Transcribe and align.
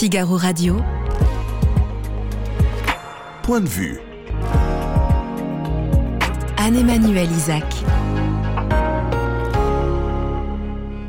Figaro 0.00 0.38
Radio. 0.38 0.82
Point 3.42 3.60
de 3.60 3.68
vue. 3.68 4.00
Anne-Emmanuel 6.56 7.30
Isaac. 7.32 7.66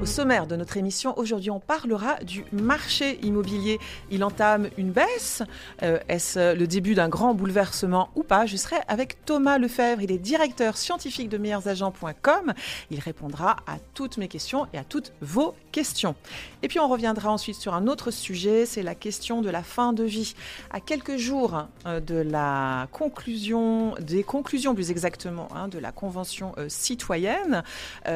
Au 0.01 0.05
sommaire 0.07 0.47
de 0.47 0.55
notre 0.55 0.77
émission, 0.77 1.15
aujourd'hui, 1.19 1.51
on 1.51 1.59
parlera 1.59 2.15
du 2.23 2.43
marché 2.51 3.19
immobilier. 3.21 3.77
Il 4.09 4.23
entame 4.23 4.67
une 4.79 4.89
baisse. 4.89 5.43
Euh, 5.83 5.99
Est-ce 6.09 6.55
le 6.55 6.65
début 6.65 6.95
d'un 6.95 7.07
grand 7.07 7.35
bouleversement 7.35 8.09
ou 8.15 8.23
pas? 8.23 8.47
Je 8.47 8.57
serai 8.57 8.77
avec 8.87 9.23
Thomas 9.25 9.59
Lefebvre. 9.59 10.01
Il 10.01 10.11
est 10.11 10.17
directeur 10.17 10.75
scientifique 10.75 11.29
de 11.29 11.37
meilleursagents.com. 11.37 12.53
Il 12.89 12.99
répondra 12.99 13.57
à 13.67 13.77
toutes 13.93 14.17
mes 14.17 14.27
questions 14.27 14.65
et 14.73 14.79
à 14.79 14.83
toutes 14.83 15.13
vos 15.21 15.53
questions. 15.71 16.15
Et 16.63 16.67
puis, 16.67 16.79
on 16.79 16.87
reviendra 16.87 17.29
ensuite 17.29 17.57
sur 17.57 17.75
un 17.75 17.85
autre 17.85 18.09
sujet. 18.09 18.65
C'est 18.65 18.81
la 18.81 18.95
question 18.95 19.43
de 19.43 19.51
la 19.51 19.61
fin 19.61 19.93
de 19.93 20.03
vie. 20.03 20.33
À 20.71 20.79
quelques 20.79 21.17
jours 21.17 21.67
euh, 21.85 21.99
de 21.99 22.15
la 22.15 22.87
conclusion, 22.91 23.93
des 23.99 24.23
conclusions 24.23 24.73
plus 24.73 24.89
exactement, 24.89 25.47
hein, 25.53 25.67
de 25.67 25.77
la 25.77 25.91
convention 25.91 26.53
euh, 26.57 26.69
citoyenne. 26.69 27.61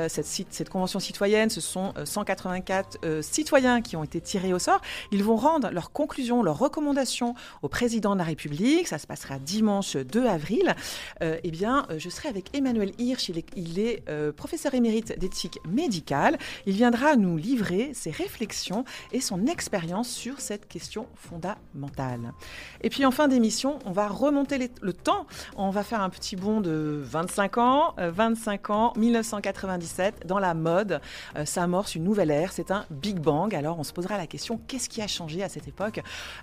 Cette, 0.08 0.25
cette 0.25 0.70
convention 0.70 0.99
citoyenne, 0.99 1.49
ce 1.52 1.61
sont 1.61 1.74
184 2.05 2.99
euh, 3.03 3.21
citoyens 3.21 3.81
qui 3.81 3.95
ont 3.95 4.03
été 4.03 4.21
tirés 4.21 4.53
au 4.53 4.59
sort. 4.59 4.81
Ils 5.11 5.23
vont 5.23 5.35
rendre 5.35 5.70
leurs 5.71 5.91
conclusions, 5.91 6.43
leurs 6.43 6.57
recommandations 6.57 7.35
au 7.61 7.67
président 7.67 8.13
de 8.13 8.20
la 8.20 8.23
République. 8.23 8.88
Ça 8.88 8.97
se 8.97 9.07
passera 9.07 9.39
dimanche 9.39 9.95
2 9.95 10.25
avril. 10.25 10.75
Euh, 11.21 11.38
eh 11.43 11.52
bien, 11.52 11.85
je 11.97 12.09
serai 12.09 12.30
avec 12.30 12.55
Emmanuel 12.55 12.91
Hirsch. 12.97 13.30
Il 13.55 13.80
est, 13.80 14.03
euh, 14.09 14.31
professeur 14.31 14.73
émérite 14.73 15.17
d'éthique 15.19 15.59
médicale. 15.67 16.38
Il 16.66 16.73
viendra 16.73 17.16
nous 17.16 17.38
livrer 17.38 17.91
ses 17.94 18.11
réflexions 18.11 18.85
et 19.11 19.21
son 19.21 19.45
expérience 19.47 20.09
sur 20.09 20.39
cette 20.39 20.67
question 20.67 21.07
fondamentale. 21.16 22.33
Et 22.81 22.89
puis, 22.89 23.05
en 23.05 23.11
fin 23.11 23.28
d'émission, 23.28 23.80
on 23.85 23.91
va 23.91 24.07
remonter 24.07 24.69
le 24.81 24.94
temps. 24.94 25.28
On 25.57 25.69
va 25.69 25.83
faire 25.83 26.02
un 26.02 26.09
petit 26.09 26.35
bond 26.35 26.61
de 26.61 27.02
25 27.03 27.57
ans. 27.57 27.94
25 27.97 28.69
ans, 28.69 28.94
1997, 28.95 30.25
dans 30.25 30.39
la 30.39 30.53
mode. 30.53 31.02
ça 31.45 31.64
amorce 31.66 31.95
une 31.95 32.03
nouvelle 32.03 32.31
ère, 32.31 32.52
c'est 32.53 32.71
un 32.71 32.85
Big 32.89 33.19
Bang. 33.19 33.53
Alors 33.53 33.77
on 33.80 33.83
se 33.83 33.91
posera 33.91 34.17
la 34.17 34.27
question, 34.27 34.59
qu'est-ce 34.67 34.88
qui 34.88 35.02
a 35.02 35.08
changé 35.08 35.44
à 35.44 35.49
cette 35.49 35.67
époque? 35.67 35.99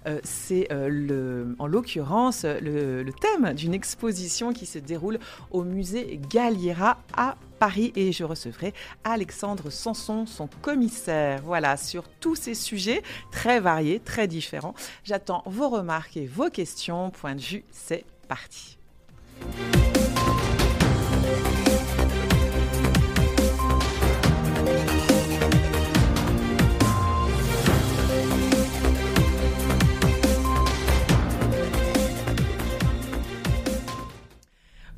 Euh, 0.07 0.21
C'est 0.25 0.67
euh, 0.71 1.55
en 1.59 1.67
l'occurrence 1.67 2.45
le, 2.45 3.03
le 3.03 3.13
thème 3.13 3.55
d'une 3.55 3.73
exposition 3.73 4.53
qui 4.53 4.67
se 4.67 4.79
déroule 4.79 5.19
au 5.51 5.63
musée 5.63 6.21
Galliera 6.29 6.99
à 7.17 7.37
Paris 7.59 7.93
et 7.95 8.11
je 8.11 8.25
recevrai 8.25 8.75
Alexandre 9.05 9.71
Sanson, 9.71 10.27
son 10.27 10.49
commissaire. 10.61 11.41
Voilà, 11.45 11.77
sur 11.77 12.09
tous 12.21 12.35
ces 12.35 12.55
sujets 12.55 13.03
très 13.31 13.61
variés, 13.61 14.01
très 14.01 14.27
différents. 14.27 14.75
J'attends 15.05 15.43
vos 15.47 15.69
remarques 15.69 16.17
et 16.17 16.27
vos 16.27 16.51
questions. 16.51 17.11
Point 17.11 17.37
de 17.37 17.41
vue, 17.41 17.65
c'est 17.71 18.05
parti. 18.27 18.79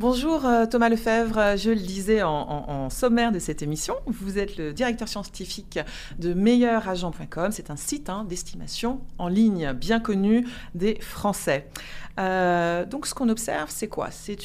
Bonjour 0.07 0.45
euh, 0.45 0.67
Thomas 0.67 0.91
Lefebvre, 0.91 1.57
je 1.57 1.71
le 1.71 1.81
disais 1.81 2.23
en, 2.23 2.91
sommaire 2.91 3.33
de 3.33 3.39
cette 3.39 3.63
émission, 3.63 3.95
vous 4.05 4.39
êtes 4.39 4.59
le 4.59 4.75
directeur 4.75 5.09
scientifique 5.09 5.79
de 6.19 6.35
meilleuragent.com, 6.35 7.53
c'est 7.53 7.71
un 7.71 7.77
site 7.77 8.11
hein, 8.11 8.27
d'estimation 8.29 9.01
en 9.17 9.29
ligne 9.29 9.73
bien 9.73 10.01
connu 10.01 10.47
des 10.75 10.99
Français. 11.01 11.71
Euh, 12.19 12.85
donc 12.85 13.07
ce 13.07 13.15
qu'on 13.15 13.29
observe, 13.29 13.71
c'est 13.71 13.89
quoi? 13.89 14.11
C'est 14.11 14.39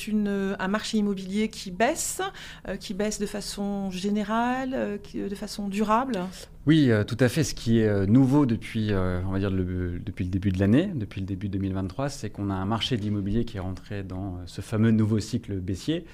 un 0.59 0.67
marché 0.67 0.97
immobilier 0.97 1.49
qui 1.49 1.71
baisse, 1.71 2.21
euh, 2.67 2.77
qui 2.77 2.93
baisse 2.93 3.19
de 3.19 3.25
façon 3.25 3.91
générale, 3.91 4.71
euh, 4.73 4.97
de 5.13 5.35
façon 5.35 5.67
durable? 5.67 6.19
Oui, 6.65 6.91
euh, 6.91 7.03
tout 7.03 7.17
à 7.19 7.29
fait. 7.29 7.43
Ce 7.43 7.55
qui 7.55 7.79
est 7.79 7.87
euh, 7.87 8.05
nouveau 8.05 8.45
depuis, 8.45 8.91
euh, 8.91 9.21
on 9.27 9.31
va 9.31 9.39
dire 9.39 9.51
depuis 9.51 10.25
le 10.25 10.29
début 10.29 10.51
de 10.51 10.59
l'année, 10.59 10.91
depuis 10.93 11.21
le 11.21 11.27
début 11.27 11.49
2023, 11.49 12.09
c'est 12.09 12.29
qu'on 12.29 12.49
a 12.49 12.53
un 12.53 12.65
marché 12.65 12.97
de 12.97 13.01
l'immobilier 13.01 13.45
qui 13.45 13.57
est 13.57 13.61
rentré 13.61 14.03
dans 14.03 14.37
ce 14.45 14.61
fameux 14.61 14.91
nouveau 14.91 15.19
cycle 15.19 15.55
baissier. 15.55 16.05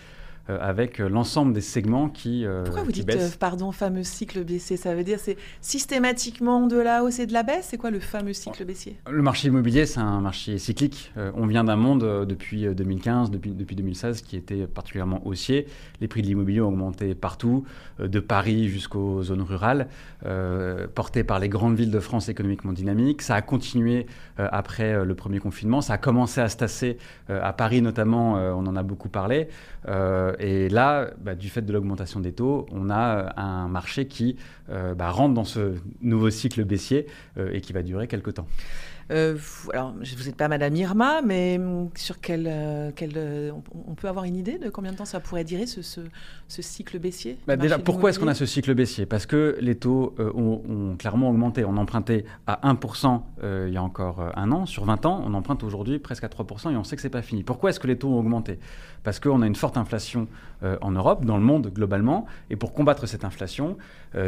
Euh, 0.48 0.60
avec 0.62 1.00
l'ensemble 1.00 1.54
des 1.54 1.62
segments 1.62 2.08
qui 2.08 2.46
euh, 2.46 2.64
Pourquoi 2.66 2.84
vous 2.84 2.92
qui 2.92 3.00
dites, 3.00 3.08
baissent. 3.08 3.36
pardon, 3.36 3.72
fameux 3.72 4.04
cycle 4.04 4.44
baissier 4.44 4.78
Ça 4.78 4.94
veut 4.94 5.04
dire 5.04 5.18
c'est 5.20 5.38
systématiquement 5.60 6.68
de 6.68 6.78
la 6.78 7.04
hausse 7.04 7.18
et 7.18 7.26
de 7.26 7.34
la 7.34 7.42
baisse 7.42 7.68
C'est 7.72 7.78
quoi 7.78 7.90
le 7.90 8.00
fameux 8.00 8.34
cycle 8.34 8.64
baissier? 8.64 8.96
Le 9.10 9.24
marché 9.24 9.48
immobilier, 9.48 9.88
c'est 9.88 10.02
un 10.02 10.22
marché 10.22 10.60
cyclique. 10.60 11.12
Euh, 11.18 11.32
on 11.34 11.48
vient 11.48 11.64
d'un 11.64 11.76
monde 11.76 12.04
euh, 12.04 12.26
depuis 12.26 12.68
2015, 12.68 13.32
depuis, 13.32 13.52
depuis 13.52 13.76
2016, 13.76 14.22
qui 14.22 14.38
était 14.38 14.68
particulièrement 14.68 15.26
haussier. 15.26 15.66
Les 16.00 16.08
prix 16.08 16.22
de 16.22 16.28
l'immobilier 16.28 16.62
ont 16.62 16.68
augmenté 16.68 17.16
partout, 17.16 17.66
euh, 18.00 18.08
de 18.08 18.20
Paris 18.20 18.68
jusqu'aux 18.70 19.24
zones 19.24 19.42
rurales, 19.42 19.88
euh, 20.26 20.88
portés 20.94 21.24
par 21.24 21.40
les 21.40 21.50
grandes 21.50 21.76
villes 21.76 21.92
de 21.92 22.00
France 22.00 22.30
économiquement 22.30 22.74
dynamiques. 22.74 23.22
Ça 23.22 23.36
a 23.36 23.42
continué 23.42 24.06
euh, 24.40 24.48
après 24.52 25.06
le 25.06 25.16
premier 25.16 25.40
confinement. 25.40 25.82
Ça 25.82 25.94
a 25.94 25.98
commencé 25.98 26.42
à 26.42 26.50
se 26.50 26.58
tasser 26.58 26.98
à 27.30 27.54
Paris 27.54 27.82
notamment, 27.82 28.34
on 28.34 28.66
en 28.68 28.76
a 28.76 28.84
beaucoup 28.84 29.10
parlé. 29.10 29.48
Et 30.40 30.70
là, 30.70 31.12
bah, 31.20 31.36
du 31.36 31.50
fait 31.50 31.62
de 31.62 31.72
l'augmentation 31.74 32.20
des 32.20 32.34
taux, 32.34 32.66
on 32.72 32.90
a 32.90 33.34
un 33.40 33.68
marché 33.68 34.08
qui 34.08 34.38
bah, 34.70 35.10
rentre 35.10 35.34
dans 35.34 35.44
ce 35.44 35.76
nouveau 36.02 36.30
cycle 36.30 36.64
baissier 36.64 37.08
et 37.38 37.62
qui 37.62 37.74
va 37.74 37.84
durer 37.84 38.08
quelques 38.08 38.34
temps. 38.36 38.48
Euh, 39.12 39.36
vous, 39.38 39.72
alors, 39.72 39.94
vous 39.94 40.24
n'êtes 40.26 40.36
pas 40.36 40.48
Madame 40.48 40.76
Irma, 40.76 41.22
mais 41.22 41.60
sur 41.96 42.20
quel, 42.20 42.48
euh, 42.48 42.92
quel 42.96 43.12
euh, 43.16 43.52
on, 43.88 43.94
peut 43.94 44.08
avoir 44.08 44.26
une 44.26 44.36
idée 44.36 44.58
de 44.58 44.70
combien 44.70 44.92
de 44.92 44.98
temps 44.98 45.06
ça 45.06 45.20
pourrait 45.20 45.44
durer 45.44 45.68
ce, 45.68 45.84
ce, 45.84 46.02
ce 46.48 46.62
cycle 46.64 46.98
baissier 46.98 47.38
bah 47.46 47.56
Déjà, 47.56 47.78
pourquoi 47.78 48.10
est-ce 48.10 48.20
qu'on 48.20 48.28
a 48.28 48.34
ce 48.34 48.48
cycle 48.48 48.74
baissier? 48.74 49.06
Parce 49.06 49.28
que 49.28 49.58
les 49.62 49.76
taux 49.76 50.16
euh, 50.20 50.32
ont, 50.34 50.64
ont, 50.68 50.96
clairement 50.98 51.30
augmenté. 51.30 51.66
On 51.66 51.78
empruntait 51.78 52.26
à 52.48 52.74
1% 52.74 53.22
il 53.68 53.74
y 53.74 53.78
a 53.78 53.84
encore 53.84 54.32
un 54.36 54.52
an. 54.52 54.66
Sur 54.66 54.86
20 54.86 55.06
ans, 55.06 55.22
on 55.24 55.34
emprunte 55.34 55.64
aujourd'hui 55.64 56.00
presque 56.00 56.24
à 56.24 56.28
3% 56.28 56.72
et 56.72 56.78
on 56.78 56.84
sait 56.84 56.96
que 56.96 57.02
c'est 57.02 57.10
pas 57.10 57.22
fini. 57.22 57.44
Pourquoi 57.44 57.70
est-ce 57.70 57.80
que 57.80 57.88
les 57.88 57.98
taux 57.98 58.10
ont 58.10 58.20
augmenté? 58.20 58.60
Parce 59.04 59.20
qu'on 59.20 59.42
a 59.44 59.48
une 59.48 59.56
forte 59.56 59.78
inflation 59.78 60.28
en 60.64 60.92
Europe, 60.92 61.26
dans 61.26 61.38
le 61.38 61.44
monde 61.44 61.72
globalement. 61.74 62.26
Et 62.50 62.56
pour 62.56 62.74
combattre 62.74 63.06
cette 63.06 63.24
inflation, 63.24 63.78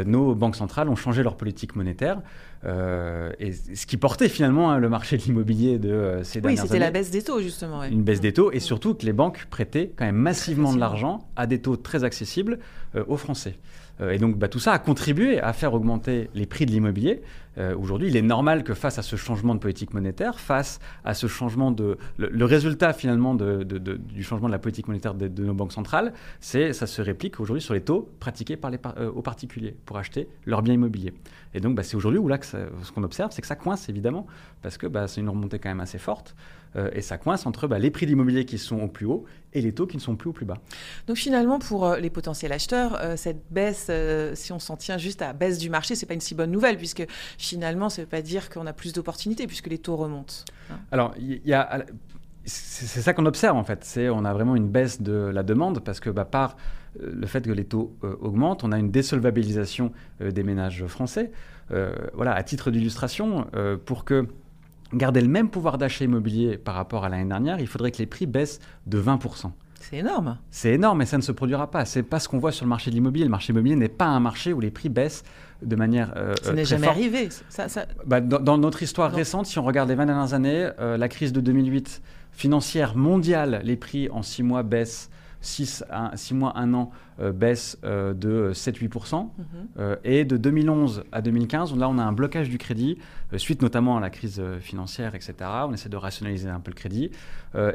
nos 0.06 0.34
banques 0.34 0.56
centrales 0.56 0.88
ont 0.88 0.96
changé 0.96 1.22
leur 1.22 1.36
politique 1.36 1.74
monétaire. 1.74 2.22
Euh, 2.64 3.32
et 3.38 3.52
ce 3.52 3.86
qui 3.86 3.96
portait 3.96 4.28
finalement 4.28 4.70
hein, 4.70 4.78
le 4.78 4.88
marché 4.88 5.16
de 5.16 5.22
l'immobilier 5.22 5.78
de 5.78 5.90
euh, 5.90 6.24
ces 6.24 6.40
dernières 6.40 6.60
années. 6.60 6.62
Oui, 6.62 6.68
c'était 6.68 6.78
la 6.80 6.90
baisse 6.90 7.10
des 7.10 7.22
taux, 7.22 7.40
justement. 7.40 7.80
Ouais. 7.80 7.90
Une 7.90 8.02
baisse 8.02 8.20
des 8.20 8.32
taux, 8.32 8.50
et 8.52 8.60
surtout 8.60 8.94
que 8.94 9.06
les 9.06 9.12
banques 9.12 9.46
prêtaient 9.48 9.92
quand 9.96 10.04
même 10.04 10.16
massivement 10.16 10.72
de 10.74 10.80
l'argent 10.80 11.28
à 11.36 11.46
des 11.46 11.60
taux 11.60 11.76
très 11.76 12.04
accessibles 12.04 12.58
euh, 12.96 13.04
aux 13.06 13.16
Français. 13.16 13.58
Euh, 14.00 14.10
et 14.10 14.18
donc 14.18 14.36
bah, 14.36 14.48
tout 14.48 14.58
ça 14.58 14.72
a 14.72 14.78
contribué 14.78 15.40
à 15.40 15.52
faire 15.52 15.74
augmenter 15.74 16.30
les 16.34 16.46
prix 16.46 16.66
de 16.66 16.70
l'immobilier. 16.70 17.22
Euh, 17.58 17.74
Aujourd'hui, 17.76 18.08
il 18.08 18.16
est 18.16 18.22
normal 18.22 18.62
que 18.62 18.74
face 18.74 18.98
à 18.98 19.02
ce 19.02 19.16
changement 19.16 19.54
de 19.54 19.60
politique 19.60 19.92
monétaire, 19.92 20.38
face 20.38 20.78
à 21.04 21.14
ce 21.14 21.26
changement 21.26 21.72
de... 21.72 21.98
Le, 22.16 22.44
résultat 22.44 22.92
finalement 22.92 23.34
du 23.34 24.22
changement 24.22 24.46
de 24.46 24.52
la 24.52 24.58
politique 24.58 24.88
monétaire 24.88 25.14
de, 25.14 25.44
nos 25.44 25.54
banques 25.54 25.72
centrales, 25.72 26.12
c'est 26.40 26.72
ça 26.72 26.86
se 26.86 27.02
réplique 27.02 27.40
aujourd'hui 27.40 27.62
sur 27.62 27.74
les 27.74 27.80
taux 27.80 28.08
pratiqués 28.20 28.56
par 28.56 28.70
les, 28.70 28.78
euh, 28.98 29.10
aux 29.10 29.22
particuliers 29.22 29.74
pour 29.86 29.98
acheter 29.98 30.28
leurs 30.46 30.62
biens 30.62 30.74
immobiliers. 30.74 31.14
Et 31.54 31.60
donc 31.60 31.74
bah, 31.74 31.82
c'est 31.82 31.96
aujourd'hui 31.96 32.20
où 32.20 32.28
là 32.28 32.38
que 32.38 32.46
ce 32.46 32.92
qu'on 32.94 33.02
observe, 33.02 33.32
c'est 33.32 33.42
que 33.42 33.48
ça 33.48 33.56
coince 33.56 33.88
évidemment, 33.88 34.26
parce 34.62 34.78
que 34.78 34.86
bah, 34.86 35.08
c'est 35.08 35.20
une 35.20 35.28
remontée 35.28 35.58
quand 35.58 35.68
même 35.68 35.80
assez 35.80 35.98
forte. 35.98 36.36
Euh, 36.76 36.90
et 36.92 37.00
ça 37.00 37.18
coince 37.18 37.46
entre 37.46 37.66
bah, 37.66 37.78
les 37.78 37.90
prix 37.90 38.06
d'immobilier 38.06 38.44
qui 38.44 38.58
sont 38.58 38.80
au 38.80 38.88
plus 38.88 39.06
haut 39.06 39.24
et 39.52 39.60
les 39.60 39.72
taux 39.72 39.86
qui 39.86 39.96
ne 39.96 40.02
sont 40.02 40.16
plus 40.16 40.30
au 40.30 40.32
plus 40.32 40.46
bas. 40.46 40.58
Donc 41.06 41.16
finalement, 41.16 41.58
pour 41.58 41.86
euh, 41.86 41.98
les 41.98 42.10
potentiels 42.10 42.52
acheteurs, 42.52 42.98
euh, 43.00 43.16
cette 43.16 43.42
baisse, 43.50 43.86
euh, 43.90 44.34
si 44.34 44.52
on 44.52 44.58
s'en 44.58 44.76
tient 44.76 44.98
juste 44.98 45.22
à 45.22 45.28
la 45.28 45.32
baisse 45.32 45.58
du 45.58 45.70
marché, 45.70 45.94
c'est 45.94 46.06
pas 46.06 46.14
une 46.14 46.20
si 46.20 46.34
bonne 46.34 46.50
nouvelle, 46.50 46.76
puisque 46.76 47.06
finalement, 47.38 47.88
ça 47.88 48.02
ne 48.02 48.06
veut 48.06 48.10
pas 48.10 48.22
dire 48.22 48.50
qu'on 48.50 48.66
a 48.66 48.72
plus 48.72 48.92
d'opportunités, 48.92 49.46
puisque 49.46 49.68
les 49.68 49.78
taux 49.78 49.96
remontent. 49.96 50.34
Hein. 50.70 50.76
Alors, 50.92 51.14
il 51.18 51.40
y 51.46 51.54
a 51.54 51.84
c'est 52.44 53.02
ça 53.02 53.12
qu'on 53.12 53.26
observe 53.26 53.58
en 53.58 53.64
fait. 53.64 53.84
C'est 53.84 54.08
on 54.08 54.24
a 54.24 54.32
vraiment 54.32 54.56
une 54.56 54.68
baisse 54.68 55.02
de 55.02 55.12
la 55.12 55.42
demande 55.42 55.80
parce 55.84 56.00
que 56.00 56.08
bah, 56.08 56.24
par 56.24 56.56
le 57.00 57.26
fait 57.26 57.44
que 57.44 57.52
les 57.52 57.64
taux 57.64 57.96
euh, 58.04 58.16
augmentent, 58.20 58.64
on 58.64 58.72
a 58.72 58.78
une 58.78 58.90
désolvabilisation 58.90 59.92
euh, 60.20 60.30
des 60.30 60.42
ménages 60.42 60.86
français. 60.86 61.30
Euh, 61.70 61.92
voilà, 62.14 62.32
à 62.32 62.42
titre 62.42 62.70
d'illustration, 62.70 63.46
pour 63.84 64.06
que 64.06 64.26
garder 64.92 65.20
le 65.20 65.28
même 65.28 65.50
pouvoir 65.50 65.78
d'achat 65.78 66.04
immobilier 66.04 66.58
par 66.58 66.74
rapport 66.74 67.04
à 67.04 67.08
l'année 67.08 67.28
dernière, 67.28 67.60
il 67.60 67.66
faudrait 67.66 67.90
que 67.90 67.98
les 67.98 68.06
prix 68.06 68.26
baissent 68.26 68.60
de 68.86 69.00
20%. 69.00 69.50
C'est 69.80 69.98
énorme. 69.98 70.38
C'est 70.50 70.72
énorme, 70.72 70.98
mais 70.98 71.06
ça 71.06 71.16
ne 71.16 71.22
se 71.22 71.32
produira 71.32 71.70
pas. 71.70 71.84
C'est 71.84 72.02
pas 72.02 72.20
ce 72.20 72.28
qu'on 72.28 72.38
voit 72.38 72.52
sur 72.52 72.64
le 72.64 72.68
marché 72.68 72.90
de 72.90 72.94
l'immobilier. 72.94 73.24
Le 73.24 73.30
marché 73.30 73.52
immobilier 73.52 73.76
n'est 73.76 73.88
pas 73.88 74.06
un 74.06 74.20
marché 74.20 74.52
où 74.52 74.60
les 74.60 74.70
prix 74.70 74.88
baissent 74.88 75.22
de 75.62 75.76
manière. 75.76 76.12
Euh, 76.16 76.34
ça 76.42 76.52
n'est 76.52 76.64
jamais 76.64 76.86
forte. 76.86 76.96
arrivé. 76.98 77.28
Ça, 77.48 77.68
ça... 77.68 77.86
Bah, 78.04 78.20
dans, 78.20 78.40
dans, 78.40 78.58
notre 78.58 78.82
histoire 78.82 79.10
non. 79.10 79.16
récente, 79.16 79.46
si 79.46 79.58
on 79.58 79.62
regarde 79.62 79.88
les 79.88 79.94
20 79.94 80.06
dernières 80.06 80.34
années, 80.34 80.68
euh, 80.78 80.96
la 80.96 81.08
crise 81.08 81.32
de 81.32 81.40
2008 81.40 82.02
financière 82.32 82.96
mondiale, 82.96 83.62
les 83.64 83.76
prix 83.76 84.10
en 84.10 84.22
6 84.22 84.42
mois 84.42 84.62
baissent 84.62 85.10
6, 85.40 85.84
mois, 86.32 86.52
1 86.56 86.74
an, 86.74 86.90
euh, 87.20 87.32
baisse 87.32 87.78
euh, 87.84 88.12
de 88.14 88.52
7-8%. 88.52 89.22
Mhm. 89.22 89.46
Euh, 89.78 89.96
et 90.04 90.24
de 90.24 90.36
2011 90.36 91.04
à 91.12 91.22
2015, 91.22 91.76
là, 91.76 91.88
on 91.88 91.98
a 91.98 92.02
un 92.02 92.12
blocage 92.12 92.48
du 92.48 92.58
crédit, 92.58 92.98
suite 93.36 93.62
notamment 93.62 93.96
à 93.96 94.00
la 94.00 94.10
crise 94.10 94.42
financière, 94.60 95.14
etc. 95.14 95.34
On 95.66 95.72
essaie 95.72 95.88
de 95.88 95.96
rationaliser 95.96 96.48
un 96.48 96.60
peu 96.60 96.70
le 96.70 96.76
crédit. 96.76 97.10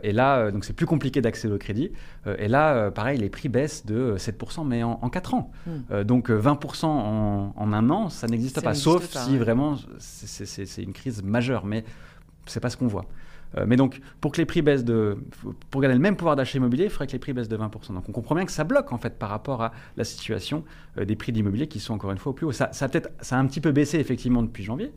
et 0.02 0.12
là, 0.12 0.52
donc 0.52 0.66
c'est 0.66 0.74
plus 0.74 0.86
compliqué 0.86 1.22
d'accéder 1.22 1.54
au 1.54 1.58
crédit. 1.58 1.92
et 2.38 2.48
là, 2.48 2.90
pareil, 2.92 3.20
les 3.20 3.30
prix 3.30 3.50
baissent 3.50 3.86
de 3.86 4.16
7%, 4.18 4.66
mais 4.66 4.84
en, 4.84 5.00
en 5.02 5.10
4 5.10 5.34
ans. 5.36 5.52
Mhm. 5.68 6.04
donc 6.04 6.30
20% 6.30 6.86
en, 6.86 7.54
en, 7.56 7.74
un 7.74 7.90
an, 7.90 8.10
ça 8.10 8.28
n'existe 8.28 8.62
pas, 8.62 8.74
sauf 8.74 9.10
si 9.10 9.38
vraiment 9.38 9.76
c'est 10.00 10.84
une 10.84 10.94
crise 10.94 11.22
majeure. 11.24 11.66
Mais 11.66 11.84
c'est 12.46 12.60
pas 12.60 12.70
ce 12.70 12.78
qu'on 12.78 12.88
voit. 12.88 13.06
Euh, 13.58 13.66
mais 13.68 13.76
donc, 13.76 14.02
pour 14.22 14.32
que 14.32 14.38
les 14.38 14.46
prix 14.46 14.62
baissent 14.62 14.84
de. 14.84 15.18
Pour 15.70 15.82
garder 15.82 15.96
le 15.96 16.02
même 16.02 16.16
pouvoir 16.16 16.36
d'achat 16.36 16.58
immobilier, 16.58 16.86
il 16.86 16.90
faudrait 16.90 17.08
que 17.08 17.12
les 17.12 17.20
prix 17.20 17.34
baissent 17.34 17.50
de 17.50 17.58
20%. 17.58 17.94
Donc, 17.94 18.08
on 18.10 18.12
comprend 18.12 18.36
bien 18.36 18.46
que 18.46 18.52
ça 18.52 18.64
bloque, 18.64 18.92
en 18.92 18.98
fait, 18.98 19.18
par 19.18 19.30
rapport 19.30 19.62
à 19.62 19.72
la 19.98 20.04
situation 20.04 20.64
euh, 20.98 21.06
des 21.06 21.16
prix 21.16 21.32
d'immobilier 21.32 21.68
qui 21.68 21.80
sont 21.80 21.94
encore 21.94 22.12
une 22.12 22.18
fois 22.18 22.32
au 22.32 22.34
plus 22.34 22.46
haut. 22.46 22.52
Ça, 22.52 22.70
ça, 22.72 22.86
a, 22.86 22.90
peut 22.90 23.02
ça 23.22 23.38
a 23.38 23.40
un 23.40 23.46
petit 23.46 23.62
peu 23.62 23.72
baissé, 23.72 24.00
effectivement, 24.00 24.42
depuis 24.42 24.64
janvier, 24.64 24.92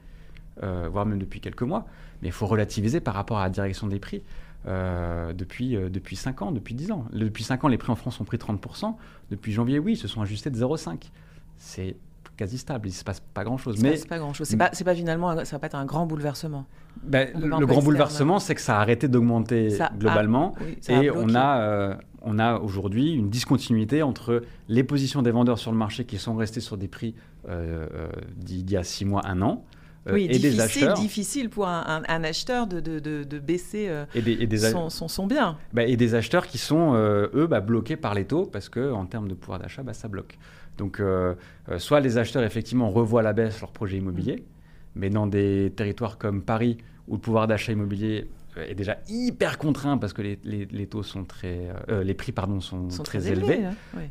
euh, 0.63 0.89
voire 0.91 1.07
même 1.07 1.19
depuis 1.19 1.41
quelques 1.41 1.63
mois. 1.63 1.87
Mais 2.23 2.29
il 2.29 2.33
faut 2.33 2.47
relativiser 2.47 3.01
par 3.01 3.15
rapport 3.15 3.39
à 3.39 3.45
la 3.45 3.51
direction 3.51 3.87
des 3.87 3.99
prix. 3.99 4.23
depuis, 4.67 5.77
depuis 5.77 6.17
5 6.17 6.43
ans, 6.43 6.51
depuis 6.51 6.75
10 6.75 6.91
ans. 6.91 7.05
Depuis 7.13 7.45
5 7.45 7.65
ans, 7.65 7.69
les 7.69 7.79
prix 7.79 7.93
en 7.93 7.97
France 7.97 8.21
ont 8.21 8.25
pris 8.25 8.39
30%. 8.39 8.97
Depuis 9.31 9.53
janvier, 9.53 9.79
oui, 9.79 9.93
ils 9.93 9.97
se 9.97 10.09
sont 10.09 10.23
ajustés 10.23 10.51
de 10.51 10.59
0,5. 10.59 11.11
C'est 11.59 11.97
quasi 12.37 12.59
stable. 12.59 12.89
Il 12.89 12.93
ne 12.93 12.97
se 12.97 13.05
passe 13.05 13.21
pas 13.21 13.45
grand-chose. 13.45 13.81
Mais 13.83 13.97
c'est 13.97 14.09
pas 14.09 14.19
grand-chose. 14.19 14.47
C'est 14.47 14.57
pas, 14.57 14.71
pas, 14.71 14.95
finalement, 14.95 15.45
ça 15.45 15.57
va 15.57 15.59
pas 15.59 15.67
être 15.67 15.75
un 15.75 15.87
grand 15.87 16.07
bouleversement. 16.07 16.67
Ben, 17.03 17.29
le, 17.39 17.67
grand 17.67 17.83
bouleversement, 17.83 18.39
c'est 18.39 18.55
que 18.55 18.61
ça 18.61 18.79
a 18.79 18.81
arrêté 18.81 19.09
d'augmenter 19.09 19.77
globalement, 19.99 20.55
et 20.89 21.11
on 21.11 21.35
a, 21.35 21.61
euh, 21.61 21.95
on 22.23 22.39
a 22.39 22.59
aujourd'hui 22.59 23.13
une 23.13 23.29
discontinuité 23.29 24.03
entre 24.03 24.43
les 24.69 24.83
positions 24.83 25.23
des 25.23 25.31
vendeurs 25.31 25.59
sur 25.59 25.73
le 25.73 25.79
marché 25.79 26.05
qui 26.05 26.19
sont 26.19 26.37
restés 26.37 26.61
sur 26.61 26.77
des 26.77 26.89
prix 26.89 27.15
euh, 27.49 27.87
euh, 27.93 28.09
d'il 28.37 28.71
y 28.71 28.77
a 28.77 28.83
six 28.83 29.05
mois, 29.05 29.23
un 29.27 29.43
an. 29.43 29.65
Oui, 30.09 30.27
et 30.27 30.29
difficile, 30.29 30.53
des 30.53 30.61
acheteurs. 30.61 30.95
difficile 30.95 31.51
pour 31.51 31.67
un, 31.67 32.03
un, 32.07 32.23
acheteur 32.23 32.69
de, 32.69 32.79
de, 32.79 33.01
de, 33.01 33.39
baisser 33.41 33.91
et 34.15 34.23
des, 34.23 34.35
et 34.35 34.47
des 34.47 34.59
son, 34.59 34.89
son, 34.89 35.09
son, 35.09 35.27
bien. 35.27 35.59
Bah, 35.73 35.83
et 35.83 35.97
des 35.97 36.15
acheteurs 36.15 36.47
qui 36.47 36.59
sont, 36.59 36.95
eux, 36.95 37.47
bah, 37.51 37.61
bloqués 37.61 37.97
par 37.97 38.15
les 38.15 38.25
taux 38.25 38.47
parce 38.47 38.69
qu'en 38.69 39.05
termes 39.07 39.27
de 39.27 39.35
pouvoir 39.35 39.59
d'achat, 39.59 39.83
bah, 39.83 39.95
ça 39.95 40.07
bloque. 40.07 40.39
Donc, 40.79 41.01
euh, 41.01 41.35
euh, 41.71 41.79
soit 41.79 42.01
les 42.01 42.19
acheteurs, 42.19 42.43
effectivement, 42.43 42.91
revoient 42.91 43.21
à 43.21 43.25
la 43.25 43.33
baisse 43.33 43.61
leur 43.61 43.73
projet 43.73 43.97
immobilier, 43.97 44.45
mais 44.95 45.11
dans 45.11 45.27
des 45.27 45.73
territoires 45.75 46.19
comme 46.19 46.43
Paris, 46.43 46.79
où 47.09 47.15
le 47.15 47.21
pouvoir 47.21 47.47
d'achat 47.47 47.73
immobilier 47.73 48.29
est 48.57 48.75
déjà 48.75 48.97
hyper 49.11 49.59
contraint 49.59 49.99
parce 49.99 50.15
que 50.15 50.23
les, 50.23 50.39
les, 50.45 50.87
taux 50.87 51.03
sont 51.03 51.25
très, 51.25 51.69
euh, 51.91 52.03
les 52.03 52.15
prix 52.15 52.33
pardon 52.33 52.63
sont, 52.63 52.89
très, 53.05 53.29
élevés. 53.29 53.61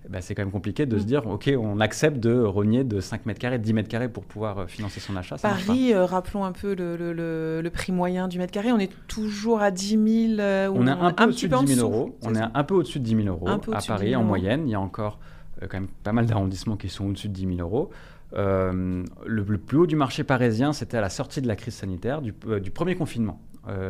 Bah, 0.08 0.22
c'est 0.22 0.36
quand 0.36 0.44
même 0.44 0.52
compliqué 0.52 0.86
de 0.86 1.00
se 1.00 1.04
mm. 1.04 1.08
dire 1.08 1.26
ok 1.26 1.52
on 1.60 1.80
accepte 1.80 2.20
de 2.20 2.40
rogner 2.44 2.84
de 2.84 3.00
5 3.00 3.26
mètres 3.26 3.40
carrés, 3.40 3.58
10 3.58 3.74
mètres 3.74 3.90
carrés 3.90 4.08
pour 4.08 4.24
pouvoir 4.24 4.70
financer 4.70 5.00
son 5.00 5.16
achat. 5.16 5.38
Paris, 5.42 5.96
rappelons 5.96 6.46
un 6.46 6.52
peu 6.52 6.76
le, 6.76 6.96
le, 6.96 7.62
le, 7.64 7.70
prix 7.72 7.92
moyen 7.92 8.28
du 8.28 8.38
mètre 8.38 8.52
carré. 8.52 8.72
On 8.72 8.78
est 8.78 8.92
toujours 9.08 9.62
à 9.62 9.72
10 9.72 10.38
000. 10.38 10.42
on 10.76 10.86
est 10.86 10.92
un 10.92 11.12
peu 11.12 11.24
au-dessus 11.24 11.50
de 11.50 11.58
10 11.58 11.76
000 11.76 11.90
euros. 11.90 12.16
On 12.22 12.36
est 12.36 12.44
un 12.54 12.64
peu 12.64 12.76
au-dessus 12.76 13.00
de 13.00 13.06
10 13.06 13.24
000 13.24 13.28
euros 13.30 13.50
à 13.50 13.82
Paris 13.82 14.16
en 14.16 14.24
moyenne. 14.24 14.68
Il 14.68 14.72
y 14.72 14.76
a 14.76 14.80
encore 14.80 15.18
euh, 15.24 15.35
quand 15.68 15.80
même 15.80 15.90
pas 16.04 16.14
mal 16.14 16.26
d'arrondissements 16.26 16.78
qui 16.78 16.90
sont 16.90 17.06
au-dessus 17.06 17.30
de 17.30 17.34
10 17.34 17.58
000 17.58 17.60
euros. 17.60 17.90
Euh, 18.34 19.04
le, 19.26 19.58
plus 19.58 19.78
haut 19.78 19.88
du 19.88 19.96
marché 19.96 20.24
parisien, 20.24 20.74
c'était 20.74 20.98
à 20.98 21.02
la 21.02 21.10
sortie 21.10 21.42
de 21.42 21.48
la 21.48 21.56
crise 21.56 21.76
sanitaire, 21.76 22.22
du, 22.22 22.34
euh, 22.48 22.60
premier 22.74 22.96
confinement, 22.96 23.40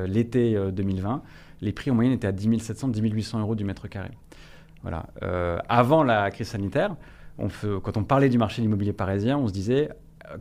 l'été 0.07 0.57
2020. 0.71 1.21
Les 1.61 1.73
prix 1.73 1.91
en 1.91 1.95
moyenne 1.95 2.13
étaient 2.13 2.27
à 2.27 2.31
10 2.31 2.59
700, 2.59 2.89
10 2.89 3.01
800 3.01 3.39
euros 3.39 3.55
du 3.55 3.65
mètre 3.65 3.87
carré. 3.87 4.11
Voilà. 4.83 5.07
avant 5.67 6.03
la 6.03 6.29
crise 6.29 6.47
sanitaire, 6.49 6.95
on 7.39 7.49
quand 7.79 7.97
on 7.97 8.03
parlait 8.03 8.29
du 8.29 8.37
marché 8.37 8.61
immobilier 8.61 8.93
parisien, 8.93 9.37
on 9.37 9.47
se 9.47 9.53
disait 9.53 9.89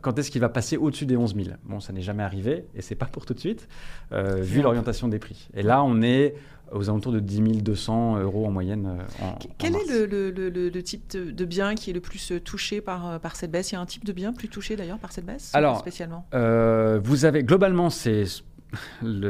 quand 0.01 0.17
est-ce 0.17 0.31
qu'il 0.31 0.39
va 0.39 0.49
passer 0.49 0.77
au-dessus 0.77 1.05
des 1.05 1.17
11 1.17 1.35
000 1.35 1.47
Bon, 1.65 1.79
ça 1.79 1.91
n'est 1.93 2.01
jamais 2.01 2.23
arrivé 2.23 2.65
et 2.75 2.81
c'est 2.81 2.95
pas 2.95 3.07
pour 3.07 3.25
tout 3.25 3.33
de 3.33 3.39
suite, 3.39 3.67
vu 4.11 4.61
l'orientation 4.61 5.09
des 5.09 5.19
prix. 5.19 5.49
Et 5.53 5.63
là, 5.63 5.83
on 5.83 6.01
est 6.01 6.35
aux 6.71 6.89
alentours 6.89 7.11
de 7.11 7.19
10 7.19 7.61
200 7.61 8.19
euros 8.19 8.45
en 8.45 8.51
moyenne. 8.51 8.97
Euh, 9.21 9.25
Quel 9.57 9.75
est 9.75 10.07
le, 10.07 10.81
type 10.81 11.15
de, 11.15 11.45
bien 11.45 11.75
qui 11.75 11.89
est 11.89 11.93
le 11.93 12.01
plus 12.01 12.31
euh, 12.31 12.39
touché 12.39 12.81
par, 12.81 13.07
euh, 13.07 13.19
par 13.19 13.35
cette 13.35 13.51
baisse? 13.51 13.71
Il 13.71 13.75
y 13.75 13.77
a 13.77 13.81
un 13.81 13.85
type 13.85 14.05
de 14.05 14.13
bien 14.13 14.33
plus 14.33 14.49
touché 14.49 14.75
d'ailleurs 14.75 14.99
par 14.99 15.11
cette 15.11 15.25
baisse? 15.25 15.51
Alors, 15.53 15.79
spécialement? 15.79 16.27
vous 16.31 17.25
avez 17.25 17.43
globalement, 17.43 17.89
c'est, 17.89 18.25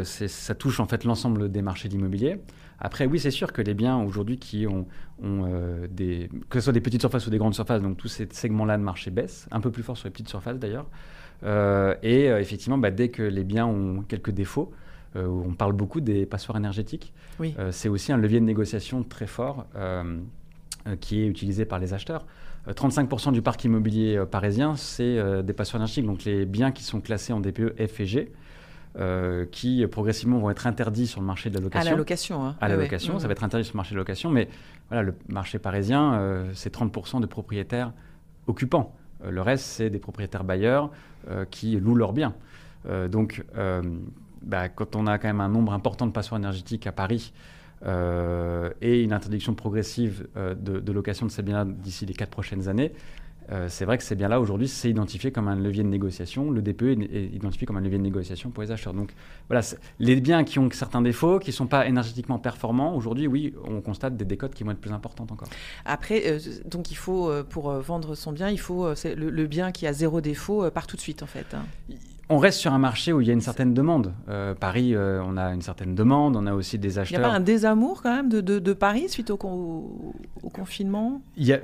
ça 0.05 0.55
touche 0.55 0.79
en 0.79 0.87
fait 0.87 1.03
l'ensemble 1.03 1.51
des 1.51 1.61
marchés 1.61 1.89
d'immobilier. 1.89 2.39
Après, 2.79 3.05
oui, 3.05 3.19
c'est 3.19 3.31
sûr 3.31 3.53
que 3.53 3.61
les 3.61 3.73
biens 3.73 3.97
aujourd'hui 3.97 4.37
qui 4.37 4.67
ont, 4.67 4.85
ont 5.23 5.47
des, 5.89 6.29
que 6.49 6.59
ce 6.59 6.65
soit 6.65 6.73
des 6.73 6.81
petites 6.81 7.01
surfaces 7.01 7.25
ou 7.25 7.29
des 7.29 7.37
grandes 7.37 7.53
surfaces, 7.53 7.81
donc 7.81 7.97
tous 7.97 8.09
ces 8.09 8.27
segments-là 8.29 8.77
de 8.77 8.83
marché 8.83 9.11
baissent, 9.11 9.47
un 9.51 9.61
peu 9.61 9.71
plus 9.71 9.81
fort 9.81 9.97
sur 9.97 10.07
les 10.07 10.11
petites 10.11 10.27
surfaces 10.29 10.59
d'ailleurs. 10.59 10.87
et 12.03 12.25
effectivement, 12.25 12.77
bah, 12.77 12.91
dès 12.91 13.09
que 13.09 13.23
les 13.23 13.43
biens 13.43 13.65
ont 13.65 14.01
quelques 14.01 14.31
défauts, 14.31 14.73
on 15.15 15.53
parle 15.53 15.73
beaucoup 15.73 16.01
des 16.01 16.25
passoires 16.25 16.57
énergétiques. 16.57 17.13
Euh, 17.41 17.71
c'est 17.71 17.89
aussi 17.89 18.11
un 18.11 18.17
levier 18.17 18.39
de 18.39 18.45
négociation 18.45 19.03
très 19.03 19.27
fort 19.27 19.65
euh, 19.75 20.17
qui 20.99 21.21
est 21.21 21.27
utilisé 21.27 21.65
par 21.65 21.79
les 21.79 21.93
acheteurs. 21.93 22.25
35% 22.67 23.31
du 23.31 23.43
parc 23.43 23.63
immobilier 23.63 24.23
parisien, 24.29 24.75
c'est 24.75 25.43
des 25.43 25.53
passoires 25.53 25.79
énergétiques, 25.81 26.07
donc 26.07 26.23
les 26.23 26.47
biens 26.47 26.71
qui 26.71 26.83
sont 26.83 26.99
classés 26.99 27.31
en 27.31 27.39
DPE 27.39 27.75
F 27.87 27.99
et 27.99 28.05
G. 28.07 28.31
qui 29.51 29.85
progressivement 29.85 30.39
vont 30.39 30.49
être 30.49 30.65
interdits 30.65 31.05
sur 31.05 31.21
le 31.21 31.27
marché 31.27 31.51
de 31.51 31.55
la 31.55 31.61
location. 31.61 31.87
À 31.87 31.91
la 31.91 31.95
location. 31.95 32.43
Hein. 32.43 32.55
À 32.61 32.67
la 32.67 32.75
location, 32.75 33.19
ça 33.19 33.27
va 33.27 33.33
être 33.33 33.43
interdit 33.43 33.65
sur 33.65 33.73
le 33.73 33.77
marché 33.77 33.91
de 33.91 33.97
la 33.97 34.01
location, 34.01 34.31
mais 34.31 34.49
voilà, 34.89 35.03
le 35.03 35.13
marché 35.29 35.59
parisien, 35.59 36.43
c'est 36.53 36.73
30% 36.73 37.21
de 37.21 37.27
propriétaires 37.27 37.93
occupants. 38.47 38.95
le 39.23 39.41
reste, 39.43 39.65
c'est 39.65 39.91
des 39.91 39.99
propriétaires 39.99 40.43
bailleurs 40.43 40.89
qui 41.51 41.79
louent 41.79 41.93
leurs 41.93 42.13
biens. 42.13 42.33
donc, 43.11 43.43
bah, 44.45 44.69
quand 44.69 44.95
on 44.95 45.07
a 45.07 45.17
quand 45.17 45.27
même 45.27 45.41
un 45.41 45.49
nombre 45.49 45.73
important 45.73 46.05
de 46.07 46.11
passoires 46.11 46.39
énergétiques 46.39 46.87
à 46.87 46.91
Paris 46.91 47.33
euh, 47.85 48.71
et 48.81 49.01
une 49.01 49.11
interdiction 49.11 49.53
progressive 49.53 50.27
euh, 50.37 50.55
de, 50.55 50.91
location 50.91 51.25
de 51.25 51.31
ces 51.31 51.41
biens 51.41 51.65
d'ici 51.65 52.05
les 52.05 52.13
quatre 52.13 52.29
prochaines 52.29 52.67
années, 52.67 52.93
euh, 53.51 53.67
c'est 53.69 53.85
vrai 53.85 53.97
que 53.99 54.03
ces 54.03 54.15
biens-là, 54.15 54.39
aujourd'hui, 54.39 54.67
c'est 54.67 54.89
identifié 54.89 55.31
comme 55.31 55.47
un 55.47 55.55
levier 55.55 55.83
de 55.83 55.89
négociation. 55.89 56.49
Le 56.49 56.63
DPE 56.63 56.83
est, 57.13 57.29
identifié 57.33 57.67
comme 57.67 57.77
un 57.77 57.81
levier 57.81 57.99
de 57.99 58.03
négociation 58.03 58.49
pour 58.49 58.63
les 58.63 58.71
acheteurs. 58.71 58.93
Donc 58.93 59.13
voilà, 59.49 59.63
les 59.99 60.15
biens 60.19 60.43
qui 60.43 60.57
ont 60.57 60.69
certains 60.71 61.01
défauts, 61.01 61.37
qui 61.37 61.49
ne 61.49 61.55
sont 61.55 61.67
pas 61.67 61.85
énergétiquement 61.87 62.39
performants, 62.39 62.95
aujourd'hui, 62.95 63.27
oui, 63.27 63.53
on 63.63 63.81
constate 63.81 64.17
des 64.17 64.25
décotes 64.25 64.55
qui 64.55 64.63
vont 64.63 64.71
être 64.71 64.81
plus 64.81 64.93
importantes 64.93 65.31
encore. 65.31 65.49
Après, 65.85 66.39
donc 66.65 66.89
il 66.89 66.97
faut, 66.97 67.31
pour 67.49 67.71
vendre 67.71 68.15
son 68.15 68.31
bien, 68.31 68.49
il 68.49 68.59
faut 68.59 68.89
le, 68.89 69.29
le, 69.29 69.47
bien 69.47 69.71
qui 69.71 69.85
a 69.85 69.93
zéro 69.93 70.21
défaut 70.21 70.67
part 70.71 70.87
tout 70.87 70.95
de 70.95 71.01
suite, 71.01 71.21
en 71.21 71.27
fait. 71.27 71.53
Hein 71.53 71.65
on 72.29 72.37
reste 72.39 72.59
sur 72.59 72.73
un 72.73 72.79
marché 72.79 73.13
où 73.13 73.21
il 73.21 73.27
y 73.27 73.29
a 73.29 73.33
une 73.33 73.41
certaine 73.41 73.73
demande. 73.73 74.13
Euh, 74.29 74.55
Paris, 74.55 74.95
euh, 74.95 75.21
on 75.23 75.37
a 75.37 75.53
une 75.53 75.61
certaine 75.61 75.93
demande, 75.93 76.35
on 76.35 76.47
a 76.47 76.53
aussi 76.53 76.79
des 76.79 76.97
acheteurs. 76.97 77.19
Il 77.19 77.21
n'y 77.21 77.25
a 77.25 77.29
pas 77.29 77.35
un 77.35 77.39
désamour 77.39 78.01
quand 78.01 78.15
même 78.15 78.29
de, 78.29 78.73
Paris 78.73 79.09
suite 79.09 79.29
au, 79.29 79.37
confinement? 80.53 81.21
Il 81.37 81.61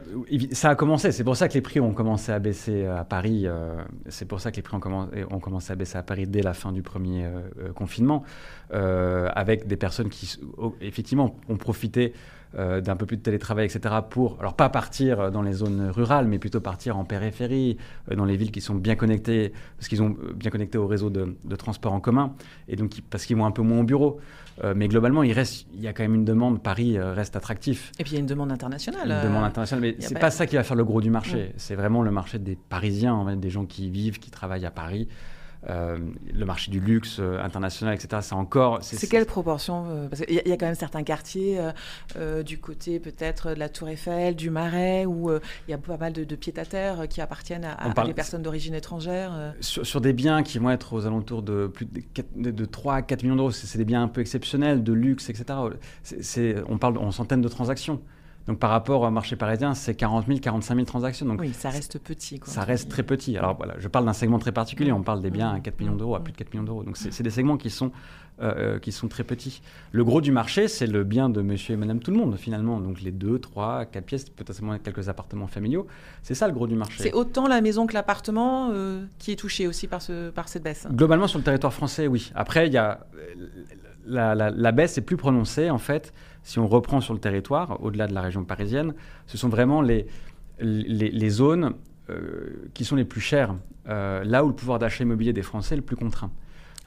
Ça 0.52 0.70
a 0.70 0.76
commencé, 0.76 1.12
c'est 1.12 1.24
pour 1.24 1.36
ça 1.36 1.48
que 1.48 1.56
les 1.56 1.62
prix 1.62 1.80
ont 1.80 1.94
commencé 1.94 2.32
à 2.32 2.40
baisser 2.40 2.86
à 2.86 3.04
Paris. 3.04 3.44
Euh, 3.46 3.82
c'est 4.08 4.26
pour 4.26 4.40
ça 4.40 4.52
que 4.52 4.58
les 4.58 4.62
prix 4.62 4.78
ont, 4.78 5.10
ont, 5.32 5.40
commencé 5.40 5.74
à 5.74 5.76
baisser 5.76 5.98
à 5.98 6.04
Paris 6.04 6.28
dès 6.28 6.42
la 6.42 6.54
fin 6.54 6.72
du 6.72 6.84
premier 6.84 7.28
confinement, 7.76 8.24
avec 8.72 9.68
des 9.68 9.78
personnes 9.78 10.10
qui, 10.10 10.38
effectivement, 10.82 11.36
ont 11.50 11.58
profité 11.58 12.14
euh, 12.60 12.82
d'un 12.82 12.98
peu 12.98 13.06
plus 13.06 13.16
de 13.16 13.22
télétravail, 13.22 13.66
etc. 13.66 13.96
pour, 14.10 14.36
alors 14.42 14.56
pas 14.56 14.68
partir 14.68 15.32
dans 15.32 15.42
les 15.42 15.54
zones 15.54 15.90
rurales, 15.90 16.28
mais 16.28 16.38
plutôt 16.38 16.60
partir 16.60 16.98
en 16.98 17.06
périphérie, 17.06 17.78
euh, 18.12 18.16
dans 18.16 18.26
les 18.26 18.36
villes 18.36 18.52
qui 18.52 18.60
sont 18.60 18.76
bien 18.76 18.96
connectées, 18.96 19.54
parce 19.78 19.88
qu'ils 19.88 20.04
ont 20.04 20.18
euh, 20.22 20.34
bien 20.34 20.52
connecté 20.52 20.78
au 20.78 20.86
réseau 20.86 21.10
de, 21.10 21.38
transport 21.56 21.94
en 21.94 22.02
commun, 22.02 22.34
et 22.68 22.76
donc 22.76 22.92
parce 23.10 23.26
qu'ils 23.26 23.38
vont 23.38 23.46
un 23.46 23.52
peu 23.52 23.62
moins 23.62 23.80
au 23.80 23.84
bureau. 23.84 24.20
mais 24.76 24.88
globalement, 24.90 25.24
il, 25.24 25.32
reste, 25.32 25.66
il 25.74 25.82
y 25.82 25.88
a 25.88 25.94
quand 25.94 26.04
même 26.04 26.16
une 26.16 26.26
demande, 26.26 26.62
Paris 26.62 27.00
reste 27.00 27.36
attractif. 27.36 27.92
Et 28.00 28.04
puis 28.04 28.12
il 28.12 28.16
y 28.16 28.18
a 28.18 28.20
une 28.20 28.26
demande 28.26 28.52
internationale. 28.52 29.10
Une 29.10 29.30
demande 29.30 29.46
internationale, 29.46 29.82
mais 29.82 29.96
c'est 30.00 30.20
pas 30.20 30.30
ça 30.30 30.46
qui 30.46 30.56
va 30.56 30.64
faire 30.64 30.76
le 30.76 30.84
gros 30.84 31.02
du 31.02 31.10
marché. 31.10 31.54
C'est 31.56 31.76
vraiment 31.76 32.02
le 32.02 32.12
marché 32.12 32.38
des 32.38 32.58
Parisiens, 32.70 33.38
des 33.38 33.50
gens 33.50 33.66
qui 33.66 33.90
vivent, 33.90 34.20
qui 34.20 34.30
travaillent 34.30 34.66
à 34.66 34.72
Paris. 34.72 35.08
Euh, 35.70 36.00
le 36.34 36.46
marché 36.46 36.72
du 36.72 36.80
luxe 36.80 37.18
euh, 37.20 37.40
international, 37.40 37.94
etc. 37.94 38.22
C'est 38.22 38.34
encore. 38.34 38.80
C'est 38.82 39.08
quelle 39.08 39.28
proportion 39.28 39.86
euh, 39.88 40.08
Parce 40.08 40.24
qu'il 40.24 40.34
y, 40.34 40.52
a 40.52 40.58
quand 40.58 40.66
même 40.66 40.74
certains 40.74 41.04
quartiers 41.04 41.60
du 42.46 42.60
côté 42.60 43.00
peut-être 43.00 43.54
de 43.54 43.60
la 43.60 43.70
Tour 43.70 43.90
Eiffel, 43.90 44.36
du 44.36 44.50
Marais, 44.50 45.06
où 45.06 45.32
il 45.32 45.72
y 45.72 45.74
a 45.74 45.78
pas 45.78 45.98
mal 45.98 46.14
de, 46.14 46.36
pieds-à-terre 46.36 47.08
qui 47.08 47.22
appartiennent 47.22 47.66
à, 47.66 48.06
des 48.06 48.14
personnes 48.14 48.42
d'origine 48.42 48.74
étrangère. 48.74 49.54
Sur, 49.60 50.02
des 50.02 50.14
biens 50.14 50.42
qui 50.44 50.58
vont 50.58 50.72
être 50.72 50.94
aux 50.94 51.06
alentours 51.06 51.44
de 51.44 51.68
plus 51.68 51.88
de, 52.36 52.66
3 52.66 52.96
à 52.96 53.02
4 53.02 53.24
millions 53.24 53.36
d'euros, 53.36 53.52
c'est 53.52 53.78
des 53.78 53.86
biens 53.86 54.04
un 54.04 54.08
peu 54.08 54.22
exceptionnels, 54.22 54.84
de 54.84 54.94
luxe, 54.94 55.30
etc. 55.30 55.60
on 56.68 56.78
parle 56.78 56.98
en 56.98 57.12
centaines 57.12 57.42
de 57.42 57.50
transactions. 57.50 58.02
Donc 58.48 58.60
par 58.60 58.70
rapport 58.70 59.02
au 59.02 59.12
marché 59.12 59.36
parisien, 59.36 59.74
c'est 59.74 59.96
40 59.96 60.28
000, 60.28 60.40
45 60.40 60.76
000 60.76 60.86
transactions. 60.86 61.26
Donc 61.26 61.40
oui, 61.42 61.54
ça 61.54 61.70
reste 61.70 62.00
petit. 62.00 62.40
ça 62.44 62.64
reste 62.64 62.90
très 62.90 63.04
petit. 63.04 63.38
Alors 63.38 63.56
voilà, 63.56 63.76
je 63.78 63.88
parle 63.88 64.06
d'un 64.06 64.14
segment 64.14 64.40
très 64.40 64.52
particulier. 64.52 64.92
On 64.92 65.04
parle 65.04 65.22
des 65.22 65.30
biens 65.30 65.52
à 65.52 65.60
4 65.60 65.80
millions 65.80 65.96
d'euros, 65.96 66.16
à 66.16 66.24
plus 66.24 66.34
de 66.34 66.38
4 66.38 66.54
millions 66.54 66.64
d'euros. 66.64 66.84
Donc 66.84 66.98
c'est 66.98 67.24
des 67.24 67.30
segments 67.30 67.58
qui 67.58 67.70
sont, 67.70 67.92
euh, 68.42 68.54
euh, 68.58 68.80
qui 68.80 68.92
sont 68.92 69.08
très 69.08 69.24
petits. 69.24 69.62
Le 69.92 70.04
gros 70.04 70.22
du 70.22 70.32
marché, 70.32 70.68
c'est 70.68 70.88
le 70.88 71.04
bien 71.04 71.30
de 71.30 71.42
monsieur 71.42 71.74
et 71.74 71.78
madame 71.78 72.00
tout 72.00 72.12
le 72.12 72.18
monde, 72.18 72.36
finalement. 72.38 72.80
Donc 72.80 73.02
les 73.02 73.12
2, 73.12 73.40
3, 73.40 73.86
4 73.86 74.06
pièces, 74.06 74.30
peut-être 74.30 74.62
quelques 74.84 75.10
appartements 75.10 75.48
familiaux. 75.48 75.88
C'est 76.24 76.36
ça 76.36 76.48
le 76.48 76.54
gros 76.54 76.68
du 76.68 76.76
marché. 76.76 77.04
C'est 77.04 77.14
autant 77.14 77.48
la 77.48 77.62
maison 77.62 77.86
que 77.86 77.94
l'appartement 77.94 78.70
euh, 78.72 79.06
qui 79.20 79.32
est 79.32 79.36
touché 79.36 79.68
aussi 79.68 79.88
par, 79.88 80.02
ce, 80.02 80.30
par 80.30 80.50
cette 80.50 80.64
baisse 80.64 80.88
Globalement, 80.92 81.28
sur 81.28 81.40
le 81.40 81.44
territoire 81.44 81.74
français, 81.74 82.08
oui. 82.08 82.32
Après, 82.36 82.68
il 82.68 82.74
y 82.74 82.78
a 82.78 83.06
la, 84.06 84.72
baisse 84.72 84.98
est 84.98 85.02
plus 85.02 85.18
prononcée, 85.18 85.70
en 85.70 85.78
fait, 85.78 86.14
si 86.44 86.60
on 86.60 86.68
reprend 86.68 87.02
sur 87.02 87.14
le 87.14 87.20
territoire, 87.20 87.84
au-delà 87.84 88.08
de 88.08 88.14
la 88.14 88.22
région 88.22 88.44
parisienne. 88.44 88.94
Ce 89.28 89.38
sont 89.38 89.50
vraiment 89.50 89.82
les, 89.82 90.08
les, 90.60 91.30
zones 91.30 91.74
euh, 92.10 92.70
qui 92.74 92.86
sont 92.86 92.96
les 92.96 93.06
plus 93.06 93.22
chères, 93.22 93.56
euh, 93.88 94.24
là 94.24 94.44
où 94.44 94.48
le 94.48 94.56
pouvoir 94.56 94.80
d'achat 94.80 95.04
immobilier 95.04 95.34
des 95.34 95.44
Français 95.44 95.76
est 95.76 95.78
le 95.78 95.84
plus 95.84 95.96
contraint. 95.96 96.32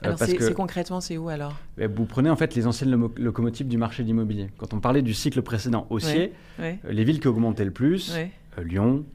Euh, 0.03 0.07
alors, 0.07 0.19
c'est 0.19 0.53
concrètement, 0.53 0.99
c'est 0.99 1.17
où 1.17 1.29
alors? 1.29 1.55
Eh, 1.77 1.87
Vous 1.87 2.05
prenez 2.05 2.29
en 2.29 2.35
fait 2.35 2.53
les 2.53 2.67
anciennes 2.67 3.09
locomotives 3.17 3.67
du 3.67 3.77
marché 3.77 4.03
de 4.03 4.07
l'immobilier. 4.07 4.49
Quand 4.57 4.73
on 4.73 4.79
parlait 4.79 5.01
du 5.01 5.13
cycle 5.13 5.41
précédent 5.41 5.87
haussier, 5.89 6.33
les 6.59 7.03
villes 7.03 7.19
qui 7.19 7.27
augmentaient 7.27 7.65
le 7.65 7.71
plus, 7.71 8.13
Lyon, 8.61 9.05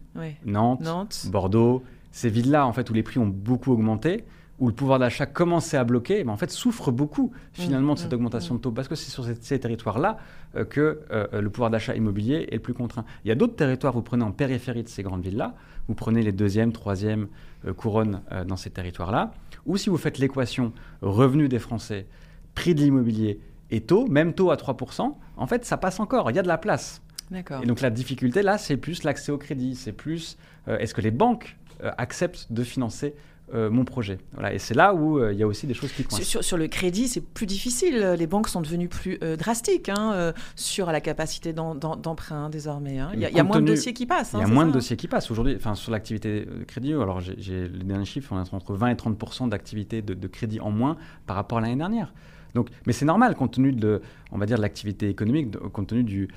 Nantes, 0.44 0.80
Nantes, 0.80 1.26
Bordeaux, 1.30 1.82
ces 2.12 2.28
villes-là 2.28 2.66
en 2.66 2.72
fait 2.72 2.90
où 2.90 2.92
les 2.92 3.02
prix 3.02 3.18
ont 3.18 3.26
beaucoup 3.26 3.72
augmenté, 3.72 4.24
où 4.60 4.68
le 4.68 4.74
pouvoir 4.74 4.98
d'achat 4.98 5.24
commençait 5.24 5.78
à 5.78 5.84
bloquer, 5.84 6.22
mais 6.22 6.30
en 6.30 6.36
fait 6.36 6.50
souffre 6.50 6.92
beaucoup 6.92 7.32
finalement 7.52 7.94
de 7.94 7.98
cette 7.98 8.08
mmh, 8.08 8.12
mmh, 8.12 8.14
augmentation 8.14 8.54
mmh. 8.54 8.58
de 8.58 8.62
taux, 8.62 8.70
parce 8.70 8.88
que 8.88 8.94
c'est 8.94 9.10
sur 9.10 9.24
ces, 9.24 9.58
territoires-là 9.58 10.18
euh, 10.54 10.66
que 10.66 11.00
euh, 11.10 11.40
le 11.40 11.50
pouvoir 11.50 11.70
d'achat 11.70 11.96
immobilier 11.96 12.46
est 12.50 12.56
le 12.56 12.60
plus 12.60 12.74
contraint. 12.74 13.06
Il 13.24 13.28
y 13.28 13.30
a 13.30 13.34
d'autres 13.34 13.56
territoires, 13.56 13.94
vous 13.94 14.02
prenez 14.02 14.22
en 14.22 14.32
périphérie 14.32 14.82
de 14.82 14.88
ces 14.88 15.02
grandes 15.02 15.22
villes-là, 15.22 15.54
vous 15.88 15.94
prenez 15.94 16.22
les 16.22 16.32
deuxième, 16.32 16.72
troisième 16.72 17.28
euh, 17.66 17.72
couronnes 17.72 18.20
dans 18.46 18.56
ces 18.56 18.70
territoires-là, 18.70 19.32
ou 19.64 19.78
si 19.78 19.88
vous 19.88 19.96
faites 19.96 20.18
l'équation 20.18 20.72
revenu 21.00 21.48
des 21.48 21.58
Français, 21.58 22.06
prix 22.54 22.74
de 22.74 22.80
l'immobilier 22.80 23.40
et 23.70 23.80
taux, 23.80 24.06
même 24.08 24.34
taux 24.34 24.50
à 24.50 24.56
3%, 24.56 25.14
en 25.36 25.46
fait 25.46 25.64
ça 25.64 25.78
passe 25.78 26.00
encore, 26.00 26.30
il 26.30 26.36
y 26.36 26.38
a 26.38 26.42
de 26.42 26.48
la 26.48 26.58
place. 26.58 27.00
Et 27.32 27.66
donc 27.66 27.80
la 27.80 27.90
difficulté 27.90 28.42
là, 28.42 28.58
c'est 28.58 28.76
plus 28.76 29.04
l'accès 29.04 29.32
au 29.32 29.38
crédit, 29.38 29.76
c'est 29.76 29.92
plus 29.92 30.36
est-ce 30.66 30.94
que 30.94 31.00
les 31.00 31.12
banques 31.12 31.56
acceptent 31.96 32.48
de 32.50 32.64
financer 32.64 33.14
euh, 33.52 33.68
mon 33.70 33.84
projet. 33.84 34.18
Voilà. 34.32 34.54
Et 34.54 34.58
c'est 34.58 34.74
là 34.74 34.94
où 34.94 35.18
euh, 35.18 35.32
il 35.32 35.38
y 35.38 35.42
a 35.42 35.46
aussi 35.46 35.66
des 35.66 35.74
choses 35.74 35.92
qui 35.92 36.04
coincent. 36.04 36.40
Sur, 36.40 36.56
le 36.56 36.68
crédit, 36.68 37.08
c'est 37.08 37.20
plus 37.20 37.46
difficile. 37.46 38.14
Les 38.16 38.26
banques 38.26 38.48
sont 38.48 38.60
devenues 38.60 38.88
plus 38.88 39.18
euh, 39.22 39.36
drastiques 39.36 39.88
hein, 39.88 40.32
sur 40.54 40.92
la 40.92 41.00
capacité 41.00 41.52
d'emprunt 41.52 42.48
désormais. 42.48 42.98
Hein. 42.98 43.10
Il 43.14 43.20
y 43.20 43.26
a, 43.26 43.42
moins 43.42 43.60
de 43.60 43.66
dossiers 43.66 43.92
qui 43.92 44.06
passent. 44.06 44.32
il 44.34 44.40
y 44.40 44.42
a 44.42 44.46
moins 44.46 44.66
de 44.66 44.72
dossiers 44.72 44.96
qui 44.96 45.08
passent 45.08 45.30
aujourd'hui. 45.30 45.54
Enfin, 45.56 45.74
sur 45.74 45.90
l'activité 45.90 46.46
de 46.46 46.64
crédit, 46.64 46.92
alors 46.92 47.20
j'ai 47.20 47.68
le 47.68 47.84
dernier 47.84 48.04
chiffre, 48.04 48.32
on 48.32 48.42
est 48.42 48.54
entre 48.54 48.74
20 48.74 48.88
et 48.88 48.96
30 48.96 49.48
d'activité 49.48 50.02
de, 50.02 50.14
de, 50.14 50.26
crédit 50.28 50.60
en 50.60 50.70
moins 50.70 50.96
par 51.26 51.36
rapport 51.36 51.58
à 51.58 51.60
l'année 51.60 51.76
dernière. 51.76 52.12
Donc, 52.54 52.68
mais 52.86 52.92
c'est 52.92 53.04
normal 53.04 53.34
compte 53.34 53.52
tenu 53.52 53.72
de, 53.72 54.00
on 54.32 54.38
va 54.38 54.46
dire, 54.46 54.56
de 54.56 54.62
l'activité 54.62 55.08
économique, 55.08 55.56
compte 55.72 55.88
tenu 55.88 56.04
du, 56.04 56.28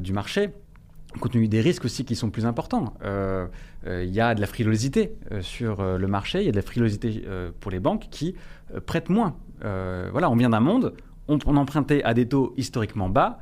du 0.00 0.12
marché 0.12 0.50
compte 1.20 1.32
tenu 1.32 1.48
des 1.48 1.60
risques 1.60 1.84
aussi 1.84 2.04
qui 2.04 2.16
sont 2.16 2.30
plus 2.30 2.46
importants. 2.46 2.94
Euh, 3.02 3.46
euh, 3.86 4.04
il 4.04 4.12
y 4.12 4.20
a 4.20 4.34
de 4.34 4.40
la 4.40 4.46
frilosité 4.46 5.14
euh, 5.30 5.42
sur 5.42 5.82
le 5.82 6.06
marché, 6.06 6.40
il 6.40 6.46
y 6.46 6.48
a 6.48 6.52
de 6.52 6.56
la 6.56 6.62
frilosité 6.62 7.24
pour 7.60 7.70
les 7.70 7.80
banques 7.80 8.08
qui 8.10 8.34
prêtent 8.86 9.08
moins. 9.08 9.36
voilà, 9.60 10.30
on 10.30 10.36
vient 10.36 10.50
d'un 10.50 10.60
monde, 10.60 10.94
on, 11.28 11.38
on, 11.46 11.56
empruntait 11.56 12.02
à 12.02 12.14
des 12.14 12.26
taux 12.26 12.54
historiquement 12.56 13.08
bas 13.08 13.38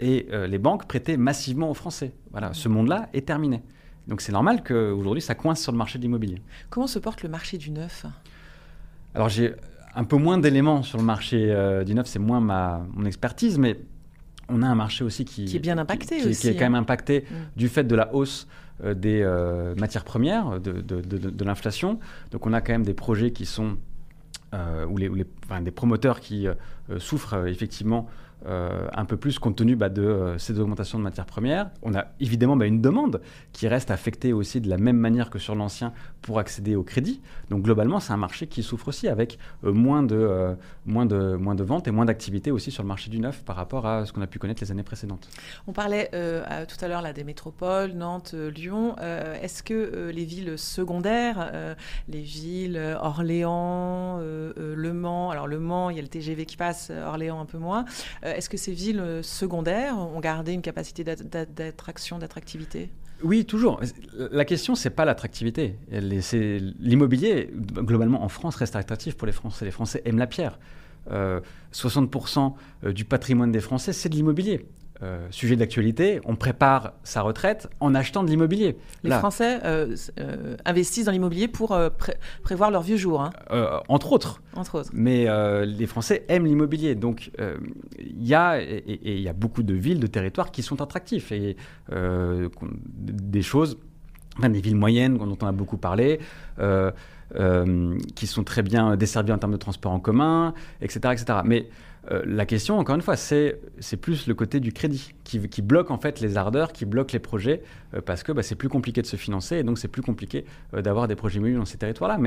et 0.00 0.28
les 0.48 0.58
banques 0.58 0.86
prêtaient 0.86 1.16
massivement 1.16 1.70
aux 1.70 1.74
Français. 1.74 2.12
Voilà, 2.30 2.52
ce 2.52 2.68
monde-là 2.68 3.08
est 3.12 3.26
terminé. 3.26 3.62
Donc 4.06 4.20
c'est 4.20 4.32
normal 4.32 4.62
qu'aujourd'hui 4.64 5.20
ça 5.20 5.34
coince 5.34 5.60
sur 5.60 5.72
le 5.72 5.78
marché 5.78 5.98
de 5.98 6.02
l'immobilier. 6.02 6.40
Comment 6.70 6.86
se 6.86 6.98
porte 6.98 7.22
le 7.22 7.28
marché 7.28 7.58
du 7.58 7.70
neuf? 7.70 8.06
Alors 9.14 9.28
j'ai 9.28 9.54
un 9.94 10.04
peu 10.04 10.16
moins 10.16 10.38
d'éléments 10.38 10.82
sur 10.82 10.98
le 10.98 11.04
marché 11.04 11.38
du 11.84 11.94
neuf, 11.94 12.06
c'est 12.06 12.18
moins 12.18 12.40
ma, 12.40 12.86
mon 12.94 13.04
expertise, 13.04 13.58
mais 13.58 13.78
on 14.48 14.62
a 14.62 14.66
un 14.66 14.74
marché 14.74 15.04
aussi 15.04 15.24
qui, 15.24 15.44
est 15.54 15.58
bien 15.58 15.78
impacté 15.78 16.18
qui, 16.18 16.28
aussi, 16.28 16.40
qui 16.40 16.48
est 16.48 16.54
quand 16.54 16.64
même 16.64 16.74
hein. 16.74 16.80
impacté 16.80 17.20
mm. 17.22 17.34
du 17.56 17.68
fait 17.68 17.84
de 17.84 17.94
la 17.94 18.14
hausse 18.14 18.46
euh, 18.84 18.94
des 18.94 19.22
euh, 19.22 19.74
matières 19.74 20.04
premières, 20.04 20.60
de, 20.60 21.44
l'inflation. 21.44 21.98
Donc 22.30 22.46
on 22.46 22.52
a 22.52 22.60
quand 22.60 22.72
même 22.72 22.84
des 22.84 22.94
projets 22.94 23.32
qui 23.32 23.44
sont 23.44 23.76
euh, 24.54 24.86
où, 24.86 24.96
les, 24.96 25.10
des 25.62 25.70
promoteurs 25.70 26.20
qui 26.20 26.46
souffrent 26.98 27.46
effectivement 27.46 28.06
euh, 28.46 28.86
un 28.94 29.04
peu 29.04 29.16
plus 29.16 29.40
compte 29.40 29.56
tenu 29.56 29.74
bah, 29.74 29.88
de 29.88 30.02
euh, 30.02 30.38
ces 30.38 30.60
augmentations 30.60 30.96
de 30.96 31.02
matières 31.02 31.26
premières. 31.26 31.70
On 31.82 31.92
a 31.94 32.06
évidemment 32.20 32.56
bah, 32.56 32.66
une 32.66 32.80
demande 32.80 33.20
qui 33.52 33.66
reste 33.66 33.90
affectée 33.90 34.32
aussi 34.32 34.60
de 34.60 34.68
la 34.68 34.78
même 34.78 34.96
manière 34.96 35.28
que 35.28 35.40
sur 35.40 35.56
l'ancien 35.56 35.92
pour 36.22 36.38
accéder 36.38 36.76
au 36.76 36.84
crédit. 36.84 37.20
Donc 37.50 37.62
globalement, 37.62 37.98
c'est 37.98 38.12
un 38.12 38.16
marché 38.18 38.46
qui 38.46 38.62
souffre 38.62 38.88
aussi 38.88 39.08
avec 39.08 39.38
euh, 39.64 39.72
moins, 39.72 40.04
de, 40.04 40.56
moins, 40.86 41.04
de, 41.04 41.34
moins 41.34 41.56
de 41.56 41.64
ventes 41.64 41.88
et 41.88 41.90
moins 41.90 42.04
d'activité 42.04 42.52
aussi 42.52 42.70
sur 42.70 42.84
le 42.84 42.88
marché 42.88 43.10
du 43.10 43.18
neuf 43.18 43.42
par 43.44 43.56
rapport 43.56 43.86
à 43.86 44.06
ce 44.06 44.12
qu'on 44.12 44.22
a 44.22 44.28
pu 44.28 44.38
connaître 44.38 44.62
les 44.62 44.70
années 44.70 44.84
précédentes. 44.84 45.28
On 45.66 45.72
parlait 45.72 46.08
tout 46.10 46.84
à 46.84 46.88
l'heure 46.88 47.02
des 47.12 47.24
métropoles, 47.24 47.92
Nantes, 47.92 48.34
Lyon. 48.34 48.96
Est-ce 48.98 49.62
que 49.62 50.10
les 50.14 50.24
villes 50.24 50.58
secondaires, 50.58 51.76
les 52.08 52.20
villes 52.20 52.96
Orléans, 53.00 54.18
Le 54.18 54.92
Mans, 54.92 55.30
alors 55.30 55.46
Le 55.46 55.58
Mans, 55.58 55.90
il 55.90 55.96
y 55.96 55.98
a 55.98 56.02
le 56.02 56.08
TGV 56.08 56.46
qui 56.46 56.56
passe, 56.56 56.90
Orléans 56.90 57.40
un 57.40 57.46
peu 57.46 57.58
moins, 57.58 57.84
est-ce 58.36 58.48
que 58.48 58.56
ces 58.56 58.72
villes 58.72 59.00
euh, 59.00 59.22
secondaires 59.22 59.98
ont 59.98 60.20
gardé 60.20 60.52
une 60.52 60.62
capacité 60.62 61.04
d'attraction, 61.04 62.18
d'attractivité? 62.18 62.90
Oui, 63.22 63.44
toujours. 63.44 63.80
La 64.16 64.44
question, 64.44 64.74
c'est 64.74 64.90
pas 64.90 65.04
l'attractivité. 65.04 65.76
L'immobilier, 65.90 67.50
globalement, 67.52 68.22
en 68.22 68.28
France, 68.28 68.54
reste 68.56 68.76
attractif 68.76 69.16
pour 69.16 69.26
les 69.26 69.32
Français. 69.32 69.64
Les 69.64 69.72
Français 69.72 70.02
aiment 70.04 70.18
la 70.18 70.28
pierre. 70.28 70.58
60% 71.10 72.52
euh, 72.84 72.92
du 72.92 73.04
patrimoine 73.04 73.50
des 73.50 73.60
Français, 73.60 73.92
c'est 73.92 74.08
de 74.08 74.14
l'immobilier. 74.14 74.66
Euh, 75.02 75.28
sujet 75.30 75.54
d'actualité, 75.54 76.20
on 76.24 76.34
prépare 76.34 76.92
sa 77.04 77.22
retraite 77.22 77.68
en 77.78 77.94
achetant 77.94 78.24
de 78.24 78.30
l'immobilier. 78.30 78.76
Les 79.04 79.12
Français 79.12 79.60
euh, 79.64 79.94
euh, 80.18 80.56
investissent 80.64 81.04
dans 81.04 81.12
l'immobilier 81.12 81.46
pour 81.46 81.78
prévoir 82.42 82.72
leur 82.72 82.82
vieux 82.82 82.96
jour. 82.96 83.22
Hein. 83.22 83.30
entre 83.88 84.12
autres. 84.12 84.42
Entre 84.54 84.80
autres. 84.80 84.90
Mais 84.92 85.26
les 85.64 85.86
Français 85.86 86.24
aiment 86.28 86.46
l'immobilier. 86.46 86.94
Donc 86.94 87.30
il 87.98 88.26
y 88.26 88.34
a 88.34 88.60
et 88.60 88.98
il 89.04 89.20
y 89.20 89.28
a 89.28 89.32
beaucoup 89.32 89.62
de 89.62 89.74
villes, 89.74 90.00
de 90.00 90.06
territoires 90.08 90.50
qui 90.50 90.62
sont 90.62 90.82
attractifs 90.82 91.30
et 91.30 91.56
des 91.92 93.42
choses, 93.42 93.78
enfin, 94.36 94.48
des 94.48 94.60
villes 94.60 94.76
moyennes 94.76 95.16
dont 95.16 95.38
on 95.40 95.46
a 95.46 95.52
beaucoup 95.52 95.78
parlé. 95.78 96.18
qui 98.16 98.26
sont 98.26 98.42
très 98.42 98.62
bien 98.62 98.96
desservies 98.96 99.32
en 99.32 99.38
termes 99.38 99.52
de 99.52 99.58
transport 99.58 99.92
en 99.92 100.00
commun, 100.00 100.54
etc. 100.80 101.12
etc. 101.12 101.38
Mais 101.44 101.68
euh, 102.10 102.22
la 102.24 102.46
question, 102.46 102.78
encore 102.78 102.94
une 102.94 103.02
fois, 103.02 103.16
c'est 103.16 103.60
plus 104.00 104.26
le 104.26 104.34
côté 104.34 104.60
du 104.60 104.72
crédit 104.72 105.14
qui, 105.24 105.62
bloque 105.62 105.90
en 105.90 105.98
fait 105.98 106.20
les 106.20 106.36
ardeurs, 106.36 106.72
qui 106.72 106.86
bloque 106.86 107.12
les 107.12 107.18
projets, 107.18 107.62
euh, 107.94 108.00
parce 108.00 108.22
que 108.22 108.32
bah, 108.32 108.42
c'est 108.42 108.54
plus 108.54 108.68
compliqué 108.68 109.02
de 109.02 109.06
se 109.06 109.16
financer 109.16 109.56
et 109.56 109.62
donc 109.62 109.78
c'est 109.78 109.88
plus 109.88 110.02
compliqué 110.02 110.44
euh, 110.74 110.80
d'avoir 110.80 111.08
des 111.08 111.16
projets 111.16 111.36
immobiliers 111.36 111.58
dans 111.58 111.64
ces 111.64 111.78
territoires-là. 111.78 112.18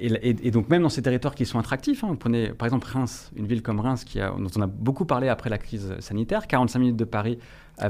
Et, 0.00 0.50
donc 0.50 0.68
même 0.68 0.82
dans 0.82 0.88
ces 0.88 1.02
territoires 1.02 1.34
qui 1.34 1.46
sont 1.46 1.58
attractifs, 1.58 2.02
hein, 2.02 2.08
vous 2.08 2.16
prenez 2.16 2.48
par 2.48 2.66
exemple 2.66 2.88
Reims, 2.88 3.30
une 3.36 3.46
ville 3.46 3.62
comme 3.62 3.80
Reims 3.80 4.04
qui 4.04 4.18
dont 4.18 4.50
on 4.56 4.62
a 4.62 4.66
beaucoup 4.66 5.04
parlé 5.04 5.28
après 5.28 5.50
la 5.50 5.58
crise 5.58 5.94
sanitaire, 6.00 6.46
45 6.46 6.78
minutes 6.78 6.96
de 6.96 7.04
Paris 7.04 7.38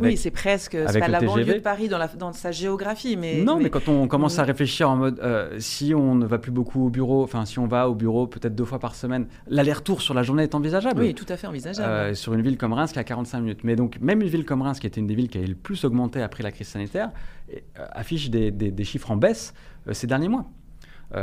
oui, 0.00 0.16
c'est 0.16 0.30
presque, 0.30 0.76
pas 0.76 1.08
la 1.08 1.20
banlieue 1.20 1.44
de 1.44 1.60
Paris 1.60 1.88
dans, 1.88 1.98
la, 1.98 2.08
dans, 2.08 2.32
sa 2.32 2.50
géographie, 2.50 3.16
mais 3.16 3.42
non, 3.42 3.58
mais, 3.58 3.70
quand 3.70 3.88
on 3.88 4.08
commence 4.08 4.38
à 4.38 4.44
réfléchir 4.44 4.90
en 4.90 4.96
mode, 4.96 5.20
euh, 5.20 5.56
si 5.58 5.94
on 5.94 6.14
ne 6.14 6.26
va 6.26 6.38
plus 6.38 6.50
beaucoup 6.50 6.86
au 6.86 6.90
bureau, 6.90 7.22
enfin 7.22 7.44
si 7.44 7.58
on 7.58 7.66
va 7.66 7.88
au 7.88 7.94
bureau 7.94 8.26
peut-être 8.26 8.54
deux 8.54 8.64
fois 8.64 8.78
par 8.78 8.94
semaine, 8.94 9.26
l'aller-retour 9.46 10.02
sur 10.02 10.14
la 10.14 10.22
journée 10.22 10.42
est 10.42 10.54
envisageable. 10.54 11.00
Oui, 11.00 11.14
tout 11.14 11.26
à 11.28 11.36
fait 11.36 11.46
envisageable. 11.46 11.88
Euh, 11.88 12.14
sur 12.14 12.34
une 12.34 12.42
ville 12.42 12.58
comme 12.58 12.72
Reims 12.72 12.92
qui 12.92 12.98
a 12.98 13.04
45 13.04 13.40
minutes, 13.40 13.60
mais 13.62 13.76
donc 13.76 13.98
même 14.00 14.22
une 14.22 14.28
ville 14.28 14.44
comme 14.44 14.62
Reims 14.62 14.80
qui 14.80 14.86
était 14.86 15.00
une 15.00 15.06
des 15.06 15.14
villes 15.14 15.28
qui 15.28 15.38
a 15.38 15.42
le 15.42 15.54
plus 15.54 15.84
augmenté 15.84 16.20
après 16.20 16.42
la 16.42 16.50
crise 16.50 16.68
sanitaire, 16.68 17.10
euh, 17.52 17.58
affiche 17.92 18.30
des, 18.30 18.50
des, 18.50 18.84
chiffres 18.84 19.10
en 19.10 19.16
baisse 19.16 19.54
ces 19.92 20.06
derniers 20.06 20.28
mois. 20.28 20.46
et, 21.14 21.20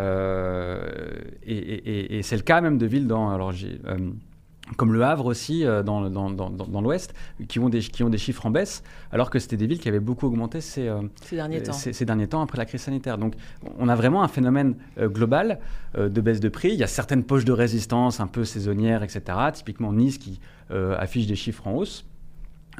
et, 1.46 2.18
et 2.18 2.24
c'est 2.24 2.38
le 2.38 2.44
cas 2.44 2.62
même 2.62 2.78
de 2.78 2.86
villes 2.86 3.08
dans, 3.08 3.30
alors 3.30 3.52
j'ai 3.52 3.80
comme 4.78 4.94
Le 4.94 5.04
Havre 5.04 5.26
aussi, 5.26 5.66
euh, 5.66 5.84
dans, 5.84 6.10
dans, 6.10 6.30
dans, 6.30 6.50
dans 6.50 6.82
l'Ouest, 6.82 7.14
qui, 7.48 7.60
ont 7.60 7.70
des, 7.70 7.80
qui 7.80 8.04
ont 8.04 8.10
des 8.10 8.18
chiffres 8.18 8.46
en 8.46 8.50
baisse, 8.50 8.84
alors 9.12 9.30
que 9.30 9.40
c'était 9.40 9.58
des 9.58 9.68
villes 9.68 9.80
qui 9.80 9.90
avaient 9.90 10.00
beaucoup 10.00 10.26
augmenté 10.28 10.62
ces, 10.62 10.88
euh, 10.88 11.02
ces, 11.22 11.36
derniers 11.36 11.62
temps. 11.62 11.74
Ces, 11.74 12.06
derniers 12.06 12.28
temps 12.28 12.42
après 12.42 12.58
la 12.58 12.66
crise 12.66 12.82
sanitaire. 12.82 13.18
Donc 13.18 13.34
on 13.78 13.90
a 13.90 13.96
vraiment 13.96 14.24
un 14.24 14.28
phénomène 14.28 14.76
euh, 14.98 15.10
global 15.10 15.60
de 15.98 16.22
baisse 16.22 16.40
de 16.40 16.50
prix. 16.50 16.70
Il 16.70 16.80
y 16.80 16.84
a 16.84 16.88
certaines 16.88 17.24
poches 17.24 17.46
de 17.46 17.52
résistance 17.52 18.20
un 18.20 18.28
peu 18.28 18.46
saisonnières, 18.46 19.04
etc. 19.04 19.22
Typiquement 19.54 19.94
Nice 19.94 20.18
qui 20.18 20.40
affiche 20.72 21.28
des 21.28 21.36
chiffres 21.36 21.68
en 21.68 21.74
hausse. 21.74 22.06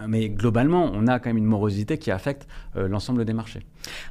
Mais 0.08 0.30
globalement, 0.30 0.90
on 0.94 1.08
a 1.08 1.20
quand 1.20 1.30
même 1.30 1.38
une 1.38 1.46
morosité 1.46 1.98
qui 1.98 2.12
affecte 2.12 2.48
euh, 2.76 2.88
l'ensemble 2.88 3.26
des 3.26 3.34
marchés. 3.34 3.62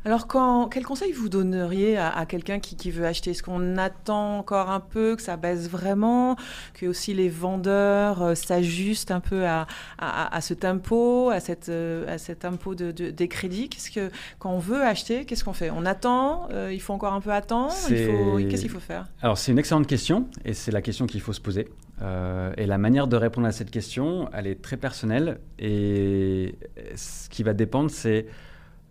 Alors, 0.05 0.27
quand, 0.27 0.69
quel 0.69 0.85
conseil 0.85 1.13
vous 1.13 1.29
donneriez 1.29 1.97
à, 1.97 2.25
quelqu'un 2.27 2.61
qui, 2.61 2.91
veut 2.91 3.07
acheter? 3.07 3.31
Est-ce 3.31 3.43
qu'on 3.43 3.77
attend 3.79 4.39
encore 4.39 4.71
un 4.71 4.81
peu, 4.81 5.17
que 5.17 5.23
ça 5.23 5.37
baisse 5.37 5.69
vraiment, 5.69 6.37
que 6.75 6.87
aussi 6.87 7.15
les 7.15 7.29
vendeurs 7.29 8.23
euh, 8.23 8.35
s'ajustent 8.35 9.11
un 9.11 9.21
peu 9.21 9.47
à, 9.47 9.67
à, 9.99 10.41
ce 10.41 10.55
tempo, 10.55 11.31
à, 11.31 11.41
cette, 11.41 11.69
euh, 11.69 12.13
à 12.13 12.19
cet 12.19 12.41
tempo 12.41 12.75
de, 12.75 12.91
des 12.91 13.29
crédits? 13.29 13.69
Qu'est-ce 13.69 13.91
que, 13.91 14.11
quand 14.39 14.53
on 14.53 14.59
veut 14.59 14.83
acheter, 14.83 15.25
qu'est-ce 15.25 15.45
qu'on 15.45 15.53
fait? 15.53 15.71
On 15.71 15.87
attend 15.87 16.49
Il 16.71 16.81
faut 16.81 16.93
encore 16.93 17.15
un 17.15 17.21
peu 17.21 17.33
attendre? 17.33 17.73
Qu'est-ce 17.89 18.61
qu'il 18.61 18.71
faut 18.71 18.81
faire? 18.81 19.07
Alors, 19.21 19.39
c'est 19.39 19.53
une 19.53 19.59
excellente 19.59 19.87
question, 19.87 20.29
et 20.45 20.55
c'est 20.55 20.71
la 20.71 20.83
question 20.83 21.07
qu'il 21.07 21.21
faut 21.21 21.33
se 21.33 21.41
poser. 21.41 21.69
Euh, 22.03 22.53
et 22.57 22.67
la 22.67 22.79
manière 22.79 23.07
de 23.07 23.17
répondre 23.17 23.47
à 23.47 23.53
cette 23.53 23.71
question, 23.71 24.29
elle 24.33 24.47
est 24.47 24.61
très 24.61 24.77
personnelle. 24.77 25.39
Et 25.59 26.57
ce 26.95 27.29
qui 27.29 27.43
va 27.43 27.55
dépendre, 27.55 27.91
c'est. 27.91 28.27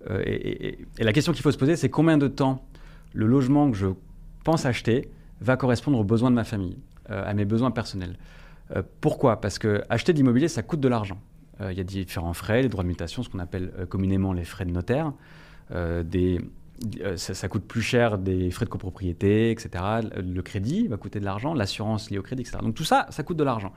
Euh, 0.09 0.21
et, 0.25 0.79
la 0.97 1.13
question 1.13 1.33
qu'il 1.33 1.41
faut 1.41 1.51
se 1.51 1.57
poser, 1.57 1.75
c'est 1.75 1.89
combien 1.89 2.17
de 2.17 2.27
temps 2.27 2.65
le 3.13 3.25
logement 3.27 3.69
que 3.69 3.77
je 3.77 3.87
pense 4.43 4.65
acheter 4.65 5.09
va 5.41 5.57
correspondre 5.57 5.99
aux 5.99 6.03
besoins 6.03 6.31
de 6.31 6.35
ma 6.35 6.43
famille, 6.43 6.77
euh, 7.09 7.29
à 7.29 7.33
mes 7.33 7.45
besoins 7.45 7.71
personnels. 7.71 8.17
pourquoi? 9.01 9.41
Parce 9.41 9.59
que 9.59 9.83
acheter 9.89 10.13
de 10.13 10.17
l'immobilier, 10.17 10.47
ça 10.47 10.63
coûte 10.63 10.79
de 10.79 10.87
l'argent. 10.87 11.19
Il 11.69 11.77
y 11.77 11.81
a 11.81 11.83
différents 11.83 12.33
frais, 12.33 12.63
les 12.63 12.69
droits 12.69 12.83
de 12.83 12.87
mutation, 12.87 13.21
ce 13.21 13.29
qu'on 13.29 13.37
appelle 13.37 13.71
communément 13.87 14.33
les 14.33 14.45
frais 14.45 14.65
de 14.65 14.71
notaire, 14.71 15.13
des, 15.69 16.39
euh, 17.01 17.15
ça, 17.17 17.47
coûte 17.47 17.63
plus 17.63 17.81
cher 17.81 18.17
des 18.17 18.49
frais 18.49 18.65
de 18.65 18.69
copropriété, 18.69 19.51
etc. 19.51 19.69
Le 20.17 20.41
crédit 20.41 20.87
va 20.87 20.97
coûter 20.97 21.19
de 21.19 21.25
l'argent, 21.25 21.53
l'assurance 21.53 22.09
liée 22.09 22.17
au 22.17 22.23
crédit, 22.23 22.41
etc. 22.41 22.57
Donc 22.61 22.75
tout 22.75 22.83
ça, 22.83 23.05
ça 23.09 23.23
coûte 23.23 23.37
de 23.37 23.43
l'argent. 23.43 23.71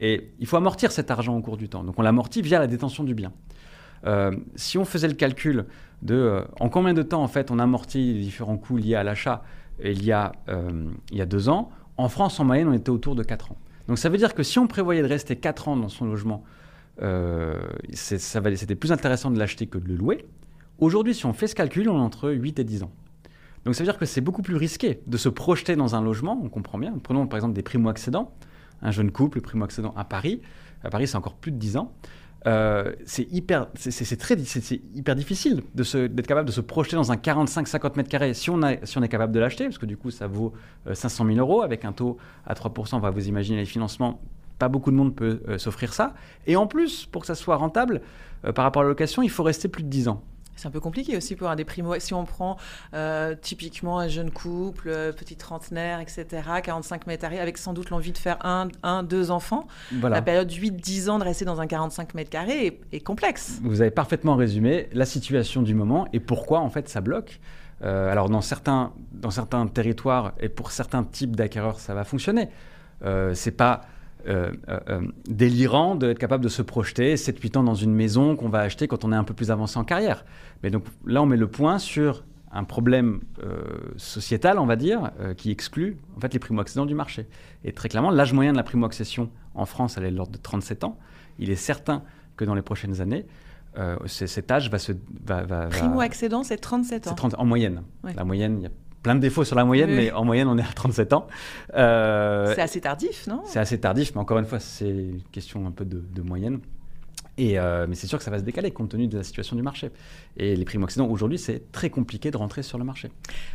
Et 0.00 0.30
il 0.38 0.46
faut 0.46 0.56
amortir 0.56 0.90
cet 0.92 1.10
argent 1.10 1.36
au 1.36 1.40
cours 1.40 1.56
du 1.56 1.68
temps. 1.68 1.84
Donc 1.84 1.98
on 1.98 2.02
l'amortit 2.02 2.42
via 2.42 2.58
la 2.58 2.66
détention 2.66 3.04
du 3.04 3.14
bien. 3.14 3.32
Euh, 4.06 4.32
si 4.56 4.78
on 4.78 4.84
faisait 4.84 5.08
le 5.08 5.14
calcul 5.14 5.66
de 6.02 6.14
euh, 6.14 6.44
en 6.60 6.68
combien 6.68 6.94
de 6.94 7.02
temps 7.02 7.22
en 7.22 7.26
fait 7.26 7.50
on 7.50 7.58
amortit 7.58 8.14
les 8.14 8.20
différents 8.20 8.56
coûts 8.56 8.76
liés 8.76 8.94
à 8.94 9.02
l'achat 9.02 9.42
il, 9.82 10.04
y 10.04 10.12
a, 10.12 10.30
il 11.10 11.16
y 11.16 11.20
a 11.20 11.26
deux 11.26 11.48
ans, 11.48 11.70
en 11.96 12.08
France 12.08 12.38
en 12.38 12.44
moyenne 12.44 12.68
on 12.68 12.72
était 12.72 12.90
autour 12.90 13.14
de 13.14 13.22
4 13.22 13.52
ans. 13.52 13.58
Donc 13.86 13.98
ça 13.98 14.08
veut 14.08 14.18
dire 14.18 14.34
que 14.34 14.42
si 14.42 14.58
on 14.58 14.66
prévoyait 14.66 15.02
de 15.02 15.08
rester 15.08 15.36
4 15.36 15.68
ans 15.68 15.76
dans 15.76 15.88
son 15.88 16.06
logement, 16.06 16.42
c'était 17.92 18.74
plus 18.74 18.90
intéressant 18.90 19.30
de 19.30 19.38
l'acheter 19.38 19.66
que 19.66 19.78
de 19.78 19.86
le 19.86 19.94
louer. 19.94 20.26
Aujourd'hui, 20.78 21.14
si 21.14 21.26
on 21.26 21.32
fait 21.32 21.48
ce 21.48 21.56
calcul, 21.56 21.88
on 21.88 21.96
est 21.96 22.00
entre 22.00 22.30
8 22.30 22.60
et 22.60 22.64
10 22.64 22.84
ans. 22.84 22.92
Donc 23.64 23.74
ça 23.74 23.82
veut 23.82 23.90
dire 23.90 23.98
que 23.98 24.06
c'est 24.06 24.20
beaucoup 24.20 24.42
plus 24.42 24.54
risqué 24.54 25.00
de 25.06 25.16
se 25.16 25.28
projeter 25.28 25.74
dans 25.74 25.96
un 25.96 26.02
logement, 26.02 26.40
on 26.42 26.48
comprend 26.48 26.78
bien. 26.78 26.94
Prenons 27.02 27.26
par 27.26 27.36
exemple 27.36 27.54
des 27.54 27.62
primo-accédants, 27.62 28.32
un 28.80 28.92
jeune 28.92 29.10
couple 29.10 29.40
primo-accédant 29.40 29.92
à 29.96 30.04
Paris. 30.04 30.40
À 30.84 30.90
Paris, 30.90 31.08
c'est 31.08 31.16
encore 31.16 31.34
plus 31.34 31.50
de 31.50 31.56
10 31.56 31.78
ans. 31.78 31.92
Euh, 32.46 32.94
c'est 33.04 33.30
hyper, 33.32 33.66
hyper 34.94 35.16
difficile 35.16 35.62
d'être 35.74 36.26
capable 36.28 36.46
de 36.46 36.52
se 36.52 36.60
projeter 36.60 36.94
dans 36.94 37.10
un 37.10 37.16
45-50 37.16 37.96
mètres 37.96 38.08
carrés 38.08 38.32
si 38.32 38.48
on, 38.48 38.62
a, 38.62 38.86
si 38.86 38.96
on 38.96 39.02
est 39.02 39.08
capable 39.08 39.32
de 39.32 39.40
l'acheter, 39.40 39.64
parce 39.64 39.78
que 39.78 39.86
du 39.86 39.96
coup 39.96 40.12
ça 40.12 40.28
vaut 40.28 40.52
500 40.90 41.24
euh, 41.24 41.34
000 41.34 41.40
euros 41.40 41.62
avec 41.62 41.84
un 41.84 41.92
taux 41.92 42.16
à 42.46 42.54
3%. 42.54 42.94
On 42.94 43.00
va 43.00 43.10
vous 43.10 43.26
imaginer 43.26 43.58
les 43.58 43.66
financements. 43.66 44.20
Pas 44.60 44.68
beaucoup 44.68 44.92
de 44.92 44.96
monde 44.96 45.16
peut 45.16 45.40
euh, 45.48 45.58
s'offrir 45.58 45.92
ça. 45.92 46.14
Et 46.46 46.54
en 46.54 46.68
plus, 46.68 47.06
pour 47.06 47.22
que 47.22 47.26
ça 47.26 47.34
soit 47.34 47.56
rentable 47.56 48.00
par 48.54 48.64
rapport 48.64 48.82
à 48.82 48.84
la 48.84 48.90
location, 48.90 49.22
il 49.22 49.30
faut 49.30 49.42
rester 49.42 49.66
plus 49.66 49.82
de 49.82 49.88
10 49.88 50.06
ans. 50.06 50.22
C'est 50.58 50.66
un 50.66 50.72
peu 50.72 50.80
compliqué 50.80 51.16
aussi 51.16 51.36
pour 51.36 51.48
un 51.48 51.54
des 51.54 51.64
primo. 51.64 51.94
Si 52.00 52.14
on 52.14 52.24
prend 52.24 52.56
euh, 52.92 53.36
typiquement 53.40 54.00
un 54.00 54.08
jeune 54.08 54.32
couple, 54.32 54.88
euh, 54.88 55.12
petit 55.12 55.36
trentenaire, 55.36 56.00
etc., 56.00 56.26
45 56.64 57.06
mètres 57.06 57.22
carrés, 57.22 57.38
avec 57.38 57.58
sans 57.58 57.72
doute 57.72 57.90
l'envie 57.90 58.10
de 58.10 58.18
faire 58.18 58.44
un, 58.44 58.66
un 58.82 59.04
deux 59.04 59.30
enfants, 59.30 59.68
la 60.02 60.20
période 60.20 60.50
8-10 60.50 61.10
ans 61.10 61.18
de 61.20 61.24
rester 61.24 61.44
dans 61.44 61.60
un 61.60 61.68
45 61.68 62.14
mètres 62.14 62.30
carrés 62.30 62.80
est, 62.90 63.00
complexe. 63.00 63.60
Vous 63.62 63.80
avez 63.80 63.92
parfaitement 63.92 64.34
résumé 64.34 64.88
la 64.92 65.06
situation 65.06 65.62
du 65.62 65.74
moment 65.74 66.08
et 66.12 66.18
pourquoi 66.18 66.58
en 66.58 66.70
fait 66.70 66.88
ça 66.88 67.00
bloque. 67.00 67.38
Euh, 67.84 68.10
alors 68.10 68.28
dans 68.28 68.40
certains, 68.40 68.92
dans 69.12 69.30
certains 69.30 69.64
territoires 69.68 70.32
et 70.40 70.48
pour 70.48 70.72
certains 70.72 71.04
types 71.04 71.36
d'acquéreurs, 71.36 71.78
ça 71.78 71.94
va 71.94 72.02
fonctionner. 72.02 72.48
c'est 73.34 73.56
pas 73.56 73.82
euh, 74.26 74.50
euh, 74.68 74.80
euh, 74.88 75.00
délirant 75.28 75.94
d'être 75.94 76.18
capable 76.18 76.42
de 76.42 76.48
se 76.48 76.60
projeter 76.60 77.14
7-8 77.14 77.58
ans 77.58 77.62
dans 77.62 77.76
une 77.76 77.94
maison 77.94 78.34
qu'on 78.34 78.48
va 78.48 78.60
acheter 78.60 78.88
quand 78.88 79.04
on 79.04 79.12
est 79.12 79.16
un 79.16 79.24
peu 79.24 79.32
plus 79.32 79.50
avancé 79.50 79.78
en 79.78 79.84
carrière. 79.84 80.24
Mais 80.62 80.70
donc 80.70 80.84
là, 81.06 81.22
on 81.22 81.26
met 81.26 81.36
le 81.36 81.46
point 81.46 81.78
sur 81.78 82.24
un 82.50 82.64
problème 82.64 83.20
sociétal, 83.96 84.58
on 84.58 84.64
va 84.64 84.76
dire, 84.76 85.10
qui 85.36 85.50
exclut 85.50 85.98
en 86.16 86.20
fait 86.20 86.32
les 86.32 86.38
primo-accédants 86.38 86.86
du 86.86 86.94
marché. 86.94 87.28
Et 87.62 87.72
très 87.72 87.90
clairement, 87.90 88.10
l'âge 88.10 88.32
moyen 88.32 88.52
de 88.52 88.56
la 88.56 88.62
primo-accession 88.62 89.30
en 89.54 89.66
France, 89.66 89.98
elle 89.98 90.04
est 90.04 90.10
de 90.10 90.16
l'ordre 90.16 90.32
de 90.32 90.38
37 90.38 90.84
ans. 90.84 90.98
Il 91.38 91.50
est 91.50 91.56
certain 91.56 92.02
que 92.36 92.46
dans 92.46 92.54
les 92.54 92.62
prochaines 92.62 93.02
années, 93.02 93.26
cet 94.06 94.50
âge 94.50 94.70
va 94.70 94.78
se... 94.78 94.92
Va, 95.26 95.66
Primo-accédant, 95.68 96.42
c'est 96.42 96.56
37 96.56 97.08
ans. 97.08 97.14
30, 97.14 97.34
en 97.36 97.44
moyenne. 97.44 97.82
La 98.16 98.24
moyenne, 98.24 98.56
il 98.60 98.62
y 98.62 98.66
a 98.66 98.70
plein 99.02 99.14
de 99.14 99.20
défauts 99.20 99.44
sur 99.44 99.56
la 99.56 99.64
moyenne, 99.64 99.90
mais 99.94 100.12
en 100.12 100.24
moyenne, 100.24 100.48
on 100.48 100.58
est 100.58 100.62
à 100.62 100.72
37 100.74 101.12
ans. 101.12 101.26
Euh, 101.74 102.52
c'est 102.54 102.60
assez 102.62 102.80
tardif, 102.80 103.26
non? 103.26 103.42
C'est 103.44 103.60
assez 103.60 103.78
tardif, 103.80 104.12
mais 104.14 104.20
encore 104.20 104.38
une 104.38 104.46
fois, 104.46 104.60
c'est 104.60 104.88
une 104.88 105.22
question 105.32 105.66
un 105.66 105.70
peu 105.70 105.84
de 105.84 106.22
moyenne. 106.22 106.60
Euh, 107.38 107.86
mais 107.88 107.94
c'est 107.94 108.06
sûr 108.06 108.18
que 108.18 108.24
ça 108.24 108.30
va 108.30 108.38
se 108.38 108.44
décaler 108.44 108.70
compte 108.70 108.90
tenu 108.90 109.06
de 109.06 109.16
la 109.16 109.24
situation 109.24 109.56
du 109.56 109.62
marché. 109.62 109.90
Et 110.36 110.56
les 110.56 110.64
primo-accédants, 110.64 111.08
aujourd'hui, 111.08 111.38
c'est 111.38 111.70
très 111.72 111.90
compliqué 111.90 112.30
de 112.30 112.36
rentrer 112.36 112.62
sur 112.62 112.78
le 112.78 112.84
marché. 112.84 113.10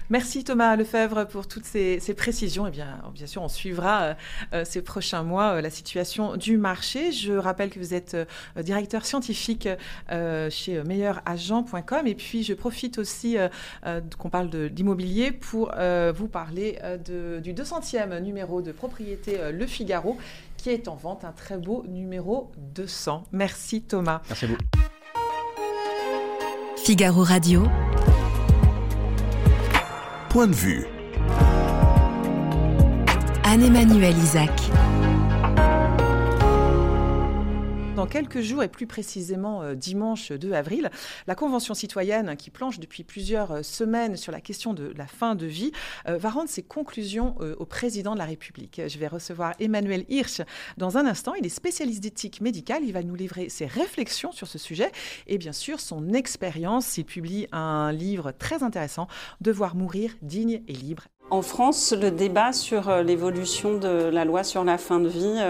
Merci 0.09 0.43
Thomas 0.43 0.75
Lefebvre 0.75 1.27
pour 1.27 1.47
toutes 1.47 1.65
ces, 1.65 1.99
précisions. 2.15 2.67
Et 2.67 2.71
bien, 2.71 2.99
bien 3.13 3.27
sûr, 3.27 3.41
on 3.41 3.47
suivra 3.47 4.01
euh, 4.01 4.13
euh, 4.53 4.65
ces 4.65 4.81
prochains 4.81 5.23
mois 5.23 5.61
la 5.61 5.69
situation 5.69 6.37
du 6.37 6.57
marché. 6.57 7.11
Je 7.11 7.33
rappelle 7.33 7.69
que 7.69 7.79
vous 7.79 7.93
êtes 7.93 8.15
directeur 8.57 9.05
scientifique 9.05 9.67
chez 10.09 10.83
meilleuragent.com. 10.83 12.07
Et 12.07 12.15
puis, 12.15 12.43
je 12.43 12.53
profite 12.53 12.97
aussi 12.97 13.37
qu'on 14.17 14.29
parle 14.29 14.49
de 14.49 14.71
l'immobilier 14.75 15.31
pour 15.31 15.71
vous 16.15 16.27
parler 16.27 16.79
du 17.43 17.53
200e 17.53 18.19
numéro 18.21 18.61
de 18.61 18.71
propriété 18.71 19.37
Le 19.51 19.65
Figaro 19.65 20.17
qui 20.63 20.69
est 20.69 20.87
en 20.87 20.95
vente, 20.95 21.25
un 21.25 21.33
très 21.33 21.57
beau 21.57 21.83
numéro 21.89 22.49
200. 22.57 23.25
Merci 23.33 23.81
Thomas. 23.81 24.21
Merci 24.29 24.45
à 24.45 24.47
vous. 24.47 24.57
Figaro 26.77 27.21
Radio. 27.21 27.63
Point 30.29 30.47
de 30.47 30.53
vue. 30.53 30.85
Anne-Emmanuel 33.43 34.17
Isaac. 34.17 34.51
Dans 37.95 38.07
quelques 38.07 38.41
jours, 38.41 38.63
et 38.63 38.69
plus 38.69 38.87
précisément 38.87 39.61
euh, 39.61 39.75
dimanche 39.75 40.31
2 40.31 40.53
avril, 40.53 40.89
la 41.27 41.35
Convention 41.35 41.75
citoyenne, 41.75 42.35
qui 42.35 42.49
planche 42.49 42.79
depuis 42.79 43.03
plusieurs 43.03 43.51
euh, 43.51 43.61
semaines 43.61 44.17
sur 44.17 44.31
la 44.31 44.41
question 44.41 44.73
de 44.73 44.91
la 44.97 45.05
fin 45.05 45.35
de 45.35 45.45
vie, 45.45 45.71
euh, 46.07 46.17
va 46.17 46.31
rendre 46.31 46.49
ses 46.49 46.63
conclusions 46.63 47.35
au 47.59 47.65
président 47.65 48.13
de 48.13 48.17
la 48.17 48.25
République. 48.25 48.81
Je 48.87 48.97
vais 48.97 49.07
recevoir 49.07 49.53
Emmanuel 49.59 50.05
Hirsch 50.09 50.41
dans 50.77 50.97
un 50.97 51.05
instant. 51.05 51.35
Il 51.35 51.45
est 51.45 51.49
spécialiste 51.49 52.01
d'éthique 52.01 52.41
médicale. 52.41 52.83
Il 52.83 52.93
va 52.93 53.03
nous 53.03 53.15
livrer 53.15 53.49
ses 53.49 53.67
réflexions 53.67 54.31
sur 54.31 54.47
ce 54.47 54.57
sujet 54.57 54.91
et 55.27 55.37
bien 55.37 55.53
sûr 55.53 55.79
son 55.79 56.13
expérience. 56.13 56.97
Il 56.97 57.05
publie 57.05 57.47
un 57.51 57.91
livre 57.91 58.31
très 58.31 58.63
intéressant, 58.63 59.07
Devoir 59.41 59.75
mourir 59.75 60.11
digne 60.21 60.63
et 60.67 60.73
libre. 60.73 61.03
En 61.29 61.41
France, 61.41 61.93
le 61.99 62.11
débat 62.11 62.53
sur 62.53 63.03
l'évolution 63.03 63.77
de 63.77 63.87
la 63.87 64.25
loi 64.25 64.43
sur 64.43 64.63
la 64.63 64.77
fin 64.77 64.99
de 64.99 65.07
vie 65.07 65.41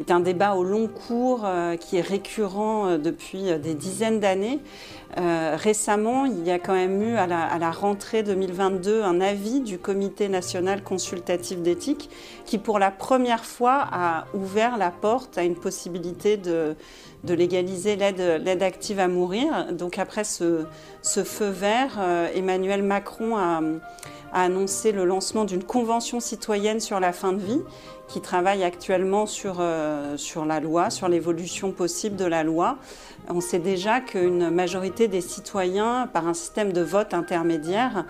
est 0.00 0.10
un 0.10 0.20
débat 0.20 0.54
au 0.54 0.64
long 0.64 0.88
cours 0.88 1.42
euh, 1.44 1.76
qui 1.76 1.96
est 1.96 2.00
récurrent 2.00 2.86
euh, 2.86 2.98
depuis 2.98 3.50
euh, 3.50 3.58
des 3.58 3.74
dizaines 3.74 4.20
d'années. 4.20 4.58
Récemment, 5.16 6.24
il 6.24 6.44
y 6.44 6.50
a 6.50 6.58
quand 6.58 6.74
même 6.74 7.02
eu 7.02 7.16
à 7.16 7.26
la, 7.26 7.70
rentrée 7.70 8.22
2022 8.22 9.02
un 9.02 9.20
avis 9.20 9.60
du 9.60 9.78
Comité 9.78 10.28
national 10.28 10.82
consultatif 10.82 11.60
d'éthique 11.60 12.10
qui, 12.44 12.58
pour 12.58 12.78
la 12.78 12.90
première 12.90 13.44
fois, 13.44 13.86
a 13.92 14.26
ouvert 14.34 14.76
la 14.76 14.90
porte 14.90 15.38
à 15.38 15.44
une 15.44 15.56
possibilité 15.56 16.36
de, 16.36 16.76
légaliser 17.26 17.96
l'aide 17.96 18.62
active 18.62 18.98
à 18.98 19.08
mourir. 19.08 19.72
Donc 19.72 19.98
après 19.98 20.24
ce, 20.24 20.64
feu 21.02 21.48
vert, 21.48 21.98
Emmanuel 22.34 22.82
Macron 22.82 23.36
a 23.36 23.60
annoncé 24.34 24.92
le 24.92 25.04
lancement 25.04 25.44
d'une 25.44 25.62
convention 25.62 26.20
citoyenne 26.20 26.80
sur 26.80 26.98
la 27.00 27.12
fin 27.12 27.32
de 27.32 27.40
vie 27.40 27.62
qui 28.08 28.20
travaille 28.20 28.64
actuellement 28.64 29.26
sur, 29.26 29.56
euh, 29.60 30.16
sur 30.16 30.44
la 30.44 30.60
loi, 30.60 30.90
sur 30.90 31.08
l'évolution 31.08 31.72
possible 31.72 32.16
de 32.16 32.24
la 32.24 32.42
loi. 32.42 32.78
On 33.28 33.40
sait 33.40 33.58
déjà 33.58 34.00
qu'une 34.00 34.50
majorité 34.50 34.74
majorité 34.74 35.08
des 35.08 35.20
citoyens, 35.20 36.08
par 36.12 36.26
un 36.26 36.34
système 36.34 36.72
de 36.72 36.80
vote 36.80 37.14
intermédiaire, 37.14 38.04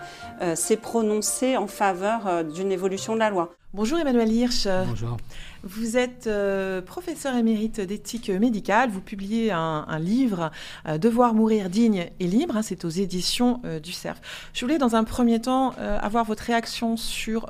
s'est 0.55 0.77
prononcée 0.77 1.57
en 1.57 1.67
faveur 1.67 2.43
d'une 2.43 2.71
évolution 2.71 3.13
de 3.13 3.19
la 3.19 3.29
loi. 3.29 3.53
Bonjour 3.73 3.99
Emmanuel 3.99 4.31
Hirsch. 4.31 4.67
Bonjour. 4.87 5.17
Vous 5.65 5.97
êtes 5.97 6.27
euh, 6.27 6.79
professeur 6.79 7.35
émérite 7.35 7.81
d'éthique 7.81 8.29
médicale. 8.29 8.91
Vous 8.91 9.01
publiez 9.01 9.51
un, 9.51 9.97
livre, 9.99 10.51
euh, 10.87 10.99
Devoir 10.99 11.33
mourir 11.33 11.71
digne 11.71 12.11
et 12.19 12.27
libre. 12.27 12.59
C'est 12.61 12.85
aux 12.85 12.89
éditions 12.89 13.61
euh, 13.65 13.79
du 13.79 13.91
CERF. 13.91 14.21
Je 14.53 14.63
voulais, 14.63 14.77
dans 14.77 14.95
un 14.95 15.03
premier 15.03 15.41
temps, 15.41 15.73
avoir 15.79 16.23
votre 16.23 16.43
réaction 16.43 16.97
sur 16.97 17.49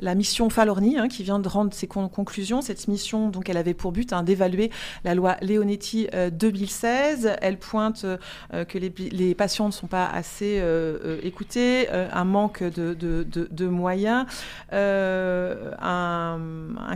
la 0.00 0.14
mission 0.14 0.50
Falorni, 0.50 0.98
hein, 0.98 1.06
qui 1.08 1.22
vient 1.22 1.38
de 1.38 1.48
rendre 1.48 1.72
ses 1.72 1.86
conclusions. 1.86 2.62
Cette 2.62 2.88
mission, 2.88 3.28
donc, 3.28 3.48
elle 3.48 3.56
avait 3.56 3.74
pour 3.74 3.92
but 3.92 4.12
hein, 4.12 4.24
d'évaluer 4.24 4.72
la 5.04 5.14
loi 5.14 5.36
Leonetti 5.40 6.08
2016. 6.32 7.36
Elle 7.40 7.58
pointe 7.58 8.04
que 8.50 8.78
les, 8.78 9.34
patients 9.34 9.66
ne 9.66 9.72
sont 9.72 9.86
pas 9.86 10.06
assez 10.06 10.60
écoutés, 11.22 11.88
un 11.90 12.24
manque 12.24 12.64
de, 12.64 13.66
moyens, 13.66 14.26
un 14.72 16.38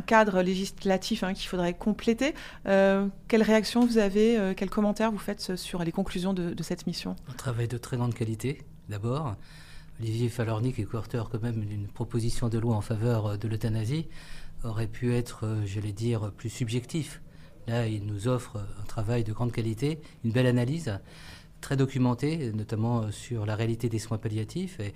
cadre 0.06 0.39
législatif 0.42 1.22
hein, 1.22 1.34
qu'il 1.34 1.48
faudrait 1.48 1.74
compléter. 1.74 2.34
Euh, 2.66 3.06
quelle 3.28 3.42
réaction 3.42 3.84
vous 3.84 3.98
avez, 3.98 4.38
euh, 4.38 4.54
quels 4.54 4.70
commentaires 4.70 5.10
vous 5.10 5.18
faites 5.18 5.56
sur 5.56 5.82
les 5.84 5.92
conclusions 5.92 6.32
de, 6.32 6.62
cette 6.62 6.86
mission? 6.86 7.16
Un 7.28 7.34
travail 7.34 7.68
de 7.68 7.78
très 7.78 7.96
grande 7.96 8.14
qualité, 8.14 8.62
d'abord. 8.88 9.34
Olivier 10.00 10.28
Falorni, 10.28 10.72
qui 10.72 10.82
est 10.82 10.84
coauteur 10.84 11.28
quand 11.28 11.42
même 11.42 11.64
d'une 11.64 11.86
proposition 11.86 12.48
de 12.48 12.58
loi 12.58 12.74
en 12.74 12.80
faveur 12.80 13.26
euh, 13.26 13.36
de 13.36 13.48
l'euthanasie, 13.48 14.06
aurait 14.64 14.86
pu 14.86 15.14
être, 15.14 15.46
j'allais 15.64 15.92
dire, 15.92 16.32
plus 16.32 16.50
subjectif. 16.50 17.22
Là, 17.66 17.86
il 17.86 18.04
nous 18.04 18.28
offre 18.28 18.58
un 18.80 18.84
travail 18.84 19.24
de 19.24 19.32
grande 19.32 19.52
qualité, 19.52 20.00
une 20.24 20.32
belle 20.32 20.46
analyse, 20.46 20.98
très 21.60 21.76
documentée, 21.76 22.52
notamment 22.52 23.10
sur 23.10 23.46
la 23.46 23.54
réalité 23.54 23.88
des 23.88 23.98
soins 23.98 24.18
palliatifs. 24.18 24.80
Et 24.80 24.92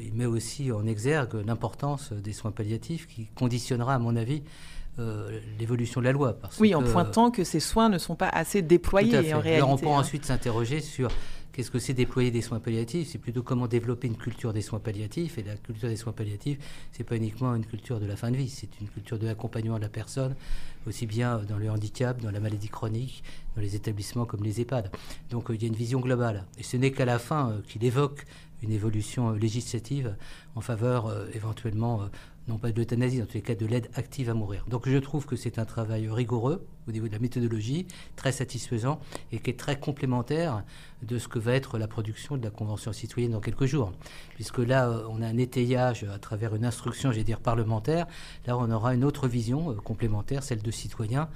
il 0.00 0.14
met 0.14 0.26
aussi 0.26 0.72
en 0.72 0.86
exergue 0.86 1.42
l'importance 1.46 2.12
des 2.12 2.32
soins 2.32 2.52
palliatifs 2.52 3.06
qui 3.06 3.26
conditionnera, 3.34 3.94
à 3.94 3.98
mon 3.98 4.16
avis, 4.16 4.42
euh, 5.00 5.40
l'évolution 5.58 6.00
de 6.00 6.04
la 6.06 6.12
loi. 6.12 6.38
oui, 6.60 6.72
en 6.74 6.82
pointant 6.82 7.32
que 7.32 7.42
ces 7.42 7.58
soins 7.58 7.88
ne 7.88 7.98
sont 7.98 8.14
pas 8.14 8.28
assez 8.28 8.62
déployés 8.62 9.34
en 9.34 9.40
réalité. 9.40 9.56
Alors 9.56 9.70
on 9.70 9.76
peut 9.76 9.86
hein. 9.86 9.98
ensuite 9.98 10.24
s'interroger 10.24 10.80
sur 10.80 11.10
qu'est-ce 11.52 11.72
que 11.72 11.80
c'est 11.80 11.94
déployer 11.94 12.30
des 12.30 12.42
soins 12.42 12.60
palliatifs 12.60 13.08
C'est 13.10 13.18
plutôt 13.18 13.42
comment 13.42 13.66
développer 13.66 14.06
une 14.06 14.16
culture 14.16 14.52
des 14.52 14.62
soins 14.62 14.78
palliatifs. 14.78 15.36
Et 15.36 15.42
la 15.42 15.56
culture 15.56 15.88
des 15.88 15.96
soins 15.96 16.12
palliatifs, 16.12 16.58
c'est 16.92 17.02
pas 17.02 17.16
uniquement 17.16 17.56
une 17.56 17.66
culture 17.66 17.98
de 17.98 18.06
la 18.06 18.14
fin 18.14 18.30
de 18.30 18.36
vie, 18.36 18.48
c'est 18.48 18.68
une 18.80 18.88
culture 18.88 19.18
de 19.18 19.26
l'accompagnement 19.26 19.78
de 19.78 19.82
la 19.82 19.88
personne, 19.88 20.36
aussi 20.86 21.06
bien 21.06 21.38
dans 21.48 21.58
le 21.58 21.68
handicap, 21.70 22.20
dans 22.20 22.30
la 22.30 22.38
maladie 22.38 22.68
chronique, 22.68 23.24
dans 23.56 23.62
les 23.62 23.74
établissements 23.74 24.26
comme 24.26 24.44
les 24.44 24.60
EHPAD. 24.60 24.92
Donc 25.30 25.50
euh, 25.50 25.56
il 25.56 25.62
y 25.62 25.64
a 25.64 25.68
une 25.68 25.74
vision 25.74 25.98
globale. 25.98 26.44
Et 26.56 26.62
ce 26.62 26.76
n'est 26.76 26.92
qu'à 26.92 27.04
la 27.04 27.18
fin 27.18 27.50
euh, 27.50 27.60
qu'il 27.66 27.84
évoque 27.84 28.26
une 28.62 28.70
évolution 28.70 29.32
législative 29.32 30.16
en 30.54 30.62
faveur 30.62 31.12
éventuellement 31.34 32.08
non 32.48 32.58
pas 32.58 32.70
de 32.72 32.76
l'euthanasie, 32.76 33.18
dans 33.18 33.26
tous 33.26 33.34
les 33.34 33.42
cas 33.42 33.54
de 33.54 33.66
l'aide 33.66 33.88
active 33.94 34.28
à 34.28 34.34
mourir. 34.34 34.64
Donc 34.68 34.88
je 34.88 34.98
trouve 34.98 35.26
que 35.26 35.36
c'est 35.36 35.58
un 35.58 35.64
travail 35.64 36.08
rigoureux 36.08 36.66
au 36.86 36.92
niveau 36.92 37.08
de 37.08 37.12
la 37.12 37.18
méthodologie, 37.18 37.86
très 38.16 38.32
satisfaisant 38.32 39.00
et 39.32 39.38
qui 39.38 39.50
est 39.50 39.58
très 39.58 39.78
complémentaire 39.78 40.62
de 41.02 41.18
ce 41.18 41.28
que 41.28 41.38
va 41.38 41.54
être 41.54 41.78
la 41.78 41.88
production 41.88 42.36
de 42.36 42.44
la 42.44 42.50
Convention 42.50 42.92
citoyenne 42.92 43.32
dans 43.32 43.40
quelques 43.40 43.66
jours. 43.66 43.92
Puisque 44.34 44.58
là, 44.58 44.88
euh, 44.88 45.06
on 45.08 45.22
a 45.22 45.26
un 45.26 45.38
étayage 45.38 46.04
à 46.04 46.18
travers 46.18 46.54
une 46.54 46.64
instruction, 46.64 47.10
j'allais 47.10 47.24
dire, 47.24 47.40
parlementaire. 47.40 48.06
Là, 48.46 48.56
on 48.58 48.70
aura 48.70 48.94
une 48.94 49.04
autre 49.04 49.28
vision 49.28 49.70
euh, 49.70 49.74
complémentaire, 49.74 50.42
celle 50.42 50.62
de 50.62 50.70
citoyens 50.70 51.28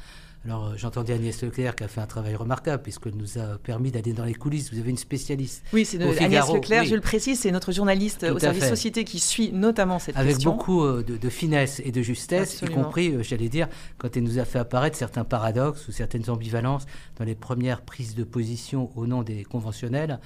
alors 0.44 0.66
euh, 0.66 0.72
j'entendais 0.76 1.12
Agnès 1.12 1.42
Leclerc 1.42 1.76
qui 1.76 1.84
a 1.84 1.88
fait 1.88 2.00
un 2.00 2.06
travail 2.06 2.36
remarquable 2.36 2.82
puisqu'elle 2.82 3.16
nous 3.16 3.38
a 3.38 3.58
permis 3.58 3.90
d'aller 3.90 4.12
dans 4.12 4.24
les 4.24 4.34
coulisses. 4.34 4.72
Vous 4.72 4.78
avez 4.78 4.90
une 4.90 4.96
spécialiste. 4.96 5.64
Oui, 5.72 5.84
c'est 5.84 6.00
Agnès 6.20 6.48
Leclerc, 6.52 6.84
je 6.84 6.94
le 6.94 7.00
précise, 7.00 7.40
c'est 7.40 7.50
notre 7.50 7.72
journaliste 7.72 8.24
au 8.24 8.38
service 8.38 8.68
société 8.68 9.04
qui 9.04 9.18
suit 9.18 9.52
notamment 9.52 9.98
cette 9.98 10.16
Avec 10.16 10.34
question. 10.34 10.50
Avec 10.50 10.58
beaucoup 10.58 10.84
euh, 10.84 11.02
de, 11.02 11.28
finesse 11.28 11.80
et 11.84 11.92
de 11.92 12.02
justesse, 12.02 12.62
y 12.62 12.70
compris, 12.70 13.14
euh, 13.14 13.22
j'allais 13.22 13.48
dire, 13.48 13.68
quand 13.98 14.16
elle 14.16 14.22
nous 14.22 14.38
a 14.38 14.44
fait 14.44 14.58
apparaître 14.58 14.96
certains 14.96 15.24
paradoxes 15.24 15.88
ou 15.88 15.92
certaines 15.92 16.30
ambivalences 16.30 16.86
dans 17.18 17.24
les 17.24 17.34
premières 17.34 17.82
prises 17.82 18.14
de 18.14 18.24
position 18.24 18.90
au 18.96 19.06
nom 19.06 19.22
des 19.22 19.44
conventionnels 19.44 20.20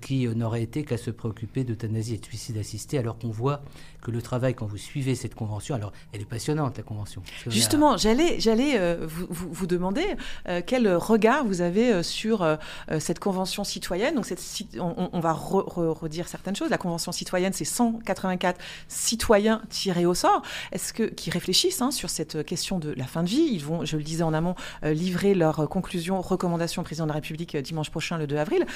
qui 0.00 0.28
n'auraient 0.28 0.62
été 0.62 0.84
qu'à 0.84 0.98
se 0.98 1.10
préoccuper 1.10 1.64
d'euthanasie 1.64 2.14
et 2.14 2.18
de 2.18 2.24
suicide 2.24 2.58
assisté 2.58 2.98
alors 2.98 3.18
qu'on 3.18 3.30
voit 3.30 3.62
que 4.00 4.10
le 4.10 4.22
travail, 4.22 4.54
quand 4.54 4.66
vous 4.66 4.76
suivez 4.76 5.14
cette 5.14 5.34
convention, 5.34 5.74
alors 5.74 5.92
elle 6.12 6.22
est 6.22 6.28
passionnante, 6.28 6.76
la 6.76 6.82
convention. 6.82 7.22
Justement, 7.46 7.96
j'allais, 7.96 8.40
j'allais 8.40 8.78
euh, 8.78 9.06
vous, 9.06 9.26
vous, 9.30 9.66
demander 9.66 10.04
euh, 10.48 10.62
quel 10.64 10.88
regard 10.94 11.44
vous 11.44 11.60
avez 11.60 11.92
euh, 11.92 12.02
sur 12.02 12.58
cette 12.98 13.18
convention 13.18 13.64
citoyenne. 13.64 14.14
Donc, 14.14 14.26
cette, 14.26 14.40
on, 14.78 15.20
va 15.20 15.32
redire 15.32 16.28
certaines 16.28 16.56
choses. 16.56 16.70
La 16.70 16.78
convention 16.78 17.12
citoyenne, 17.12 17.52
c'est 17.52 17.64
184 17.64 18.60
citoyens 18.88 19.62
tirés 19.68 20.06
au 20.06 20.14
sort. 20.14 20.42
Est-ce 20.72 20.92
que 20.92 21.04
qui 21.04 21.30
réfléchissent 21.30 21.82
hein, 21.82 21.90
sur 21.90 22.10
cette 22.10 22.44
question 22.44 22.78
de 22.78 22.90
la 22.90 23.06
fin 23.06 23.22
de 23.22 23.28
vie 23.28 23.48
Ils 23.52 23.64
vont, 23.64 23.84
je 23.84 23.96
le 23.96 24.02
disais 24.02 24.22
en 24.22 24.32
amont, 24.32 24.54
livrer 24.82 25.34
leurs 25.34 25.68
conclusions, 25.68 26.20
recommandations 26.20 26.82
au 26.82 26.84
président 26.84 27.04
de 27.04 27.10
la 27.10 27.16
République 27.16 27.56
dimanche 27.56 27.90
prochain, 27.90 28.18
le 28.18 28.26
2 28.26 28.36
avril. 28.36 28.66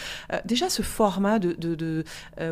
déjà, 0.44 0.68
ce 0.68 0.82
format 0.94 1.38
de, 1.38 1.52
de 1.52 2.04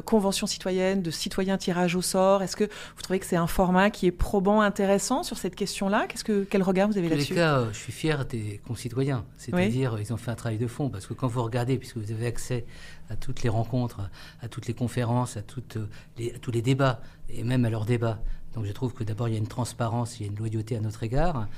convention 0.05 0.47
citoyenne, 0.47 1.03
de 1.03 1.11
citoyens 1.11 1.57
tirage 1.57 1.95
au 1.95 2.03
sort, 2.03 2.43
est-ce 2.43 2.57
que 2.57 2.65
vous 2.65 3.03
trouvez 3.03 3.19
que 3.19 3.27
c'est 3.27 3.37
un 3.37 3.47
format 3.47 3.91
qui 3.91 4.07
est 4.07 4.13
probant, 4.13 4.61
intéressant 4.61 5.23
sur 5.23 5.39
cette 5.39 5.55
question-là? 5.55 6.07
Qu'est-ce 6.09 6.25
que 6.25 6.45
quel 6.45 6.63
regard 6.63 6.89
vous 6.89 6.99
avez 6.99 7.09
là-dessus 7.09 7.33
En 7.33 7.35
tous 7.35 7.35
les 7.35 7.41
cas, 7.41 7.73
je 7.73 7.79
suis 7.79 7.93
fier 7.93 8.25
des 8.27 8.61
concitoyens. 8.67 9.25
C'est-à-dire, 9.37 9.97
ils 10.01 10.13
ont 10.13 10.17
fait 10.17 10.31
un 10.31 10.35
travail 10.35 10.59
de 10.59 10.67
fond 10.67 10.91
parce 10.91 11.07
que 11.07 11.15
quand 11.15 11.29
vous 11.29 11.43
regardez, 11.43 11.79
puisque 11.79 11.97
vous 11.97 12.11
avez 12.11 12.27
accès 12.27 12.65
à 13.09 13.17
toutes 13.17 13.43
les 13.43 13.49
rencontres, 13.49 14.11
à 14.41 14.49
toutes 14.49 14.67
les 14.67 14.75
conférences, 14.75 15.37
à, 15.37 15.43
toutes 15.43 15.79
les, 16.19 16.33
tous 16.33 16.51
les 16.51 16.63
débats 16.63 17.01
et 17.29 17.45
même 17.45 17.65
à 17.65 17.71
leurs 17.71 17.85
débats. 17.85 18.19
Donc 18.55 18.67
je 18.67 18.73
trouve 18.73 18.93
que 18.93 19.05
d'abord 19.05 19.29
il 19.29 19.33
y 19.33 19.37
a 19.37 19.39
une 19.39 19.47
transparence, 19.47 20.19
il 20.19 20.25
y 20.25 20.29
a 20.29 20.33
une 20.33 20.39
loyauté 20.39 20.77
à 20.77 20.81
notre 20.81 21.03
égard. 21.03 21.49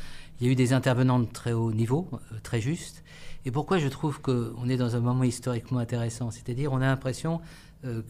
Il 0.40 0.46
y 0.46 0.50
a 0.50 0.52
eu 0.52 0.56
des 0.56 0.72
intervenants 0.72 1.20
de 1.20 1.26
très 1.26 1.52
haut 1.52 1.72
niveau, 1.72 2.08
euh, 2.12 2.36
très 2.42 2.60
justes. 2.60 3.02
Et 3.46 3.50
pourquoi 3.50 3.78
je 3.78 3.88
trouve 3.88 4.20
qu'on 4.20 4.68
est 4.68 4.76
dans 4.76 4.96
un 4.96 5.00
moment 5.00 5.24
historiquement 5.24 5.78
intéressant? 5.78 6.30
C'est-à-dire 6.30 6.72
on 6.72 6.76
a 6.76 6.86
l'impression 6.86 7.40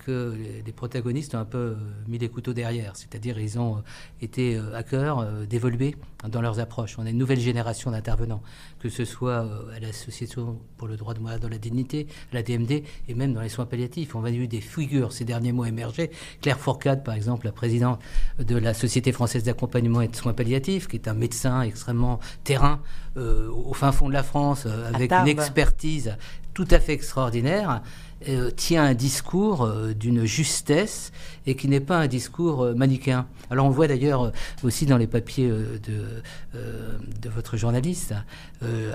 que 0.04 0.34
les 0.64 0.72
protagonistes 0.72 1.34
ont 1.34 1.38
un 1.38 1.44
peu 1.44 1.58
euh, 1.58 1.76
mis 2.06 2.18
les 2.18 2.28
couteaux 2.28 2.52
derrière, 2.52 2.92
c'est-à-dire 2.96 3.38
ils 3.38 3.58
ont 3.58 3.78
euh, 3.78 3.80
été 4.20 4.60
à 4.74 4.82
cœur 4.82 5.26
d'évoluer 5.46 5.96
dans 6.28 6.40
leurs 6.40 6.60
approches. 6.60 6.96
On 6.98 7.06
a 7.06 7.10
une 7.10 7.18
nouvelle 7.18 7.40
génération 7.40 7.90
d'intervenants, 7.90 8.42
que 8.78 8.88
ce 8.88 9.04
soit 9.04 9.48
à 9.74 9.80
l'Association 9.80 10.58
pour 10.76 10.88
le 10.88 10.96
droit 10.96 11.14
de 11.14 11.20
mourir 11.20 11.40
dans 11.40 11.48
la 11.48 11.58
dignité, 11.58 12.06
la 12.32 12.42
DMD, 12.42 12.82
et 13.08 13.14
même 13.14 13.34
dans 13.34 13.42
les 13.42 13.48
soins 13.48 13.66
palliatifs. 13.66 14.14
On 14.14 14.24
a 14.24 14.30
eu 14.30 14.46
des 14.48 14.60
figures 14.60 15.12
ces 15.12 15.24
derniers 15.24 15.52
mois 15.52 15.68
émerger. 15.68 16.10
Claire 16.40 16.58
Fourcade, 16.58 17.04
par 17.04 17.14
exemple, 17.14 17.46
la 17.46 17.52
présidente 17.52 18.00
de 18.38 18.56
la 18.56 18.74
Société 18.74 19.12
française 19.12 19.44
d'accompagnement 19.44 20.00
et 20.00 20.08
de 20.08 20.16
soins 20.16 20.32
palliatifs, 20.32 20.88
qui 20.88 20.96
est 20.96 21.08
un 21.08 21.14
médecin 21.14 21.62
extrêmement 21.62 22.20
terrain 22.44 22.80
au 23.16 23.72
fin 23.74 23.92
fond 23.92 24.08
de 24.08 24.12
la 24.12 24.24
France, 24.24 24.66
avec 24.66 25.12
une 25.12 25.28
expertise 25.28 26.16
tout 26.54 26.68
à 26.70 26.78
fait 26.78 26.92
extraordinaire, 26.92 27.82
euh, 28.28 28.50
tient 28.50 28.84
un 28.84 28.94
discours 28.94 29.64
euh, 29.64 29.92
d'une 29.92 30.24
justesse 30.24 31.12
et 31.46 31.56
qui 31.56 31.68
n'est 31.68 31.80
pas 31.80 31.98
un 31.98 32.06
discours 32.06 32.62
euh, 32.62 32.74
manichéen. 32.74 33.26
Alors 33.50 33.66
on 33.66 33.70
voit 33.70 33.86
d'ailleurs 33.86 34.32
aussi 34.62 34.86
dans 34.86 34.96
les 34.96 35.06
papiers 35.06 35.48
de, 35.48 36.22
de 36.54 37.28
votre 37.28 37.58
journaliste, 37.58 38.14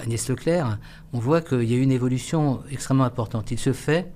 Agnès 0.01 0.27
Leclerc, 0.27 0.79
on 1.13 1.19
voit 1.19 1.41
qu'il 1.41 1.63
y 1.63 1.73
a 1.73 1.77
eu 1.77 1.81
une 1.81 1.91
évolution 1.91 2.61
extrêmement 2.71 3.03
importante. 3.03 3.51
Il 3.51 3.59
se 3.59 3.73
fait 3.73 4.11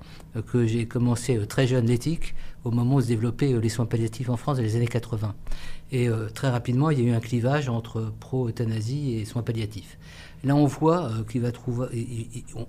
que 0.47 0.65
j'ai 0.65 0.87
commencé 0.87 1.37
très 1.45 1.67
jeune 1.67 1.85
l'éthique 1.85 2.33
au 2.63 2.71
moment 2.71 2.95
où 2.95 3.01
se 3.01 3.07
développaient 3.07 3.53
les 3.53 3.69
soins 3.69 3.85
palliatifs 3.85 4.29
en 4.29 4.37
France 4.37 4.57
dans 4.57 4.63
les 4.63 4.75
années 4.75 4.87
80. 4.87 5.35
Et 5.91 6.09
très 6.33 6.49
rapidement, 6.49 6.89
il 6.89 6.99
y 6.99 7.01
a 7.03 7.11
eu 7.11 7.13
un 7.13 7.19
clivage 7.19 7.69
entre 7.69 8.11
pro-euthanasie 8.19 9.13
et 9.13 9.25
soins 9.25 9.43
palliatifs. 9.43 9.97
Là, 10.43 10.55
on 10.57 10.65
voit 10.65 11.05
euh, 11.05 11.23
qu'il 11.23 11.41
va 11.41 11.51
trouver. 11.51 11.87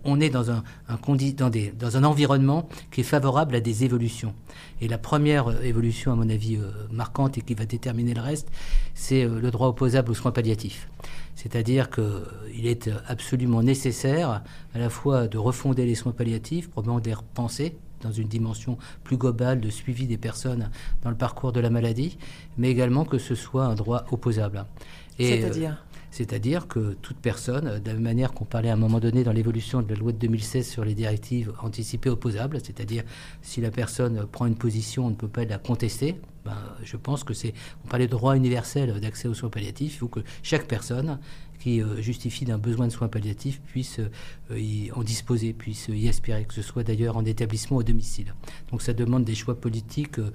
On 0.05 0.21
est 0.21 0.31
dans 0.31 0.51
un, 0.51 0.63
dans, 0.89 1.97
un 1.97 2.05
environnement 2.05 2.69
qui 2.93 3.01
est 3.01 3.05
favorable 3.05 3.57
à 3.57 3.61
des 3.61 3.85
évolutions. 3.85 4.33
Et 4.81 4.87
la 4.87 4.99
première 4.99 5.49
euh, 5.49 5.61
évolution, 5.63 6.13
à 6.13 6.15
mon 6.15 6.29
avis, 6.29 6.57
euh, 6.57 6.71
marquante 6.93 7.37
et 7.37 7.41
qui 7.41 7.55
va 7.55 7.67
déterminer 7.67 8.15
le 8.15 8.21
reste, 8.21 8.49
c'est 8.95 9.27
le 9.27 9.51
droit 9.51 9.69
opposable 9.69 10.13
aux 10.13 10.15
soins 10.15 10.31
palliatifs. 10.31 10.89
C'est-à-dire 11.35 11.91
qu'il 11.91 12.67
est 12.67 12.89
absolument 13.09 13.63
nécessaire 13.63 14.43
à 14.73 14.79
la 14.79 14.89
fois 14.89 15.27
de 15.27 15.37
refonder 15.37 15.85
les 15.85 15.97
soins 15.97 16.13
palliatifs, 16.13 16.71
probablement 16.71 17.01
de 17.01 17.07
les 17.07 17.15
repenser 17.15 17.77
dans 18.03 18.13
une 18.13 18.29
dimension 18.29 18.79
plus 19.03 19.17
globale 19.17 19.61
de 19.61 19.71
suivi 19.71 20.07
des 20.07 20.19
personnes 20.19 20.71
dans 21.03 21.11
le 21.11 21.17
parcours 21.17 21.53
de 21.53 21.59
la 21.59 21.71
maladie, 21.71 22.19
mais 22.57 22.71
également 22.71 23.05
que 23.05 23.19
ce 23.19 23.35
soit 23.35 23.65
un 23.65 23.75
droit 23.75 24.05
opposable. 24.13 24.65
C'est-à-dire? 25.19 25.84
C'est-à-dire 26.15 26.69
que 26.69 26.97
toute 27.03 27.17
personne, 27.17 27.81
de 27.81 27.87
la 27.89 27.95
même 27.95 28.05
manière 28.05 28.33
qu'on 28.35 28.45
parlait 28.45 28.71
à 28.71 28.75
un 28.75 28.77
moment 28.77 29.01
donné 29.01 29.25
dans 29.25 29.33
l'évolution 29.33 29.83
de 29.83 29.93
la 29.93 29.99
loi 29.99 30.13
de 30.13 30.19
2016 30.19 30.69
sur 30.69 30.85
les 30.85 30.95
directives 30.95 31.53
anticipées 31.61 32.09
opposables, 32.09 32.61
c'est-à-dire 32.63 33.03
si 33.43 33.61
la 33.61 33.73
personne 33.73 34.25
prend 34.31 34.47
une 34.47 34.55
position, 34.55 35.07
on 35.07 35.11
ne 35.11 35.17
peut 35.17 35.27
pas 35.27 35.45
la 35.45 35.59
contester, 35.59 36.15
ben, 36.45 36.57
je 36.85 36.97
pense 36.97 37.25
que 37.25 37.35
c'est. 37.35 37.53
On 37.85 37.89
parlait 37.89 38.07
de 38.07 38.13
droit 38.13 38.37
universel 38.37 39.01
d'accès 39.01 39.27
aux 39.27 39.35
soins 39.35 39.49
palliatifs. 39.49 39.95
Il 39.95 39.99
faut 39.99 40.09
que 40.09 40.21
chaque 40.45 40.69
personne 40.69 41.19
qui 41.65 41.81
euh, 41.81 42.03
justifie 42.03 42.45
d'un 42.45 42.59
besoin 42.59 42.89
de 42.89 42.93
soins 42.93 43.09
palliatifs 43.09 43.63
puisse 43.63 43.99
euh, 43.99 44.59
y 44.59 44.93
en 44.93 45.03
disposer, 45.03 45.55
puisse 45.55 45.89
y 45.89 46.11
aspirer, 46.11 46.45
que 46.45 46.53
ce 46.53 46.61
soit 46.61 46.83
d'ailleurs 46.83 47.17
en 47.17 47.25
établissement 47.25 47.79
ou 47.79 47.81
au 47.81 47.83
domicile. 47.83 48.35
Donc 48.71 48.83
ça 48.83 48.93
demande 48.93 49.25
des 49.25 49.35
choix 49.35 49.59
politiques 49.59 50.19
euh, 50.19 50.31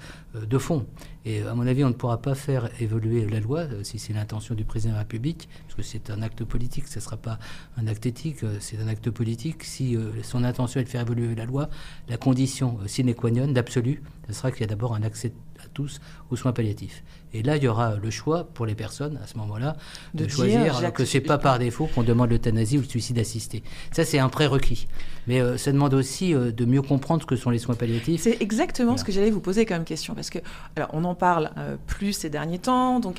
de 0.48 0.58
fond. 0.58 0.88
Et 1.26 1.44
à 1.44 1.54
mon 1.54 1.68
avis, 1.68 1.84
on 1.84 1.89
ne 1.89 1.94
pourra 1.94 2.20
pas 2.20 2.34
faire 2.34 2.72
évoluer 2.82 3.28
la 3.28 3.39
loi 3.42 3.65
si 3.84 4.00
c'est 4.00 4.12
l'intention 4.12 4.56
du 4.56 4.65
président 4.65 4.94
de 4.94 4.96
la 4.96 5.02
République, 5.02 5.48
parce 5.68 5.76
que 5.76 5.84
c'est 5.84 6.10
un 6.10 6.24
acte 6.24 6.44
politique, 6.44 6.88
ce 6.88 6.98
ne 6.98 7.04
sera 7.04 7.18
pas 7.18 7.38
un 7.78 7.86
acte 7.86 8.08
éthique, 8.08 8.38
c'est 8.60 8.80
un 8.80 8.88
acte 8.88 9.12
politique. 9.12 9.63
Si 9.65 9.98
son 10.24 10.44
intention 10.44 10.80
est 10.80 10.86
de 10.86 10.89
faire 10.89 11.02
évoluer 11.02 11.36
la 11.36 11.46
loi, 11.46 11.70
la 12.08 12.18
condition 12.18 12.80
sine 12.88 13.13
qua 13.13 13.30
non, 13.30 13.52
d'absolu, 13.52 14.02
ce 14.28 14.34
sera 14.34 14.52
qu'il 14.52 14.62
y 14.62 14.63
a 14.63 14.68
d'abord 14.68 14.96
un 14.96 15.04
accès 15.04 15.28
à 15.28 15.49
tous 15.73 15.99
aux 16.29 16.36
soins 16.36 16.53
palliatifs. 16.53 17.03
Et 17.34 17.43
là, 17.43 17.58
il 17.58 17.63
y 17.63 17.67
aura 17.67 17.95
le 17.95 18.10
choix 18.10 18.45
pour 18.53 18.65
les 18.65 18.73
personnes, 18.73 19.19
à 19.23 19.27
ce 19.27 19.38
moment-là, 19.38 19.75
de, 20.15 20.27
choisir 20.27 20.93
que 20.93 21.05
c'est 21.05 21.21
pas 21.21 21.38
par 21.38 21.60
défaut 21.60 21.88
qu'on 21.93 22.01
demande 22.01 22.32
l'euthanasie 22.32 22.77
ou 22.77 22.82
le 22.82 22.88
suicide 22.88 23.19
assisté. 23.19 23.62
Ça, 23.91 24.03
c'est 24.03 24.17
un 24.17 24.29
prérequis. 24.29 24.88
Mais 25.27 25.41
euh, 25.41 25.58
ça 25.58 25.71
demande 25.71 25.93
aussi 25.93 26.34
euh, 26.34 26.51
de 26.51 26.65
mieux 26.65 26.82
comprendre 26.82 27.21
ce 27.21 27.27
que 27.27 27.36
sont 27.36 27.51
les 27.51 27.60
soins 27.60 27.75
palliatifs. 27.75 28.21
C'est 28.21 28.41
exactement 28.41 28.97
ce 28.97 29.03
que 29.03 29.12
j'allais 29.12 29.29
vous 29.29 29.41
poser 29.41 29.67
comme 29.67 29.84
question. 29.84 30.15
Parce 30.15 30.32
que, 30.32 30.39
alors, 30.75 30.89
on 30.93 31.03
en 31.03 31.13
parle 31.13 31.51
euh, 31.58 31.75
plus 31.86 32.13
ces 32.13 32.32
derniers 32.32 32.58
temps, 32.58 32.99
donc 32.99 33.17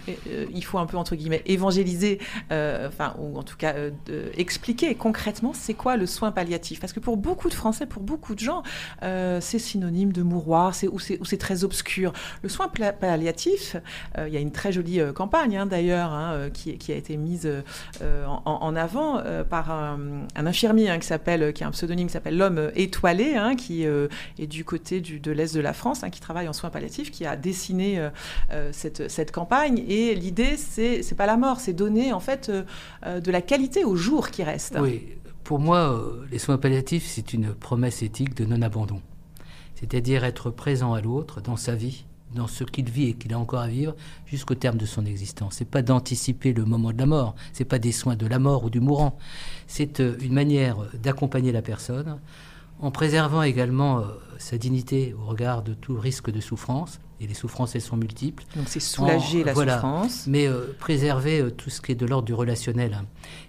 il 0.53 0.65
faut 0.65 0.79
un 0.79 0.87
peu, 0.87 0.97
entre 0.97 1.15
guillemets, 1.15 1.43
évangéliser, 1.47 2.19
enfin, 2.51 3.15
ou 3.19 3.39
en 3.39 3.45
tout 3.45 3.57
cas, 3.57 3.75
expliquer 4.37 4.95
concrètement 4.97 5.53
c'est 5.55 5.75
quoi 5.75 5.97
le 5.97 6.07
soin 6.07 6.33
palliatif. 6.33 6.81
Parce 6.81 6.93
que 6.93 7.01
pour 7.01 7.17
beaucoup 7.17 7.49
de 7.49 7.55
Français, 7.55 7.87
pour 7.87 8.03
beaucoup 8.03 8.35
de 8.35 8.41
gens, 8.41 8.63
c'est 9.03 9.59
synonyme 9.59 10.13
de 10.13 10.23
mouroir, 10.23 10.75
ou 10.91 10.99
c'est 10.99 11.39
très 11.39 11.63
obscur. 11.63 12.13
Le 12.43 12.49
soin 12.49 12.69
palliatif, 12.69 13.77
euh, 14.17 14.27
il 14.27 14.33
y 14.33 14.37
a 14.37 14.41
une 14.41 14.53
très 14.53 14.73
jolie 14.73 15.01
euh, 15.01 15.13
campagne 15.13 15.59
hein, 15.59 15.67
d'ailleurs 15.67 16.11
hein, 16.11 16.33
euh, 16.33 16.51
qui, 16.51 16.91
a 16.91 16.95
été 16.95 17.17
mise 17.17 17.49
en, 18.27 18.77
avant 18.77 19.23
par 19.49 19.71
un, 19.71 20.25
infirmier 20.37 20.91
hein, 20.91 20.99
qui 20.99 21.07
s'appelle, 21.07 21.53
qui 21.53 21.65
a 21.65 21.69
un 21.69 21.71
pseudonyme 21.71 22.07
qui 22.07 22.13
s'appelle 22.13 22.37
l'homme 22.37 22.71
étoilé, 22.75 23.37
qui 23.57 23.85
est 23.85 24.47
du 24.47 24.65
côté 24.65 25.01
de 25.01 25.31
l'est 25.31 25.55
de 25.55 25.61
la 25.61 25.73
France, 25.73 26.03
qui 26.11 26.21
travaille 26.21 26.49
en 26.49 26.53
soins 26.53 26.71
palliatifs, 26.71 27.11
qui 27.11 27.27
a 27.27 27.37
dessiné 27.37 28.09
cette, 28.73 29.31
campagne. 29.31 29.85
Et 29.89 30.15
l'idée, 30.15 30.57
c'est 30.57 31.03
c'est 31.03 31.15
pas 31.15 31.27
la 31.27 31.37
mort, 31.37 31.61
c'est 31.61 31.73
donner 31.73 32.13
en 32.13 32.21
fait 32.21 32.51
de 33.05 33.31
la 33.31 33.43
qualité 33.43 33.85
au 33.85 33.97
jour 33.97 34.31
qui 34.31 34.43
reste. 34.43 34.77
Oui, 34.81 35.07
pour 35.45 35.59
moi, 35.59 36.03
les 36.31 36.39
soins 36.39 36.59
palliatifs, 36.59 37.07
c'est 37.07 37.33
une 37.33 37.55
promesse 37.55 38.03
éthique 38.03 38.35
de 38.35 38.45
non-abandon. 38.45 39.01
C'est-à-dire 39.75 40.25
être 40.25 40.51
présent 40.51 40.93
à 40.95 41.01
l'autre 41.01 41.41
dans 41.41 41.57
sa 41.57 41.75
vie, 41.75 42.05
dans 42.35 42.47
ce 42.47 42.65
qu'il 42.65 42.91
vit 42.91 43.09
et 43.09 43.15
qu'il 43.15 43.33
a 43.35 43.39
encore 43.39 43.61
à 43.61 43.69
vivre 43.69 43.95
jusqu'au 44.27 44.55
terme 44.55 44.77
de 44.77 44.87
son 44.87 45.05
existence. 45.05 45.55
C'est 45.57 45.69
pas 45.69 45.83
d'anticiper 45.83 46.53
le 46.53 46.65
moment 46.65 46.93
de 46.93 46.99
la 46.99 47.07
mort, 47.07 47.35
c'est 47.53 47.65
pas 47.65 47.79
des 47.79 47.93
soins 47.93 48.17
de 48.17 48.27
la 48.27 48.39
mort 48.39 48.65
ou 48.65 48.71
du 48.71 48.81
mourant. 48.81 49.19
C'est 49.67 50.01
euh, 50.01 50.17
une 50.21 50.33
manière 50.33 50.77
d'accompagner 50.95 51.53
la 51.53 51.63
personne 51.63 52.19
en 52.81 52.91
préservant 52.91 53.43
également 53.43 53.99
euh, 53.99 54.03
sa 54.41 54.59
dignité 54.59 55.15
au 55.15 55.27
regard 55.27 55.63
de 55.63 55.75
tout 55.75 55.99
risque 55.99 56.31
de 56.31 56.41
souffrance. 56.41 57.01
Et 57.23 57.27
les 57.27 57.35
souffrances, 57.35 57.75
elles 57.75 57.83
sont 57.83 57.99
multiples. 57.99 58.45
Donc 58.57 58.65
c'est 58.67 58.81
soulager 58.81 59.45
la 59.45 59.55
souffrance. 59.55 60.27
Mais 60.27 60.47
euh, 60.47 60.75
préserver 60.79 61.53
tout 61.57 61.69
ce 61.69 61.83
qui 61.83 61.93
est 61.93 61.95
de 61.95 62.07
l'ordre 62.07 62.25
du 62.25 62.33
relationnel. 62.33 63.03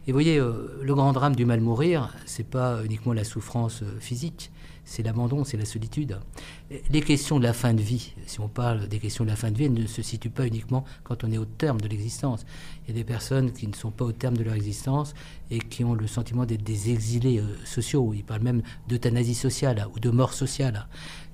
Et 0.05 0.11
vous 0.11 0.15
voyez, 0.17 0.37
le 0.37 0.93
grand 0.93 1.13
drame 1.13 1.35
du 1.35 1.45
mal 1.45 1.61
mourir, 1.61 2.13
c'est 2.25 2.43
pas 2.45 2.83
uniquement 2.83 3.13
la 3.13 3.23
souffrance 3.23 3.81
physique, 4.01 4.51
c'est 4.83 5.03
l'abandon, 5.03 5.43
c'est 5.43 5.57
la 5.57 5.65
solitude. 5.65 6.19
Les 6.89 7.01
questions 7.01 7.39
de 7.39 7.43
la 7.43 7.53
fin 7.53 7.73
de 7.73 7.81
vie, 7.81 8.13
si 8.25 8.39
on 8.39 8.47
parle 8.47 8.87
des 8.87 8.99
questions 8.99 9.23
de 9.23 9.29
la 9.29 9.35
fin 9.35 9.51
de 9.51 9.57
vie, 9.57 9.65
elles 9.65 9.73
ne 9.73 9.87
se 9.87 10.01
situent 10.01 10.29
pas 10.29 10.45
uniquement 10.45 10.83
quand 11.03 11.23
on 11.23 11.31
est 11.31 11.37
au 11.37 11.45
terme 11.45 11.79
de 11.79 11.87
l'existence. 11.87 12.45
Il 12.83 12.89
y 12.89 12.97
a 12.97 13.01
des 13.01 13.05
personnes 13.05 13.51
qui 13.51 13.67
ne 13.67 13.73
sont 13.73 13.91
pas 13.91 14.05
au 14.05 14.11
terme 14.11 14.35
de 14.35 14.43
leur 14.43 14.53
existence 14.53 15.13
et 15.49 15.59
qui 15.59 15.83
ont 15.83 15.93
le 15.93 16.07
sentiment 16.07 16.45
d'être 16.45 16.63
des 16.63 16.91
exilés 16.91 17.39
euh, 17.39 17.45
sociaux. 17.65 18.13
Ils 18.13 18.23
parlent 18.23 18.41
même 18.41 18.63
d'euthanasie 18.87 19.35
sociale 19.35 19.87
ou 19.95 19.99
de 19.99 20.09
mort 20.09 20.33
sociale. 20.33 20.80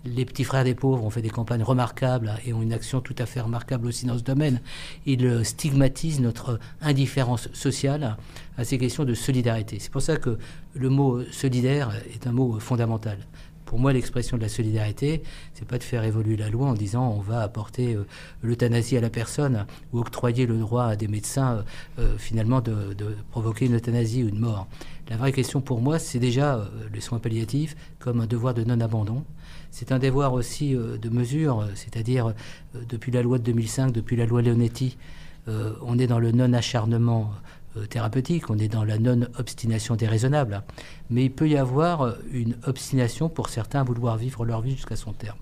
Les 0.05 0.25
petits 0.25 0.43
frères 0.43 0.63
des 0.63 0.75
pauvres 0.75 1.03
ont 1.03 1.09
fait 1.09 1.21
des 1.21 1.29
campagnes 1.29 1.63
remarquables 1.63 2.33
et 2.45 2.53
ont 2.53 2.61
une 2.61 2.71
action 2.71 3.01
tout 3.01 3.15
à 3.17 3.25
fait 3.25 3.41
remarquable 3.41 3.87
aussi 3.87 4.05
dans 4.05 4.17
ce 4.17 4.23
domaine. 4.23 4.61
Ils 5.05 5.25
euh, 5.25 5.43
stigmatisent 5.43 6.21
notre 6.21 6.59
indifférence 6.81 7.49
sociale 7.53 8.17
à 8.57 8.63
ces 8.63 8.77
questions 8.77 9.03
de 9.05 9.13
solidarité. 9.13 9.79
C'est 9.79 9.91
pour 9.91 10.01
ça 10.01 10.17
que 10.17 10.37
le 10.75 10.89
mot 10.89 11.23
solidaire 11.31 11.91
est 12.13 12.27
un 12.27 12.31
mot 12.31 12.59
fondamental. 12.59 13.17
Pour 13.67 13.79
moi, 13.79 13.91
l'expression 13.91 14.37
de 14.37 14.41
la 14.41 14.47
solidarité, 14.47 15.21
c'est 15.53 15.67
pas 15.67 15.77
de 15.77 15.83
faire 15.83 16.05
évoluer 16.05 16.37
la 16.37 16.49
loi 16.49 16.67
en 16.67 16.73
disant 16.73 17.11
on 17.11 17.19
va 17.19 17.41
apporter 17.41 17.95
euh, 17.95 18.07
l'euthanasie 18.41 18.95
à 18.95 19.01
la 19.01 19.09
personne 19.09 19.65
ou 19.91 19.99
octroyer 19.99 20.45
le 20.45 20.57
droit 20.57 20.85
à 20.85 20.95
des 20.95 21.09
médecins 21.09 21.57
euh, 21.57 21.61
euh, 21.99 22.17
finalement 22.17 22.61
de, 22.61 22.95
provoquer 23.29 23.65
une 23.65 23.75
euthanasie 23.75 24.23
ou 24.23 24.29
une 24.29 24.39
mort. 24.39 24.67
La 25.09 25.17
vraie 25.17 25.33
question 25.33 25.59
pour 25.59 25.81
moi, 25.81 25.99
c'est 25.99 26.19
déjà 26.19 26.65
les 26.93 27.01
soins 27.01 27.19
palliatifs 27.19 27.75
comme 27.99 28.21
un 28.21 28.25
devoir 28.25 28.53
de 28.53 28.63
non-abandon. 28.63 29.25
C'est 29.71 29.91
un 29.91 29.99
devoir 29.99 30.33
aussi 30.33 30.73
de 30.73 31.09
mesure, 31.09 31.67
c'est-à-dire 31.75 32.33
depuis 32.73 33.11
la 33.11 33.21
loi 33.21 33.37
de 33.37 33.43
2005, 33.43 33.91
depuis 33.91 34.15
la 34.15 34.25
loi 34.25 34.41
Leonetti, 34.41 34.97
on 35.47 35.99
est 35.99 36.07
dans 36.07 36.19
le 36.19 36.31
non-acharnement 36.31 37.31
euh, 37.77 37.85
thérapeutique, 37.85 38.49
on 38.49 38.57
est 38.57 38.67
dans 38.67 38.83
la 38.83 38.97
non-obstination 38.97 39.95
déraisonnable. 39.95 40.63
Mais 41.09 41.25
il 41.25 41.31
peut 41.31 41.47
y 41.47 41.57
avoir 41.57 42.15
une 42.31 42.55
obstination 42.65 43.29
pour 43.29 43.49
certains 43.49 43.81
à 43.81 43.83
vouloir 43.83 44.17
vivre 44.17 44.45
leur 44.45 44.61
vie 44.61 44.71
jusqu'à 44.71 44.95
son 44.95 45.13
terme. 45.13 45.37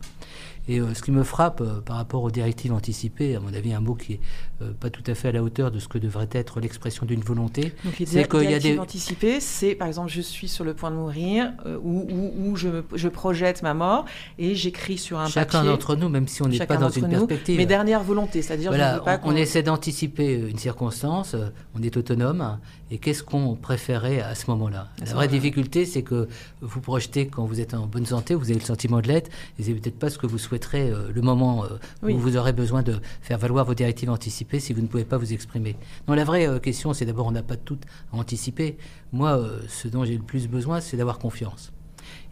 Et 0.67 0.80
euh, 0.80 0.93
ce 0.93 1.01
qui 1.01 1.12
me 1.12 1.23
frappe 1.23 1.62
euh, 1.62 1.82
par 1.82 1.97
rapport 1.97 2.23
aux 2.23 2.32
directives 2.32 2.73
anticipées, 2.73 3.36
à 3.36 3.39
mon 3.39 3.54
avis, 3.54 3.73
un 3.73 3.82
mot 3.82 3.93
qui 3.93 4.13
est 4.13 4.19
euh, 4.62 4.71
pas 4.80 4.89
tout 4.89 5.04
à 5.06 5.13
fait 5.13 5.28
à 5.28 5.32
la 5.32 5.43
hauteur 5.43 5.69
de 5.69 5.80
ce 5.80 5.88
que 5.88 5.97
devrait 5.97 6.30
être 6.32 6.60
l'expression 6.60 7.06
d'une 7.06 7.21
volonté. 7.21 7.73
c'est 8.06 8.28
qu'il 8.28 8.49
y 8.49 8.54
a 8.54 8.60
des 8.60 8.80
anticipées, 8.80 9.39
c'est 9.39 9.75
par 9.75 9.88
exemple 9.88 10.10
je 10.10 10.21
suis 10.21 10.47
sur 10.47 10.63
le 10.63 10.73
point 10.73 10.91
de 10.91 10.95
mourir 10.95 11.51
ou, 11.84 12.08
ou, 12.38 12.56
je, 12.56 12.84
je, 12.93 13.08
projette 13.10 13.62
ma 13.63 13.73
mort 13.73 14.06
et 14.39 14.56
j'écris 14.56 14.97
sur 14.97 15.19
un 15.19 15.28
Chacun 15.28 15.63
d'entre 15.63 15.95
nous, 15.95 16.10
même 16.10 16.28
si 16.28 16.41
on 16.41 16.47
n'est 16.47 16.65
pas 16.65 16.78
dans 16.78 16.89
une 16.89 17.10
perspective. 17.10 17.58
Mes 17.58 17.65
dernières 17.65 18.04
volontés, 18.04 18.41
c'est-à-dire 18.41 18.71
voilà, 18.71 18.99
pas 18.99 19.19
on, 19.23 19.34
on, 19.34 19.36
essaie 19.36 19.63
d'anticiper 19.63 20.34
une 20.34 20.58
circonstance, 20.58 21.36
on 21.75 21.84
est 21.84 21.95
autonome 21.97 22.58
et 22.91 22.98
qu'est-ce 23.00 23.24
qu'on 23.24 23.56
préférait 23.56 24.21
à 24.21 24.36
ce 24.36 24.50
moment-là 24.52 24.89
La 25.04 25.13
vraie 25.13 25.28
difficulté, 25.28 25.86
c'est 25.86 26.04
que 26.04 26.28
vous 26.62 26.82
projetez 26.82 27.28
quand 27.28 27.45
vous 27.45 27.60
êtes 27.60 27.74
en 27.74 27.88
bonne 27.88 28.06
santé, 28.06 28.36
vous 28.36 28.52
avez 28.52 28.60
le 28.60 28.65
sentiment 28.65 29.00
de 29.02 29.08
l'être, 29.08 29.32
et 29.58 29.63
c'est 29.63 29.74
peut-être 29.74 29.98
pas 29.98 30.10
ce 30.10 30.17
que 30.17 30.28
vous 30.28 30.38
souhaiterez 30.38 30.91
euh, 30.91 31.12
le 31.13 31.21
moment 31.21 31.65
euh, 31.65 31.78
où 32.04 32.17
vous 32.17 32.38
aurez 32.38 32.54
besoin 32.54 32.84
de 32.84 33.00
faire 33.21 33.38
valoir 33.38 33.65
vos 33.65 33.74
directives 33.74 34.10
anticipées 34.10 34.60
si 34.60 34.74
vous 34.74 34.82
ne 34.82 34.88
pouvez 34.88 35.06
pas 35.06 35.17
vous 35.17 35.34
exprimer. 35.34 35.76
Non, 36.08 36.13
la 36.13 36.24
vraie 36.24 36.48
euh, 36.48 36.60
question, 36.60 36.93
c'est 36.93 37.06
d'abord, 37.06 37.28
on 37.28 37.32
n'a 37.32 37.43
pas 37.43 37.58
tout 37.58 37.80
à 38.13 38.17
anticiper. 38.17 38.78
Moi, 39.12 39.41
ce 39.67 39.88
dont 39.88 40.04
j'ai 40.04 40.17
le 40.17 40.24
plus 40.24 40.48
besoin, 40.48 40.82
c'est 40.82 40.98
d'avoir 40.98 41.19
confiance 41.19 41.71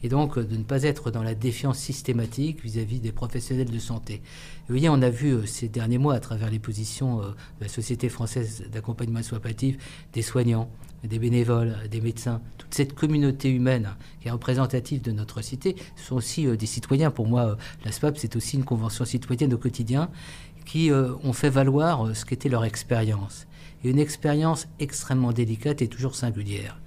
et 0.03 0.09
donc 0.09 0.37
de 0.37 0.57
ne 0.57 0.63
pas 0.63 0.83
être 0.83 1.09
dans 1.11 1.23
la 1.23 1.33
défiance 1.33 1.79
systématique 1.79 2.61
vis-à-vis 2.61 2.99
des 2.99 3.13
professionnels 3.13 3.71
de 3.71 3.79
santé. 3.79 4.21
vous 4.67 4.75
voyez, 4.75 4.89
on 4.89 5.01
a 5.01 5.09
vu 5.09 5.31
euh, 5.31 5.45
ces 5.45 5.69
derniers 5.69 5.97
mois, 5.97 6.13
à 6.13 6.19
travers 6.19 6.51
les 6.51 6.59
positions 6.59 7.21
euh, 7.21 7.29
de 7.29 7.61
la 7.61 7.67
Société 7.69 8.09
française 8.09 8.65
d'accompagnement 8.71 9.23
soins 9.23 9.39
des 10.13 10.21
soignants, 10.21 10.69
des 11.03 11.19
bénévoles, 11.19 11.75
des 11.89 12.01
médecins, 12.01 12.41
toute 12.57 12.73
cette 12.73 12.93
communauté 12.93 13.49
humaine 13.49 13.95
qui 14.21 14.27
est 14.27 14.31
représentative 14.31 15.01
de 15.01 15.11
notre 15.11 15.41
cité, 15.41 15.75
sont 15.95 16.15
aussi 16.15 16.45
euh, 16.47 16.57
des 16.57 16.65
citoyens. 16.65 17.09
Pour 17.11 17.27
moi, 17.27 17.57
la 17.85 17.91
SPAP, 17.91 18.17
c'est 18.17 18.35
aussi 18.35 18.57
une 18.57 18.65
convention 18.65 19.05
citoyenne 19.05 19.53
au 19.53 19.57
quotidien 19.57 20.09
qui 20.65 20.91
ont 20.93 21.33
fait 21.33 21.49
valoir 21.49 22.15
ce 22.15 22.23
qu'était 22.23 22.47
leur 22.47 22.63
expérience. 22.63 23.47
Et 23.83 23.89
une 23.89 23.99
expérience 23.99 24.69
extrêmement 24.79 25.33
délicate 25.33 25.81
et 25.81 25.89
toujours 25.89 26.15
singulière 26.15 26.79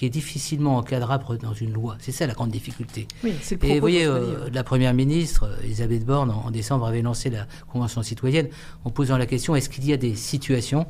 qui 0.00 0.06
est 0.06 0.08
difficilement 0.08 0.78
encadrable 0.78 1.36
dans 1.36 1.52
une 1.52 1.74
loi. 1.74 1.98
C'est 2.00 2.10
ça 2.10 2.26
la 2.26 2.32
grande 2.32 2.48
difficulté. 2.48 3.06
Oui, 3.22 3.34
le 3.50 3.64
Et 3.66 3.74
vous 3.74 3.80
voyez, 3.80 4.06
euh, 4.06 4.48
la 4.50 4.64
Première 4.64 4.94
ministre, 4.94 5.44
euh, 5.44 5.62
Elisabeth 5.62 6.06
Borne, 6.06 6.30
en, 6.30 6.50
décembre, 6.50 6.86
avait 6.86 7.02
lancé 7.02 7.28
la 7.28 7.46
Convention 7.70 8.02
citoyenne 8.02 8.48
en 8.86 8.88
posant 8.88 9.18
la 9.18 9.26
question, 9.26 9.54
est-ce 9.56 9.68
qu'il 9.68 9.84
y 9.84 9.92
a 9.92 9.98
des 9.98 10.14
situations 10.14 10.86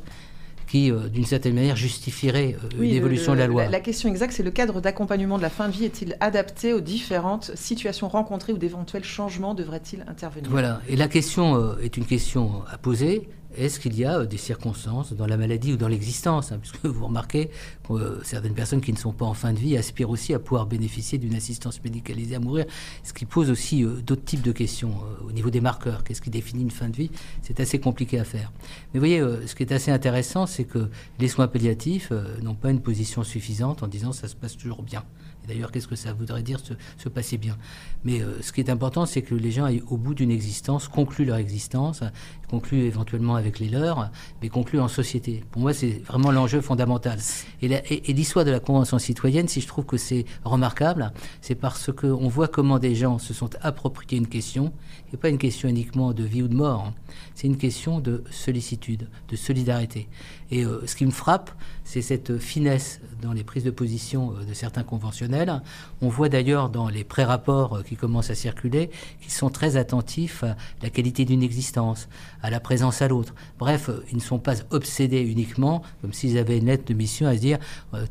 qui, 0.69 0.89
euh, 0.89 1.09
d'une 1.09 1.25
certaine 1.25 1.55
manière, 1.55 1.75
justifieraient 1.75 2.55
une 2.79 2.85
évolution 2.85 3.33
de 3.33 3.39
la 3.39 3.47
loi. 3.47 3.67
La, 3.67 3.81
question 3.81 4.07
exacte, 4.07 4.31
c'est 4.31 4.43
le 4.43 4.51
cadre 4.51 4.79
d'accompagnement 4.79 5.35
de 5.35 5.41
la 5.41 5.49
fin 5.49 5.67
de 5.67 5.73
vie 5.73 5.83
est-il 5.83 6.15
adapté 6.21 6.71
aux 6.71 6.79
différentes 6.79 7.51
situations 7.55 8.07
rencontrées 8.07 8.53
ou 8.53 8.57
d'éventuels 8.57 9.03
changements 9.03 9.53
devraient-ils 9.55 10.05
intervenir? 10.07 10.49
Voilà, 10.49 10.81
et 10.87 10.95
la 10.95 11.09
question 11.09 11.77
est 11.79 11.97
une 11.97 12.05
question 12.05 12.61
à 12.71 12.77
poser. 12.77 13.27
Est-ce 13.57 13.79
qu'il 13.79 13.97
y 13.97 14.05
a 14.05 14.19
euh, 14.19 14.25
des 14.25 14.37
circonstances 14.37 15.13
dans 15.13 15.27
la 15.27 15.37
maladie 15.37 15.73
ou 15.73 15.77
dans 15.77 15.87
l'existence 15.87 16.51
hein, 16.51 16.59
Puisque 16.59 16.85
vous 16.85 17.05
remarquez 17.05 17.49
que 17.87 17.93
euh, 17.93 18.23
certaines 18.23 18.53
personnes 18.53 18.81
qui 18.81 18.93
ne 18.93 18.97
sont 18.97 19.11
pas 19.11 19.25
en 19.25 19.33
fin 19.33 19.51
de 19.53 19.59
vie 19.59 19.75
aspirent 19.77 20.09
aussi 20.09 20.33
à 20.33 20.39
pouvoir 20.39 20.65
bénéficier 20.65 21.17
d'une 21.17 21.35
assistance 21.35 21.83
médicalisée 21.83 22.35
à 22.35 22.39
mourir, 22.39 22.65
ce 23.03 23.13
qui 23.13 23.25
pose 23.25 23.49
aussi 23.49 23.83
euh, 23.83 24.01
d'autres 24.01 24.23
types 24.23 24.41
de 24.41 24.51
questions 24.51 24.93
au 25.25 25.31
niveau 25.31 25.49
des 25.49 25.61
marqueurs. 25.61 26.03
Qu'est-ce 26.03 26.21
qui 26.21 26.29
définit 26.29 26.63
une 26.63 26.71
fin 26.71 26.89
de 26.89 26.95
vie? 26.95 27.11
C'est 27.41 27.59
assez 27.59 27.79
compliqué 27.79 28.19
à 28.19 28.23
faire. 28.23 28.51
Mais 28.93 28.99
vous 28.99 29.05
voyez, 29.05 29.47
ce 29.47 29.55
qui 29.55 29.63
est 29.63 29.71
assez 29.71 29.91
intéressant, 29.91 30.45
c'est 30.45 30.63
que 30.63 30.89
les 31.19 31.27
soins 31.27 31.47
palliatifs 31.47 32.11
n'ont 32.41 32.55
pas 32.55 32.71
une 32.71 32.81
position 32.81 33.23
suffisante 33.23 33.83
en 33.83 33.87
disant 33.87 34.11
ça 34.11 34.27
se 34.27 34.35
passe 34.35 34.57
toujours 34.57 34.83
bien. 34.83 35.03
D'ailleurs, 35.47 35.71
qu'est-ce 35.71 35.87
que 35.87 35.95
ça 35.95 36.13
voudrait 36.13 36.43
dire 36.43 36.59
se, 36.59 37.09
passer 37.09 37.37
bien? 37.37 37.57
Mais 38.03 38.21
ce 38.41 38.51
qui 38.51 38.61
est 38.61 38.69
important, 38.69 39.05
c'est 39.05 39.21
que 39.21 39.33
les 39.33 39.51
gens 39.51 39.65
aillent 39.65 39.83
au 39.87 39.97
bout 39.97 40.13
d'une 40.13 40.31
existence, 40.31 40.87
concluent 40.87 41.25
leur 41.25 41.37
existence, 41.37 42.03
concluent 42.51 42.83
éventuellement 42.83 43.35
avec 43.35 43.59
les 43.59 43.69
leurs, 43.69 44.11
mais 44.41 44.49
concluent 44.49 44.81
en 44.81 44.89
société. 44.89 45.43
Pour 45.51 45.61
moi, 45.61 45.73
c'est 45.73 46.01
vraiment 46.05 46.31
l'enjeu 46.31 46.59
fondamental. 46.59 47.17
Et 47.61 48.13
l'histoire 48.13 48.43
de 48.43 48.51
la 48.51 48.59
Convention 48.59 48.99
citoyenne, 48.99 49.47
si 49.47 49.61
je 49.61 49.67
trouve 49.67 49.85
que 49.85 49.97
c'est 49.97 50.25
remarquable, 50.43 51.13
c'est 51.39 51.55
parce 51.55 51.91
qu'on 51.93 52.27
voit 52.27 52.49
comment 52.49 52.77
des 52.77 52.93
gens 52.93 53.19
se 53.19 53.33
sont 53.33 53.49
appropriés 53.61 54.17
une 54.17 54.27
question, 54.27 54.73
et 55.13 55.17
pas 55.17 55.29
une 55.29 55.37
question 55.37 55.69
uniquement 55.69 56.11
de 56.13 56.23
vie 56.23 56.43
ou 56.43 56.49
de 56.49 56.55
mort, 56.55 56.87
hein. 56.87 56.93
c'est 57.35 57.47
une 57.47 57.57
question 57.57 57.99
de 57.99 58.23
sollicitude, 58.29 59.07
de 59.29 59.35
solidarité. 59.37 60.09
Et 60.51 60.65
euh, 60.65 60.85
ce 60.85 60.95
qui 60.95 61.05
me 61.05 61.11
frappe, 61.11 61.51
c'est 61.85 62.01
cette 62.01 62.37
finesse 62.37 62.99
dans 63.21 63.31
les 63.31 63.43
prises 63.43 63.63
de 63.63 63.71
position 63.71 64.33
euh, 64.33 64.43
de 64.43 64.53
certains 64.53 64.83
conventionnels. 64.83 65.61
On 66.01 66.09
voit 66.09 66.29
d'ailleurs 66.29 66.69
dans 66.69 66.89
les 66.89 67.05
pré-rapports 67.05 67.77
euh, 67.77 67.83
qui 67.83 67.95
commencent 67.95 68.29
à 68.29 68.35
circuler 68.35 68.89
qu'ils 69.21 69.31
sont 69.31 69.49
très 69.49 69.77
attentifs 69.77 70.43
à 70.43 70.55
la 70.83 70.89
qualité 70.89 71.23
d'une 71.23 71.43
existence, 71.43 72.09
à 72.43 72.49
la 72.49 72.59
présence 72.59 73.01
à 73.01 73.07
l'autre. 73.07 73.33
Bref, 73.59 73.89
ils 74.11 74.17
ne 74.17 74.21
sont 74.21 74.39
pas 74.39 74.55
obsédés 74.71 75.21
uniquement, 75.21 75.81
comme 76.01 76.13
s'ils 76.13 76.37
avaient 76.37 76.57
une 76.57 76.65
lettre 76.65 76.85
de 76.85 76.93
mission 76.93 77.27
à 77.27 77.35
se 77.35 77.39
dire 77.39 77.59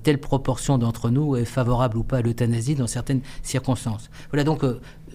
telle 0.03 0.19
proportion 0.19 0.79
d'entre 0.79 1.11
nous 1.11 1.37
est 1.37 1.45
favorable 1.45 1.97
ou 1.99 2.03
pas 2.03 2.19
à 2.19 2.23
l'euthanasie 2.23 2.75
dans 2.75 2.87
certaines 2.87 3.21
circonstances. 3.43 4.11
Voilà 4.31 4.45
donc 4.45 4.63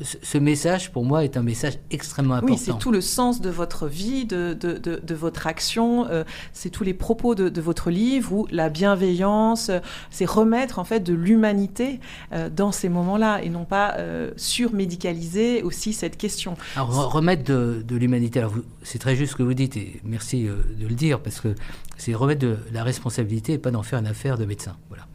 ce 0.01 0.37
message, 0.37 0.91
pour 0.91 1.05
moi, 1.05 1.23
est 1.23 1.37
un 1.37 1.43
message 1.43 1.79
extrêmement 1.91 2.35
important. 2.35 2.53
Oui, 2.53 2.59
c'est 2.63 2.77
tout 2.77 2.91
le 2.91 3.01
sens 3.01 3.41
de 3.41 3.49
votre 3.49 3.87
vie, 3.87 4.25
de, 4.25 4.53
de, 4.53 4.77
de, 4.77 5.15
votre 5.15 5.47
action, 5.47 6.07
euh, 6.09 6.23
c'est 6.53 6.69
tous 6.69 6.83
les 6.83 6.93
propos 6.93 7.35
de, 7.35 7.61
votre 7.61 7.89
livre, 7.89 8.33
où 8.33 8.47
la 8.51 8.69
bienveillance, 8.69 9.69
euh, 9.69 9.79
c'est 10.09 10.25
remettre 10.25 10.79
en 10.79 10.83
fait 10.83 10.99
de 10.99 11.13
l'humanité 11.13 11.99
euh, 12.33 12.49
dans 12.49 12.71
ces 12.71 12.89
moments-là, 12.89 13.41
et 13.43 13.49
non 13.49 13.65
pas 13.65 13.95
surmédicaliser 14.35 15.63
aussi 15.63 15.93
cette 15.93 16.17
question. 16.17 16.57
Alors, 16.75 17.11
remettre 17.11 17.43
de, 17.43 17.95
l'humanité, 17.95 18.45
c'est 18.83 18.99
très 18.99 19.15
juste 19.15 19.33
ce 19.33 19.37
que 19.37 19.43
vous 19.43 19.53
dites, 19.53 19.77
et 19.77 20.01
merci 20.03 20.43
de 20.43 20.87
le 20.87 20.95
dire, 20.95 21.21
parce 21.21 21.39
que 21.39 21.55
c'est 21.97 22.13
remettre 22.13 22.41
de 22.41 22.57
la 22.71 22.83
responsabilité 22.83 23.53
et 23.53 23.57
pas 23.57 23.71
d'en 23.71 23.83
faire 23.83 23.99
une 23.99 24.07
affaire 24.07 24.37
de 24.37 24.45
médecin. 24.45 24.75
Voilà. 24.89 25.07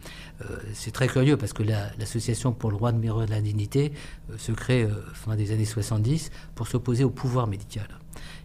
Euh, 0.43 0.57
c'est 0.73 0.91
très 0.91 1.09
curieux 1.09 1.37
parce 1.37 1.53
que 1.53 1.63
l'association 1.63 2.53
pour 2.53 2.71
le 2.71 2.77
droit 2.77 2.93
de 2.93 2.99
mourir 2.99 3.27
de 3.27 3.31
la 3.31 3.41
dignité 3.41 3.93
euh, 4.31 4.39
se 4.39 4.53
crée 4.53 4.85
euh, 4.85 5.03
fin 5.13 5.37
des 5.37 5.53
années 5.53 5.65
70 5.65 6.31
pour 6.55 6.67
s'opposer 6.67 7.05
au 7.05 7.11
pouvoir 7.11 7.47
médical 7.47 7.89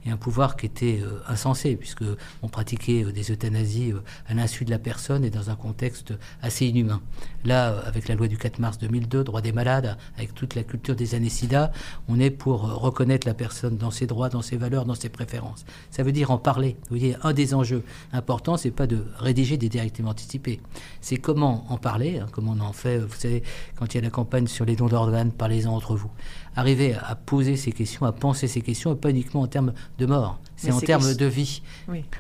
et 0.06 0.12
un 0.12 0.18
pouvoir 0.18 0.56
qui 0.56 0.66
était 0.66 1.00
euh, 1.02 1.20
insensé, 1.28 1.76
puisqu'on 1.76 2.48
pratiquait 2.48 3.04
euh, 3.04 3.12
des 3.12 3.32
euthanasies 3.32 3.92
euh, 3.92 4.04
à 4.28 4.34
l'insu 4.34 4.64
de 4.64 4.70
la 4.70 4.78
personne 4.78 5.26
et 5.26 5.30
dans 5.30 5.50
un 5.50 5.56
contexte 5.56 6.14
assez 6.42 6.68
inhumain. 6.68 7.02
Là, 7.44 7.80
avec 7.86 8.08
la 8.08 8.16
loi 8.16 8.28
du 8.28 8.38
4 8.38 8.60
mars 8.60 8.78
2002, 8.78 9.24
droit 9.24 9.42
des 9.42 9.52
malades, 9.52 9.98
avec 10.18 10.36
toute 10.36 10.56
la 10.56 10.64
culture 10.64 10.96
des 10.96 11.16
années 11.16 11.30
SIDA, 11.30 11.72
on 12.08 12.20
est 12.20 12.30
pour 12.30 12.62
reconnaître 12.62 13.28
la 13.28 13.34
personne 13.34 13.78
dans 13.78 13.92
ses 13.92 14.06
droits, 14.06 14.30
dans 14.30 14.42
ses 14.42 14.58
valeurs, 14.58 14.86
dans 14.86 14.96
ses 14.96 15.10
préférences. 15.10 15.66
Ça 15.90 16.04
veut 16.04 16.12
dire 16.12 16.32
en 16.32 16.38
parler. 16.38 16.76
Vous 16.90 16.98
voyez, 16.98 17.16
un 17.24 17.34
des 17.34 17.54
enjeux 17.54 17.84
importants, 18.14 18.58
c'est 18.58 18.72
pas 18.72 18.88
de 18.88 19.06
rédiger 19.18 19.58
des 19.58 19.70
directives 19.70 20.08
anticipées. 20.08 20.60
C'est 21.02 21.18
comment 21.18 21.66
en 21.70 21.78
parler, 21.78 22.20
hein, 22.20 22.28
comment 22.32 22.56
on 22.58 22.62
en 22.62 22.74
fait, 22.74 23.00
vous 23.00 23.16
savez, 23.16 23.44
quand 23.76 23.94
il 23.94 23.98
y 23.98 24.00
a 24.00 24.04
la 24.04 24.10
campagne 24.10 24.48
sur 24.48 24.66
les 24.66 24.76
dons 24.76 24.88
d'organes, 24.88 25.32
parlez-en 25.32 25.74
entre 25.74 25.96
vous 25.96 26.12
arriver 26.56 26.96
à 26.96 27.16
poser 27.16 27.58
ces 27.58 27.72
questions, 27.72 28.06
à 28.06 28.12
penser 28.12 28.48
ces 28.48 28.62
questions, 28.62 28.94
et 28.94 28.96
pas 28.96 29.10
uniquement 29.10 29.42
en 29.42 29.48
termes 29.48 29.74
de 29.98 30.06
mort, 30.06 30.40
c'est 30.56 30.72
en 30.72 30.80
termes 30.80 31.14
de 31.14 31.26
vie, 31.26 31.62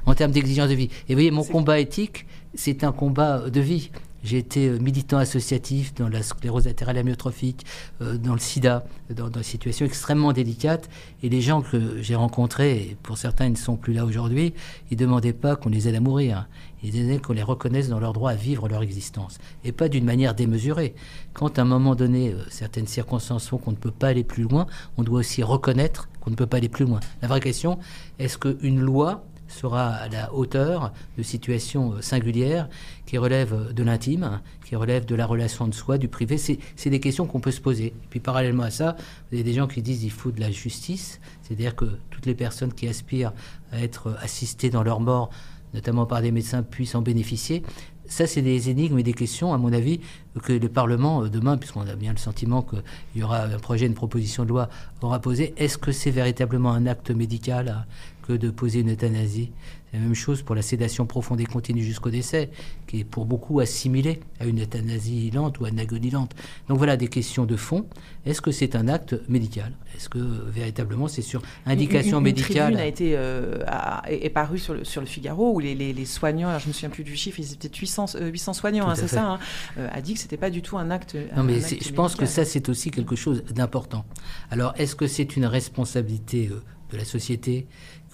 en 0.06 0.14
termes 0.14 0.32
d'exigence 0.32 0.70
de 0.70 0.76
vie. 0.76 0.90
Et 1.08 1.14
vous 1.14 1.16
voyez, 1.16 1.32
mon 1.32 1.44
combat 1.44 1.80
éthique, 1.80 2.26
c'est 2.54 2.84
un 2.84 2.92
combat 2.92 3.50
de 3.50 3.60
vie. 3.60 3.92
J'ai 4.26 4.40
été 4.40 4.70
euh, 4.70 4.80
militant 4.80 5.18
associatif 5.18 5.94
dans 5.94 6.10
la 6.10 6.24
sclérose 6.24 6.66
latérale 6.66 6.98
amyotrophique, 6.98 7.64
euh, 8.02 8.18
dans 8.18 8.34
le 8.34 8.40
sida, 8.40 8.84
dans, 9.12 9.30
des 9.30 9.44
situations 9.44 9.86
extrêmement 9.86 10.34
délicates. 10.34 10.90
Et 11.22 11.30
les 11.30 11.42
gens 11.42 11.62
que 11.62 12.02
j'ai 12.02 12.16
rencontrés, 12.16 12.78
et 12.78 12.98
pour 13.04 13.20
certains 13.20 13.46
ils 13.46 13.52
ne 13.52 13.58
sont 13.58 13.76
plus 13.76 13.94
là 13.94 14.04
aujourd'hui, 14.04 14.56
ils 14.90 14.96
ne 14.96 15.00
demandaient 15.02 15.32
pas 15.32 15.56
qu'on 15.56 15.70
les 15.70 15.88
aide 15.88 15.94
à 15.94 16.00
mourir. 16.00 16.48
Ils 16.82 16.90
disaient 16.90 17.20
qu'on 17.20 17.34
les 17.34 17.44
reconnaisse 17.44 17.88
dans 17.88 18.00
leur 18.00 18.14
droit 18.14 18.32
à 18.32 18.36
vivre 18.36 18.68
leur 18.68 18.82
existence. 18.82 19.38
Et 19.64 19.72
pas 19.72 19.90
d'une 19.90 20.06
manière 20.06 20.34
démesurée. 20.34 20.96
Quand 21.34 21.60
à 21.60 21.62
un 21.62 21.66
moment 21.66 21.94
donné, 21.94 22.32
euh, 22.32 22.44
certaines 22.50 22.88
circonstances 22.88 23.48
font 23.48 23.60
qu'on 23.60 23.72
ne 23.72 23.78
peut 23.78 23.92
pas 23.92 24.08
aller 24.08 24.24
plus 24.24 24.44
loin, 24.44 24.66
on 24.98 25.04
doit 25.04 25.20
aussi 25.20 25.44
reconnaître 25.44 26.10
qu'on 26.26 26.32
ne 26.32 26.36
peut 26.36 26.48
pas 26.48 26.58
aller 26.58 26.70
plus 26.70 26.86
loin. 26.86 27.00
La 27.22 27.28
vraie 27.28 27.40
question, 27.40 27.78
est-ce 28.18 28.40
qu'une 28.40 28.82
loi 28.82 29.24
sera 29.48 29.90
à 29.90 30.10
la 30.10 30.34
hauteur 30.34 30.92
de 31.20 31.24
situations 31.24 31.94
euh, 31.94 32.02
singulières 32.02 32.68
qui 33.06 33.20
relèvent 33.20 33.72
de 33.74 33.84
l'intime, 33.84 34.42
qui 34.66 34.76
relèvent 34.76 35.06
de 35.06 35.14
la 35.14 35.28
relation 35.28 35.68
de 35.68 35.74
soi, 35.76 36.00
du 36.00 36.08
privé? 36.08 36.38
C'est 36.38 36.90
des 36.90 37.00
questions 37.00 37.28
qu'on 37.28 37.40
peut 37.40 37.52
se 37.52 37.62
poser. 37.62 37.86
Et 37.86 38.08
puis 38.10 38.20
parallèlement 38.20 38.64
à 38.64 38.72
ça, 38.72 38.96
vous 39.30 39.36
avez 39.36 39.44
des 39.44 39.54
gens 39.54 39.68
qui 39.68 39.84
disent 39.84 40.00
qu'il 40.00 40.10
faut 40.10 40.32
de 40.32 40.42
la 40.42 40.50
justice, 40.50 41.20
c'est-à-dire 41.44 41.76
que 41.76 41.86
toutes 42.10 42.26
les 42.26 42.34
personnes 42.34 42.74
qui 42.74 42.88
aspirent 42.88 43.34
à 43.72 43.80
être 43.80 44.18
assistées 44.20 44.72
dans 44.72 44.82
leur 44.82 45.00
mort, 45.00 45.30
notamment 45.76 46.08
par 46.08 46.24
des 46.24 46.32
médecins, 46.32 46.64
puissent 46.64 46.96
en 46.96 47.04
bénéficier. 47.04 47.62
Ça, 48.08 48.28
c'est 48.28 48.42
des 48.42 48.70
énigmes 48.70 49.00
et 49.00 49.04
des 49.04 49.14
questions, 49.14 49.54
à 49.54 49.58
mon 49.58 49.74
avis, 49.74 50.00
que 50.44 50.54
le 50.54 50.70
Parlement, 50.70 51.24
euh, 51.24 51.30
demain, 51.30 51.58
puisqu'on 51.58 51.88
a 51.88 51.96
bien 51.96 52.12
le 52.12 52.18
sentiment 52.18 52.62
qu'il 52.62 52.82
y 53.16 53.24
aura 53.24 53.44
un 53.44 53.60
projet, 53.60 53.86
une 53.86 53.94
proposition 53.94 54.44
de 54.44 54.50
loi, 54.50 54.70
aura 55.02 55.20
posé. 55.20 55.54
Est-ce 55.58 55.78
que 55.78 55.92
c'est 55.92 56.12
véritablement 56.12 56.72
un 56.72 56.86
acte 56.88 57.12
médical 57.12 57.86
que 58.28 58.34
de 58.34 58.50
poser 58.50 58.80
une 58.82 58.92
euthanasie? 58.92 59.52
La 59.96 60.02
même 60.02 60.14
chose 60.14 60.42
pour 60.42 60.56
la 60.56 60.62
sédation 60.62 61.06
profonde 61.06 61.40
et 61.40 61.46
continue 61.46 61.82
jusqu'au 61.82 62.10
décès, 62.10 62.50
qui 62.86 63.00
est 63.00 63.04
pour 63.06 63.26
beaucoup 63.26 63.62
assimilée 63.62 64.20
à 64.42 64.46
une 64.46 64.62
euthanasie 64.62 65.32
lente 65.32 65.58
ou 65.60 65.66
à 65.66 65.70
une 65.70 65.80
agonie 65.80 66.10
lente. 66.10 66.34
Donc 66.68 66.78
voilà 66.78 66.98
des 66.98 67.08
questions 67.08 67.46
de 67.46 67.56
fond. 67.56 67.86
Est-ce 68.26 68.42
que 68.42 68.52
c'est 68.52 68.76
un 68.76 68.90
acte 68.90 69.16
médical? 69.30 69.72
Est-ce 69.96 70.10
que 70.10 70.20
véritablement 70.20 71.08
c'est 71.08 71.22
sur 71.22 71.42
indication 71.66 72.20
médicale 72.20 72.74
Une 72.74 72.80
a 72.80 72.86
été 72.86 73.14
euh, 73.16 73.64
est 74.10 74.30
parue 74.30 74.60
sur 74.60 74.74
le, 74.74 74.84
sur 74.84 75.00
le 75.00 75.08
Figaro 75.08 75.54
où 75.54 75.60
les, 75.60 75.76
les, 75.76 76.06
soignants, 76.06 76.50
alors 76.50 76.60
je 76.60 76.68
me 76.68 76.74
souviens 76.74 76.90
plus 76.90 77.06
du 77.06 77.16
chiffre, 77.16 77.40
ils 77.40 77.54
étaient 77.54 77.72
800, 77.74 78.18
800 78.20 78.54
soignants, 78.54 78.90
hein, 78.90 78.96
c'est 78.96 79.08
ça, 79.08 79.26
hein, 79.26 79.40
euh, 79.78 79.88
a 79.94 80.02
dit 80.02 80.16
que 80.16 80.20
c'était 80.20 80.36
pas 80.36 80.50
du 80.50 80.62
tout 80.62 80.78
un 80.78 80.92
acte. 80.92 81.16
Non 81.38 81.44
mais 81.44 81.62
je 81.62 81.94
pense 81.94 82.16
que 82.16 82.26
ça 82.26 82.44
c'est 82.44 82.68
aussi 82.68 82.92
quelque 82.92 83.16
chose 83.16 83.46
d'important. 83.46 84.04
Alors 84.52 84.74
est-ce 84.76 84.98
que 84.98 85.08
c'est 85.08 85.38
une 85.38 85.46
responsabilité 85.46 86.50
euh, 86.52 86.62
de 86.92 86.98
la 86.98 87.06
société 87.06 87.68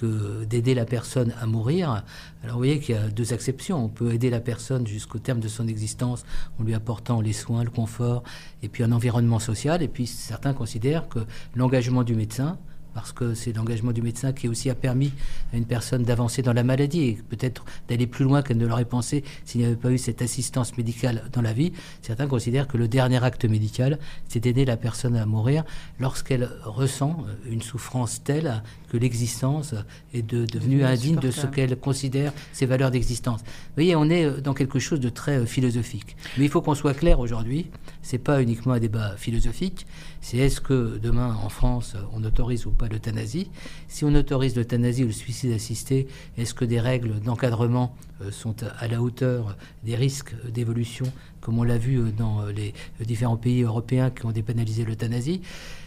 d'aider 0.03 0.73
la 0.73 0.85
personne 0.85 1.33
à 1.39 1.45
mourir. 1.45 2.03
Alors 2.43 2.55
vous 2.55 2.61
voyez 2.61 2.79
qu'il 2.79 2.95
y 2.95 2.97
a 2.97 3.07
deux 3.09 3.33
exceptions. 3.33 3.85
On 3.85 3.89
peut 3.89 4.13
aider 4.13 4.29
la 4.29 4.39
personne 4.39 4.87
jusqu'au 4.87 5.19
terme 5.19 5.39
de 5.39 5.47
son 5.47 5.67
existence 5.67 6.25
en 6.59 6.63
lui 6.63 6.73
apportant 6.73 7.21
les 7.21 7.33
soins, 7.33 7.63
le 7.63 7.69
confort 7.69 8.23
et 8.63 8.69
puis 8.69 8.83
un 8.83 8.91
environnement 8.91 9.39
social. 9.39 9.81
Et 9.83 9.87
puis 9.87 10.07
certains 10.07 10.53
considèrent 10.53 11.07
que 11.07 11.19
l'engagement 11.55 12.03
du 12.03 12.15
médecin, 12.15 12.57
parce 12.93 13.11
que 13.11 13.33
c'est 13.33 13.53
l'engagement 13.53 13.91
du 13.91 14.01
médecin 14.01 14.33
qui 14.33 14.47
aussi 14.47 14.69
a 14.69 14.75
permis 14.75 15.11
à 15.53 15.57
une 15.57 15.65
personne 15.65 16.03
d'avancer 16.03 16.41
dans 16.41 16.53
la 16.53 16.63
maladie 16.63 17.01
et 17.03 17.19
peut-être 17.29 17.65
d'aller 17.87 18.07
plus 18.07 18.25
loin 18.25 18.41
qu'elle 18.41 18.57
ne 18.57 18.67
l'aurait 18.67 18.85
pensé 18.85 19.23
s'il 19.45 19.61
n'y 19.61 19.67
avait 19.67 19.75
pas 19.75 19.91
eu 19.91 19.97
cette 19.97 20.21
assistance 20.21 20.77
médicale 20.77 21.23
dans 21.33 21.41
la 21.41 21.53
vie. 21.53 21.73
Certains 22.01 22.27
considèrent 22.27 22.67
que 22.67 22.77
le 22.77 22.87
dernier 22.87 23.23
acte 23.23 23.45
médical, 23.45 23.99
c'est 24.27 24.39
d'aider 24.39 24.65
la 24.65 24.77
personne 24.77 25.15
à 25.15 25.25
mourir 25.25 25.63
lorsqu'elle 25.99 26.49
ressent 26.63 27.23
une 27.49 27.61
souffrance 27.61 28.23
telle 28.23 28.63
que 28.89 28.97
l'existence 28.97 29.73
est 30.13 30.21
devenue 30.21 30.83
indigne 30.83 31.17
de 31.17 31.31
ce 31.31 31.47
qu'elle 31.47 31.77
considère 31.77 32.33
ses 32.53 32.65
valeurs 32.65 32.91
d'existence. 32.91 33.41
Vous 33.41 33.75
voyez, 33.75 33.95
on 33.95 34.09
est 34.09 34.41
dans 34.41 34.53
quelque 34.53 34.79
chose 34.79 34.99
de 34.99 35.09
très 35.09 35.37
euh, 35.37 35.45
philosophique. 35.45 36.15
Mais 36.37 36.45
il 36.45 36.49
faut 36.49 36.61
qu'on 36.61 36.75
soit 36.75 36.93
clair 36.93 37.19
aujourd'hui, 37.19 37.67
c'est 38.01 38.17
pas 38.17 38.41
uniquement 38.41 38.73
un 38.73 38.79
débat 38.79 39.15
philosophique, 39.17 39.85
c'est 40.21 40.37
est-ce 40.37 40.61
que 40.61 40.99
demain 40.99 41.35
en 41.43 41.49
France 41.49 41.95
on 42.13 42.23
autorise 42.23 42.67
ou 42.67 42.71
pas 42.71 42.87
l'euthanasie 42.87 43.49
Si 43.87 44.05
on 44.05 44.13
autorise 44.13 44.55
l'euthanasie 44.55 45.03
ou 45.03 45.07
le 45.07 45.11
suicide 45.13 45.51
assisté, 45.51 46.07
est-ce 46.37 46.53
que 46.53 46.63
des 46.63 46.79
règles 46.79 47.19
d'encadrement 47.19 47.95
euh, 48.21 48.29
sont 48.29 48.55
à 48.79 48.87
la 48.87 49.01
hauteur 49.01 49.57
des 49.83 49.95
risques 49.95 50.35
d'évolution, 50.47 51.05
comme 51.41 51.57
on 51.57 51.63
l'a 51.63 51.79
vu 51.79 51.97
euh, 51.97 52.11
dans 52.15 52.41
euh, 52.41 52.51
les 52.51 52.73
différents 53.03 53.35
pays 53.35 53.63
européens 53.63 54.11
qui 54.11 54.25
ont 54.27 54.31
dépénalisé 54.31 54.85
l'euthanasie? 54.85 55.41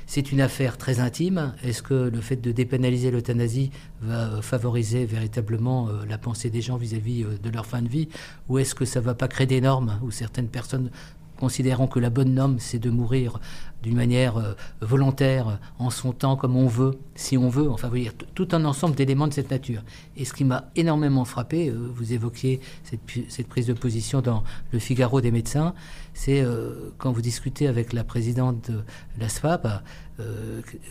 C'est 0.07 0.33
une 0.33 0.40
affaire 0.40 0.77
très 0.79 0.99
intime. 0.99 1.55
Est-ce 1.62 1.83
que 1.83 1.94
le 1.94 2.20
fait 2.20 2.37
de 2.37 2.51
dépénaliser 2.51 3.11
l'euthanasie 3.11 3.70
va 4.03 4.42
favoriser 4.42 5.07
véritablement 5.07 5.88
la 6.07 6.18
pensée 6.18 6.51
des 6.51 6.61
gens 6.61 6.77
vis-à-vis 6.77 7.25
de 7.42 7.51
leur 7.51 7.64
fin 7.64 7.81
de 7.81 7.88
vie? 7.88 8.11
Ou 8.51 8.59
est-ce 8.59 8.75
que 8.75 8.85
ça 8.85 9.01
ne 9.01 9.07
va 9.07 9.14
pas 9.14 9.29
créer 9.29 9.47
des 9.47 9.62
normes 9.62 9.99
où 10.03 10.11
certaines 10.11 10.49
personnes 10.49 10.90
considérant 11.38 11.87
que 11.87 11.99
la 11.99 12.11
bonne 12.11 12.35
norme, 12.35 12.59
c'est 12.59 12.79
de 12.79 12.90
mourir 12.90 13.40
d'une 13.85 13.97
manière 13.97 14.38
euh, 14.38 14.55
volontaire, 14.81 15.61
en 15.79 15.90
son 15.90 16.12
temps, 16.12 16.37
comme 16.37 16.57
on 16.57 16.66
veut, 16.66 16.99
si 17.14 17.37
on 17.37 17.51
veut, 17.51 17.70
enfin, 17.70 17.88
vous 17.88 17.92
voyez, 17.92 18.11
tout 18.35 18.49
un 18.53 18.64
ensemble 18.64 18.94
d'éléments 18.94 19.29
de 19.29 19.35
cette 19.35 19.51
nature. 19.51 19.83
Et 20.16 20.25
ce 20.25 20.33
qui 20.33 20.44
m'a 20.44 20.70
énormément 20.75 21.27
frappé, 21.27 21.68
euh, 21.68 21.90
vous 21.94 22.14
évoquiez 22.14 22.61
cette, 22.83 23.47
prise 23.47 23.66
de 23.66 23.75
position 23.75 24.23
dans 24.23 24.42
le 24.73 24.79
Figaro 24.79 25.20
des 25.20 25.31
médecins, 25.31 25.75
c'est 26.14 26.40
euh, 26.40 26.92
quand 26.97 27.12
vous 27.12 27.20
discutez 27.20 27.68
avec 27.68 27.92
la 27.92 28.05
présidente 28.05 28.70
de 28.70 28.83
la 29.20 29.29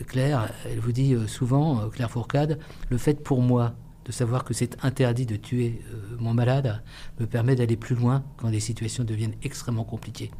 Claire, 0.06 0.52
elle 0.70 0.80
vous 0.80 0.92
dit 0.92 1.16
souvent, 1.26 1.88
Claire 1.88 2.10
Fourcade, 2.10 2.58
le 2.90 2.98
fait 2.98 3.22
pour 3.22 3.40
moi 3.40 3.72
de 4.04 4.12
savoir 4.12 4.44
que 4.44 4.54
c'est 4.54 4.76
interdit 4.84 5.26
de 5.26 5.36
tuer 5.36 5.80
mon 6.18 6.34
malade 6.34 6.82
me 7.20 7.26
permet 7.26 7.56
d'aller 7.56 7.76
plus 7.76 7.94
loin 7.96 8.22
quand 8.36 8.48
les 8.48 8.60
situations 8.60 9.04
deviennent 9.04 9.36
extrêmement 9.42 9.84
compliquées. 9.84 10.30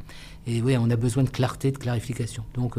Et 0.47 0.61
oui, 0.61 0.77
on 0.77 0.89
a 0.89 0.95
besoin 0.95 1.23
de 1.23 1.29
clarté, 1.29 1.71
de 1.71 1.77
clarification. 1.77 2.43
Donc, 2.53 2.75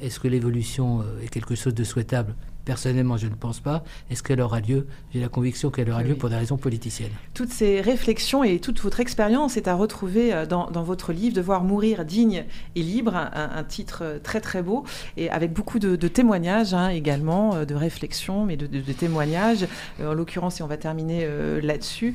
est-ce 0.00 0.20
que 0.20 0.28
l'évolution 0.28 1.02
est 1.22 1.28
quelque 1.28 1.54
chose 1.54 1.74
de 1.74 1.84
souhaitable? 1.84 2.34
Personnellement, 2.66 3.16
je 3.16 3.28
ne 3.28 3.34
pense 3.34 3.60
pas. 3.60 3.84
Est-ce 4.10 4.24
qu'elle 4.24 4.40
aura 4.40 4.58
lieu? 4.58 4.88
J'ai 5.14 5.20
la 5.20 5.28
conviction 5.28 5.70
qu'elle 5.70 5.88
aura 5.88 6.02
lieu 6.02 6.16
pour 6.16 6.28
des 6.28 6.34
raisons 6.34 6.56
politiciennes. 6.56 7.12
Toutes 7.32 7.52
ces 7.52 7.80
réflexions 7.80 8.42
et 8.42 8.58
toute 8.58 8.80
votre 8.80 8.98
expérience 8.98 9.56
est 9.56 9.68
à 9.68 9.74
retrouver 9.76 10.34
euh, 10.34 10.46
dans, 10.46 10.82
votre 10.82 11.12
livre 11.12 11.36
Devoir 11.36 11.62
mourir 11.62 12.04
digne 12.04 12.44
et 12.74 12.82
libre, 12.82 13.14
un, 13.14 13.62
titre 13.62 14.00
euh, 14.02 14.18
très 14.18 14.40
très 14.40 14.62
beau 14.62 14.82
et 15.16 15.30
avec 15.30 15.52
beaucoup 15.52 15.78
de, 15.78 15.94
témoignages 16.08 16.74
hein, 16.74 16.88
également, 16.88 17.54
euh, 17.54 17.64
de 17.64 17.76
réflexions, 17.76 18.44
mais 18.44 18.56
de, 18.56 18.66
témoignages. 18.92 19.68
En 20.02 20.12
l'occurrence, 20.14 20.58
et 20.58 20.64
on 20.64 20.66
va 20.66 20.76
terminer 20.76 21.28
là-dessus, 21.62 22.14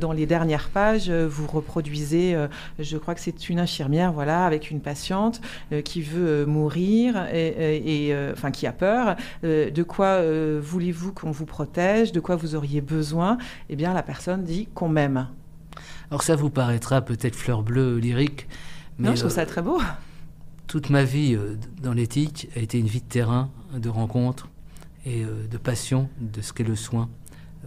dans 0.00 0.12
les 0.12 0.26
dernières 0.26 0.68
pages, 0.68 1.10
vous 1.10 1.46
reproduisez, 1.46 2.36
je 2.78 2.96
crois 2.98 3.14
que 3.14 3.20
c'est 3.20 3.48
une 3.48 3.58
infirmière, 3.58 4.12
voilà, 4.12 4.44
avec 4.44 4.70
une 4.70 4.80
patiente 4.80 5.40
qui 5.84 6.02
veut 6.02 6.44
mourir 6.46 7.26
et, 7.32 8.08
et 8.08 8.16
enfin 8.32 8.50
qui 8.50 8.66
a 8.66 8.72
peur 8.72 9.16
de 9.42 9.82
quoi 9.86 10.06
euh, 10.06 10.60
voulez-vous 10.62 11.12
qu'on 11.12 11.30
vous 11.30 11.46
protège, 11.46 12.12
de 12.12 12.20
quoi 12.20 12.36
vous 12.36 12.54
auriez 12.54 12.80
besoin, 12.80 13.38
eh 13.68 13.76
bien 13.76 13.94
la 13.94 14.02
personne 14.02 14.44
dit 14.44 14.68
qu'on 14.74 14.88
m'aime. 14.88 15.28
Alors 16.10 16.22
ça 16.22 16.36
vous 16.36 16.50
paraîtra 16.50 17.00
peut-être 17.00 17.34
fleur 17.34 17.62
bleue 17.62 17.98
lyrique. 17.98 18.48
Mais 18.98 19.08
non, 19.08 19.14
je 19.14 19.20
trouve 19.20 19.32
ça 19.32 19.42
euh, 19.42 19.46
très 19.46 19.62
beau. 19.62 19.80
Toute 20.66 20.90
ma 20.90 21.04
vie 21.04 21.34
euh, 21.34 21.56
dans 21.82 21.92
l'éthique 21.92 22.48
a 22.56 22.60
été 22.60 22.78
une 22.78 22.86
vie 22.86 23.00
de 23.00 23.06
terrain, 23.06 23.50
de 23.74 23.88
rencontres 23.88 24.48
et 25.04 25.22
de 25.24 25.56
passion 25.56 26.08
de 26.20 26.40
ce 26.40 26.52
qu'est 26.52 26.64
le 26.64 26.74
soin 26.74 27.08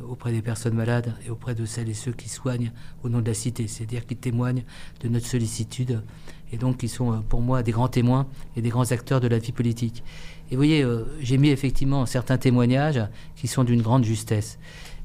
auprès 0.10 0.34
des 0.34 0.42
personnes 0.42 0.74
malades 0.74 1.14
et 1.26 1.30
auprès 1.30 1.56
de 1.56 1.66
celles 1.66 1.88
et 1.88 1.94
ceux 1.94 2.12
qui 2.12 2.28
soignent 2.28 2.74
au 3.02 3.08
nom 3.08 3.22
de 3.22 3.28
la 3.28 3.34
cité, 3.34 3.66
c'est-à-dire 3.68 4.06
qui 4.06 4.18
témoignent 4.18 4.64
de 5.00 5.08
notre 5.08 5.26
sollicitude 5.26 6.02
et 6.52 6.58
donc 6.58 6.78
qui 6.78 6.90
sont 6.90 7.22
pour 7.30 7.42
moi 7.42 7.64
des 7.64 7.72
grands 7.72 7.88
témoins 7.88 8.28
et 8.58 8.62
des 8.62 8.70
grands 8.70 8.92
acteurs 8.92 9.22
de 9.22 9.30
la 9.30 9.40
vie 9.40 9.54
politique. 9.54 10.04
Et 10.52 10.56
vous 10.56 10.60
voyez, 10.60 10.84
euh, 10.84 11.06
j'ai 11.22 11.38
mis 11.38 11.50
effectivement 11.50 12.06
certains 12.06 12.38
témoignages 12.38 13.02
qui 13.36 13.48
sont 13.48 13.64
d'une 13.64 13.82
grande 13.82 14.04
justesse. 14.04 14.58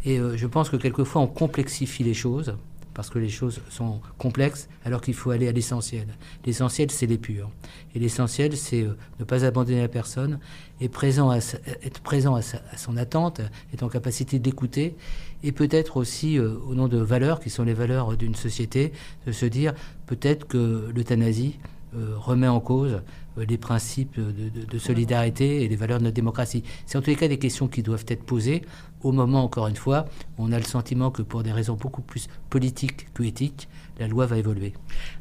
Et 0.05 0.18
euh, 0.18 0.36
je 0.36 0.47
pense 0.47 0.70
que 0.70 0.76
quelquefois 0.76 1.20
on 1.20 1.26
complexifie 1.26 2.03
les 2.03 2.14
choses, 2.14 2.57
parce 2.95 3.11
que 3.11 3.18
les 3.18 3.28
choses 3.28 3.61
sont 3.68 4.01
complexes, 4.16 4.68
alors 4.84 5.01
qu'il 5.01 5.14
faut 5.14 5.32
aller 5.32 5.49
à 5.49 5.53
l'essentiel. 5.53 6.07
L'essentiel, 6.47 6.90
c'est 6.90 7.07
les 7.07 7.18
purs. 7.18 7.51
Et 7.95 7.99
l'essentiel, 7.99 8.57
c'est 8.57 8.82
euh, 8.82 8.97
ne 9.18 9.24
pas 9.24 9.45
abandonner 9.45 9.82
la 9.82 9.88
personne, 9.88 10.38
et 10.80 10.88
présent 10.88 11.30
à 11.30 11.38
être 11.82 12.01
présent 12.01 12.36
à, 12.36 12.42
son 12.42 12.97
attente, 12.97 13.42
être 13.74 13.82
en 13.82 13.88
capacité 13.88 14.38
d'écouter, 14.38 14.97
et 15.42 15.53
peut-être 15.53 15.99
aussi, 15.99 16.38
au 16.38 16.74
nom 16.74 16.88
de 16.88 16.97
valeurs 16.97 17.38
qui 17.38 17.51
sont 17.51 17.64
les 17.64 17.74
valeurs 17.74 18.16
d'une 18.16 18.34
société, 18.34 18.92
de 19.26 19.32
se 19.32 19.45
dire 19.45 19.74
peut-être 20.07 20.47
que 20.47 20.90
l'euthanasie 20.95 21.59
remet 21.92 22.49
en 22.49 22.61
cause 22.61 23.03
les 23.37 23.59
principes 23.59 24.18
de, 24.18 24.78
solidarité 24.78 25.62
et 25.62 25.68
les 25.68 25.76
valeurs 25.76 25.99
de 25.99 26.05
notre 26.05 26.14
démocratie. 26.14 26.62
C'est 26.87 26.99
en 26.99 27.01
tous 27.01 27.11
les 27.11 27.16
cas 27.16 27.28
des 27.28 27.39
questions 27.39 27.68
qui 27.68 27.82
doivent 27.82 28.05
être 28.09 28.24
posées 28.24 28.62
au 29.03 29.12
moment, 29.12 29.45
encore 29.45 29.66
une 29.68 29.76
fois, 29.76 30.07
où 30.39 30.45
on 30.45 30.53
a 30.53 30.59
le 30.59 30.64
sentiment 30.64 31.11
que 31.11 31.22
pour 31.22 31.43
des 31.43 31.53
raisons 31.53 31.74
beaucoup 31.74 32.03
plus 32.03 32.28
politiques 32.51 33.12
que 33.12 33.22
éthiques, 33.22 33.68
la 34.01 34.09
loi 34.09 34.26
va 34.26 34.39
évoluer. 34.39 34.72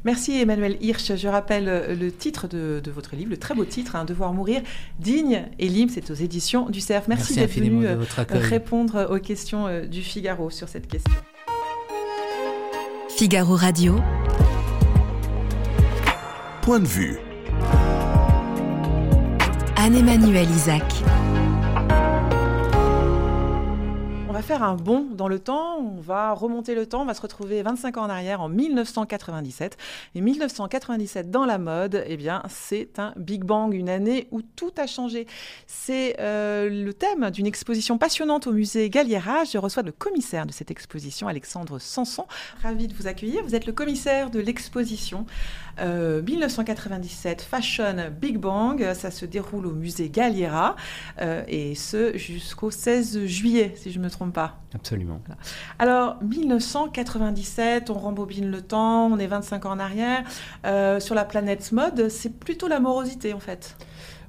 Merci 0.04 0.40
Emmanuel 0.40 0.76
Hirsch. 0.80 1.14
Je 1.14 1.28
rappelle 1.28 1.68
euh, 1.68 1.94
le 1.94 2.10
titre 2.10 2.48
de, 2.48 2.82
votre 2.90 3.14
livre, 3.14 3.30
le 3.30 3.36
très 3.36 3.54
beau 3.54 3.64
titre, 3.64 3.94
hein, 3.94 4.04
Devoir 4.04 4.32
mourir 4.32 4.62
digne 4.98 5.44
et 5.58 5.68
libre. 5.68 5.92
C'est 5.94 6.10
aux 6.10 6.14
éditions 6.14 6.68
du 6.70 6.80
CERF. 6.80 7.08
Merci, 7.08 7.36
d'être 7.36 7.52
venu 7.52 7.86
euh, 7.86 8.04
répondre 8.30 9.08
aux 9.10 9.20
questions 9.20 9.86
du 9.86 10.02
Figaro 10.02 10.50
sur 10.50 10.68
cette 10.68 10.88
question. 10.88 11.14
Figaro 13.16 13.54
Radio. 13.54 14.00
Point 16.62 16.80
de 16.80 16.86
vue. 16.86 17.18
Anne-Emmanuel 19.84 20.48
Isaac. 20.50 20.82
On 24.26 24.32
va 24.32 24.40
faire 24.40 24.62
un 24.62 24.76
bond 24.76 25.06
dans 25.12 25.28
le 25.28 25.38
temps, 25.38 25.76
on 25.78 26.00
va 26.00 26.32
remonter 26.32 26.74
le 26.74 26.86
temps, 26.86 27.02
on 27.02 27.04
va 27.04 27.12
se 27.12 27.20
retrouver 27.20 27.62
25 27.62 27.98
ans 27.98 28.04
en 28.04 28.08
arrière 28.08 28.40
en 28.40 28.48
1997. 28.48 29.76
Et 30.14 30.22
1997 30.22 31.30
dans 31.30 31.44
la 31.44 31.58
mode, 31.58 32.02
eh 32.06 32.16
bien, 32.16 32.42
c'est 32.48 32.98
un 32.98 33.12
Big 33.16 33.44
Bang, 33.44 33.74
une 33.74 33.90
année 33.90 34.26
où 34.30 34.40
tout 34.40 34.72
a 34.78 34.86
changé. 34.86 35.26
C'est 35.66 36.16
euh, 36.18 36.70
le 36.70 36.94
thème 36.94 37.30
d'une 37.30 37.46
exposition 37.46 37.98
passionnante 37.98 38.46
au 38.46 38.52
musée 38.52 38.88
Galliera. 38.88 39.44
Je 39.44 39.58
reçois 39.58 39.82
le 39.82 39.92
commissaire 39.92 40.46
de 40.46 40.52
cette 40.52 40.70
exposition, 40.70 41.28
Alexandre 41.28 41.78
Sanson. 41.78 42.26
Ravi 42.62 42.88
de 42.88 42.94
vous 42.94 43.06
accueillir. 43.06 43.44
Vous 43.44 43.54
êtes 43.54 43.66
le 43.66 43.72
commissaire 43.74 44.30
de 44.30 44.40
l'exposition 44.40 45.26
1997, 45.78 47.40
euh, 47.40 47.44
Fashion 47.48 47.96
Big 48.20 48.38
Bang, 48.38 48.92
ça 48.94 49.10
se 49.10 49.26
déroule 49.26 49.66
au 49.66 49.72
musée 49.72 50.08
Galliera, 50.08 50.76
euh, 51.20 51.42
et 51.48 51.74
ce 51.74 52.16
jusqu'au 52.16 52.70
16 52.70 53.24
juillet, 53.26 53.72
si 53.76 53.90
je 53.90 53.98
ne 53.98 54.04
me 54.04 54.10
trompe 54.10 54.32
pas. 54.32 54.58
Absolument. 54.74 55.20
Alors, 55.78 56.22
1997, 56.22 57.90
on 57.90 57.94
rembobine 57.94 58.50
le 58.50 58.62
temps, 58.62 59.06
on 59.06 59.18
est 59.18 59.26
25 59.26 59.66
ans 59.66 59.72
en 59.72 59.78
arrière. 59.78 60.24
Euh, 60.66 61.00
sur 61.00 61.14
la 61.14 61.24
planète 61.24 61.70
mode, 61.72 62.08
c'est 62.08 62.38
plutôt 62.38 62.68
la 62.68 62.80
morosité 62.80 63.32
en 63.32 63.40
fait. 63.40 63.76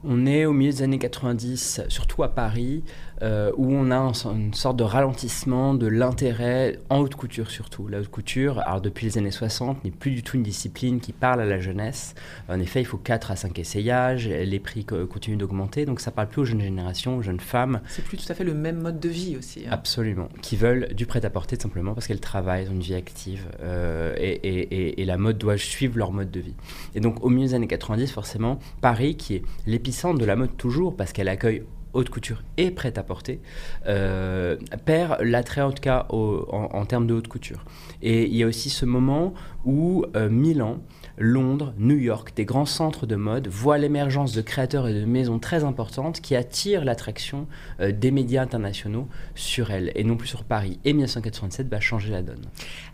On 0.08 0.28
est 0.28 0.46
au 0.46 0.54
milieu 0.54 0.72
des 0.72 0.84
années 0.84 1.00
90, 1.00 1.82
surtout 1.90 2.22
à 2.22 2.30
Paris, 2.30 2.84
euh, 3.22 3.52
où 3.58 3.72
on 3.72 3.92
a 3.92 3.96
une 3.96 4.54
sorte 4.54 4.78
de 4.78 4.84
ralentissement 4.84 5.74
de 5.74 5.88
l'intérêt 5.88 6.80
en 6.90 7.00
haute 7.00 7.16
couture 7.16 7.50
surtout. 7.50 7.88
La 7.88 8.00
haute 8.00 8.10
couture, 8.10 8.60
alors 8.60 8.82
depuis 8.82 9.06
les 9.06 9.18
années 9.18 9.32
60, 9.32 9.84
n'est 9.84 9.92
plus 9.92 10.12
du 10.12 10.24
tout 10.24 10.36
une 10.36 10.44
discipline 10.44 11.00
qui 11.00 11.14
parle 11.14 11.42
à 11.42 11.46
la 11.46 11.60
jeunesse. 11.60 12.16
En 12.50 12.60
effet, 12.60 12.82
il 12.82 12.86
faut 12.86 12.98
4 12.98 13.32
à 13.32 13.36
5 13.36 13.58
essayages, 13.60 14.28
les 14.28 14.60
prix 14.60 14.86
continuent 14.86 15.38
d'augmenter, 15.38 15.86
donc 15.86 16.00
ça 16.00 16.12
parle 16.12 16.28
plus 16.28 16.42
aux 16.42 16.46
jeunes 16.46 16.62
générations, 16.62 17.18
aux 17.18 17.22
jeunes 17.22 17.40
femmes. 17.40 17.82
C'est 17.88 18.04
plus 18.04 18.18
tout 18.18 18.30
à 18.32 18.36
fait 18.36 18.44
le 18.44 18.54
même 18.54 18.82
mode 18.82 19.00
de 19.00 19.10
vie 19.10 19.38
aussi. 19.38 19.62
Hein. 19.66 19.70
Absolument, 19.72 20.30
qui 20.42 20.56
veulent 20.56 20.94
du 20.94 21.06
prêt-à-porter 21.06 21.58
simplement 21.60 21.94
parce 21.94 22.08
qu'elles 22.08 22.20
travaillent, 22.20 22.68
ont 22.68 22.74
une 22.74 22.82
vie 22.82 22.96
active, 22.96 23.46
euh, 23.62 24.14
et, 24.18 25.02
et 25.02 25.06
la 25.06 25.18
mode 25.18 25.38
doit 25.38 25.58
suivre 25.58 25.98
leur 25.98 26.12
mode 26.12 26.32
de 26.32 26.40
vie. 26.40 26.56
Et 26.96 27.00
donc 27.00 27.24
au 27.24 27.30
milieu 27.30 27.48
des 27.48 27.54
années 27.54 27.68
90, 27.68 28.12
forcément, 28.12 28.60
Paris, 28.82 29.16
qui 29.16 29.36
est 29.36 29.44
l'épicentre 29.66 30.20
de 30.20 30.26
la 30.26 30.36
mode 30.36 30.58
toujours, 30.58 30.96
parce 30.96 31.14
qu'elle 31.14 31.30
accueille 31.30 31.64
haute 31.96 32.10
couture 32.10 32.44
et 32.58 32.72
prêt-à-porter, 32.72 33.40
euh, 33.88 34.58
perd 34.86 35.22
l'attrait 35.22 35.62
en 35.62 35.72
tout 35.72 35.82
cas 35.82 36.06
en, 36.10 36.86
termes 36.86 37.08
de 37.08 37.14
haute 37.14 37.28
couture. 37.28 37.66
Et 38.02 38.26
il 38.26 38.36
y 38.36 38.44
a 38.44 38.48
aussi 38.48 38.70
ce 38.70 38.86
moment 38.86 39.34
où 39.66 40.06
euh, 40.16 40.30
Milan 40.30 40.80
Londres, 41.18 41.74
New 41.78 41.98
York, 41.98 42.34
des 42.36 42.46
grands 42.46 42.66
centres 42.66 43.06
de 43.06 43.16
mode 43.16 43.48
voient 43.48 43.78
l'émergence 43.78 44.34
de 44.34 44.42
créateurs 44.42 44.88
et 44.88 44.94
de 44.94 45.06
maisons 45.06 45.40
très 45.40 45.64
importantes 45.64 46.20
qui 46.20 46.36
attirent 46.36 46.84
l'attraction 46.84 47.48
euh, 47.80 47.92
des 47.92 48.12
médias 48.12 48.42
internationaux 48.42 49.08
sur 49.34 49.72
elles 49.72 49.92
et 49.96 50.04
non 50.04 50.18
plus 50.18 50.28
sur 50.28 50.44
Paris. 50.44 50.80
Et 50.84 50.94
1997 50.94 51.70
va 51.70 51.80
changer 51.80 52.12
la 52.12 52.22
donne. 52.22 52.42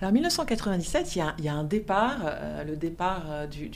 Alors 0.01 0.13
1997, 0.13 1.15
il 1.15 1.23
y 1.43 1.49
a, 1.49 1.53
un 1.53 1.63
départ, 1.63 2.19
euh, 2.25 2.63
le 2.63 2.75
départ 2.75 3.23
euh, 3.29 3.47
du, 3.47 3.69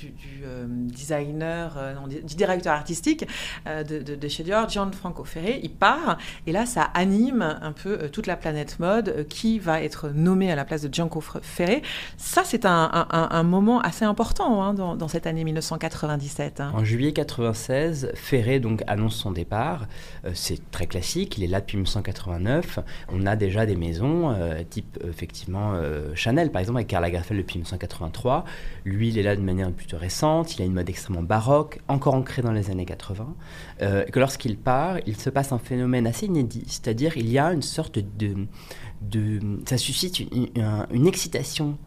designer, 0.93 1.77
du 2.07 2.35
directeur 2.35 2.73
artistique 2.73 3.25
de, 3.65 4.15
de, 4.15 4.27
chez 4.27 4.43
Dior, 4.43 4.69
Gianfranco 4.69 5.23
Ferré. 5.23 5.59
Il 5.63 5.71
part 5.71 6.17
et 6.45 6.51
là, 6.51 6.65
ça 6.65 6.83
anime 6.93 7.57
un 7.61 7.71
peu 7.71 8.09
toute 8.09 8.27
la 8.27 8.35
planète 8.35 8.79
mode 8.79 9.25
qui 9.27 9.59
va 9.59 9.81
être 9.81 10.09
nommé 10.09 10.51
à 10.51 10.55
la 10.55 10.65
place 10.65 10.83
de 10.83 10.93
Gianco 10.93 11.21
Ferré. 11.21 11.81
Ça, 12.17 12.43
c'est 12.43 12.65
un 12.65 13.43
moment 13.43 13.81
assez 13.81 14.05
important 14.05 14.34
Hein, 14.39 14.73
dans, 14.73 15.07
cette 15.07 15.27
année 15.27 15.43
1997. 15.43 16.59
Hein. 16.59 16.71
En 16.75 16.83
juillet 16.83 17.13
96, 17.13 18.11
Ferré 18.15 18.59
donc 18.59 18.83
annonce 18.87 19.15
son 19.15 19.31
départ. 19.31 19.87
Euh, 20.25 20.31
c'est 20.33 20.71
très 20.71 20.87
classique, 20.87 21.37
il 21.37 21.43
est 21.43 21.47
là 21.47 21.61
depuis 21.61 21.77
1989. 21.77 22.79
On 23.09 23.25
a 23.25 23.35
déjà 23.35 23.65
des 23.65 23.75
maisons, 23.75 24.31
euh, 24.31 24.61
type 24.69 24.99
effectivement 25.07 25.73
euh, 25.75 26.13
Chanel 26.15 26.51
par 26.51 26.59
exemple, 26.59 26.79
avec 26.79 26.87
Karl 26.87 27.03
Lagerfeld 27.03 27.39
depuis 27.39 27.59
1983. 27.59 28.45
Lui, 28.83 29.09
il 29.09 29.17
est 29.17 29.23
là 29.23 29.35
de 29.35 29.41
manière 29.41 29.71
plutôt 29.71 29.97
récente, 29.97 30.55
il 30.55 30.61
a 30.61 30.65
une 30.65 30.73
mode 30.73 30.89
extrêmement 30.89 31.23
baroque, 31.23 31.79
encore 31.87 32.15
ancrée 32.15 32.41
dans 32.41 32.51
les 32.51 32.69
années 32.69 32.85
80. 32.85 33.35
que 33.79 34.19
lorsqu'il 34.19 34.57
part, 34.57 34.97
il 35.05 35.15
se 35.15 35.29
passe 35.29 35.51
un 35.51 35.59
phénomène 35.59 36.07
assez 36.07 36.25
inédit, 36.25 36.65
c'est-à-dire 36.67 37.17
il 37.17 37.29
y 37.29 37.39
a 37.39 37.53
une 37.53 37.61
sorte 37.61 37.99
de 37.99 38.35
ça 39.65 39.77
suscite 39.77 40.19
une 40.19 41.07
excitation 41.07 41.77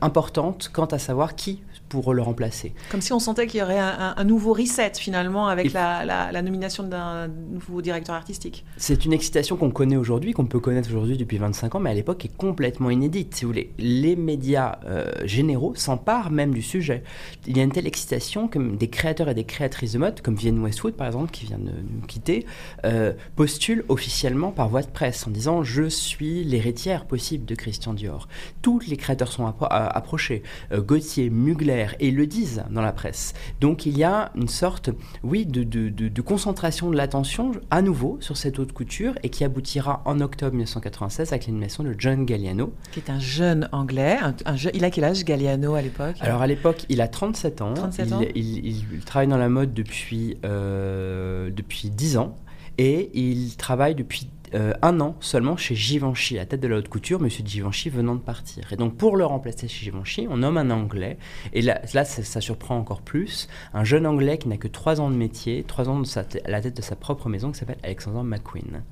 importante 0.00 0.70
quant 0.72 0.86
à 0.86 0.98
savoir 0.98 1.34
qui 1.34 1.60
pour 1.88 2.14
le 2.14 2.22
remplacer. 2.22 2.72
Comme 2.90 3.00
si 3.00 3.12
on 3.12 3.18
sentait 3.18 3.46
qu'il 3.46 3.60
y 3.60 3.62
aurait 3.62 3.78
un, 3.78 4.24
nouveau 4.24 4.52
reset 4.52 4.92
finalement 4.98 5.48
avec 5.48 5.72
la, 5.72 6.42
nomination 6.42 6.82
d'un 6.82 7.28
nouveau 7.28 7.82
directeur 7.82 8.14
artistique. 8.14 8.64
C'est 8.76 9.04
une 9.04 9.12
excitation 9.12 9.56
qu'on 9.56 9.70
connaît 9.70 9.96
aujourd'hui, 9.96 10.32
qu'on 10.32 10.46
peut 10.46 10.60
connaître 10.60 10.88
aujourd'hui 10.88 11.16
depuis 11.16 11.38
25 11.38 11.74
ans, 11.74 11.80
mais 11.80 11.90
à 11.90 11.94
l'époque 11.94 12.24
est 12.24 12.36
complètement 12.36 12.90
inédite. 12.90 13.34
Si 13.34 13.44
vous 13.44 13.50
voulez, 13.50 13.72
les 13.78 14.16
médias 14.16 14.78
euh, 14.86 15.12
généraux 15.24 15.74
s'emparent 15.74 16.30
même 16.30 16.52
du 16.52 16.62
sujet. 16.62 17.02
Il 17.46 17.56
y 17.56 17.60
a 17.60 17.62
une 17.62 17.72
telle 17.72 17.86
excitation 17.86 18.48
que 18.48 18.58
des 18.58 18.88
créateurs 18.88 19.28
et 19.28 19.34
des 19.34 19.44
créatrices 19.44 19.92
de 19.92 19.98
mode, 19.98 20.20
comme 20.20 20.34
Vienne 20.34 20.58
Westwood 20.62 20.94
par 20.94 21.06
exemple, 21.06 21.30
qui 21.30 21.46
vient 21.46 21.58
de 21.58 21.70
nous 21.70 22.06
quitter, 22.06 22.46
euh, 22.84 23.12
postulent 23.36 23.84
officiellement 23.88 24.50
par 24.50 24.68
voie 24.68 24.82
de 24.82 24.88
presse 24.88 25.26
en 25.26 25.30
disant 25.30 25.62
je 25.62 25.88
suis 25.88 26.44
l'héritière 26.44 27.06
possible 27.06 27.44
de 27.44 27.54
Christian 27.54 27.94
Dior. 27.94 28.28
Tous 28.62 28.80
les 28.86 28.96
créateurs 28.96 29.32
sont 29.32 29.46
approchés. 29.46 30.42
Euh, 30.72 30.80
Gauthier, 30.80 31.30
Mugler, 31.30 31.85
et 32.00 32.08
ils 32.08 32.16
le 32.16 32.26
disent 32.26 32.64
dans 32.70 32.82
la 32.82 32.92
presse. 32.92 33.34
Donc 33.60 33.86
il 33.86 33.96
y 33.96 34.04
a 34.04 34.30
une 34.34 34.48
sorte, 34.48 34.90
oui, 35.22 35.46
de, 35.46 35.62
de, 35.62 36.22
concentration 36.22 36.90
de 36.90 36.96
l'attention 36.96 37.52
à 37.70 37.82
nouveau 37.82 38.18
sur 38.20 38.36
cette 38.36 38.58
haute 38.58 38.72
couture 38.72 39.14
et 39.22 39.28
qui 39.28 39.44
aboutira 39.44 40.02
en 40.04 40.20
octobre 40.20 40.52
1996 40.52 41.32
avec 41.32 41.46
l'animation 41.46 41.84
de 41.84 41.94
John 41.96 42.24
Galliano. 42.24 42.72
Qui 42.92 43.00
est 43.00 43.10
un 43.10 43.20
jeune 43.20 43.68
anglais. 43.72 44.18
Un, 44.44 44.56
il 44.74 44.84
a 44.84 44.90
quel 44.90 45.04
âge 45.04 45.24
Galliano 45.24 45.74
à 45.74 45.82
l'époque? 45.82 46.16
Alors 46.20 46.42
à 46.42 46.46
l'époque, 46.46 46.84
il 46.88 47.00
a 47.00 47.08
37 47.08 47.62
ans. 47.62 47.74
37 47.74 48.06
il, 48.06 48.14
ans. 48.14 48.20
Il, 48.34 49.00
travaille 49.04 49.28
dans 49.28 49.36
la 49.36 49.48
mode 49.48 49.72
depuis, 49.72 50.36
euh, 50.44 51.50
depuis 51.50 51.90
10 51.90 52.18
ans 52.18 52.36
et 52.78 53.10
il 53.14 53.56
travaille 53.56 53.94
depuis 53.94 54.28
euh, 54.56 54.72
un 54.80 55.00
an 55.00 55.16
seulement 55.20 55.56
chez 55.56 55.74
Givenchy, 55.74 56.38
à 56.38 56.46
tête 56.46 56.60
de 56.60 56.68
la 56.68 56.78
haute 56.78 56.88
couture, 56.88 57.20
monsieur 57.20 57.44
Givenchy 57.44 57.90
venant 57.90 58.14
de 58.14 58.20
partir. 58.20 58.72
Et 58.72 58.76
donc 58.76 58.96
pour 58.96 59.16
le 59.16 59.26
remplacer 59.26 59.68
chez 59.68 59.84
Givenchy, 59.84 60.26
on 60.30 60.38
nomme 60.38 60.56
un 60.56 60.70
Anglais, 60.70 61.18
et 61.52 61.60
là, 61.60 61.80
là 61.92 62.04
ça, 62.04 62.40
surprend 62.40 62.76
encore 62.78 63.02
plus, 63.02 63.48
un 63.74 63.84
jeune 63.84 64.06
Anglais 64.06 64.38
qui 64.38 64.48
n'a 64.48 64.56
que 64.56 64.68
trois 64.68 65.00
ans 65.00 65.10
de 65.10 65.16
métier, 65.16 65.62
trois 65.64 65.88
ans 65.88 66.02
à 66.16 66.50
la 66.50 66.60
tête 66.62 66.76
de 66.76 66.82
sa 66.82 66.96
propre 66.96 67.28
maison, 67.28 67.52
qui 67.52 67.58
s'appelle 67.58 67.78
Alexander 67.82 68.22
McQueen. 68.22 68.82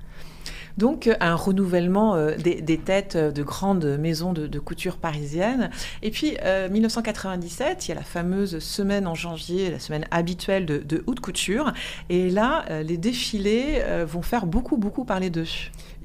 Donc 0.76 1.08
un 1.20 1.34
renouvellement 1.34 2.16
euh, 2.16 2.36
des, 2.36 2.78
têtes 2.78 3.16
de 3.16 3.42
grandes 3.42 3.96
maisons 3.98 4.32
de, 4.32 4.58
couture 4.58 4.96
parisiennes. 4.96 5.70
Et 6.02 6.10
puis 6.10 6.36
1997, 6.70 7.68
euh, 7.68 7.74
il 7.80 7.88
y 7.88 7.92
a 7.92 7.94
la 7.94 8.02
fameuse 8.02 8.58
semaine 8.58 9.06
en 9.06 9.14
janvier, 9.14 9.70
la 9.70 9.78
semaine 9.78 10.06
habituelle 10.10 10.66
de, 10.66 11.04
haute 11.06 11.20
couture. 11.20 11.72
Et 12.08 12.30
là, 12.30 12.64
euh, 12.70 12.82
les 12.82 12.96
défilés 12.96 13.82
vont 14.06 14.22
faire 14.22 14.46
beaucoup, 14.46 14.76
beaucoup 14.76 15.04
parler 15.04 15.30
d'eux. 15.30 15.44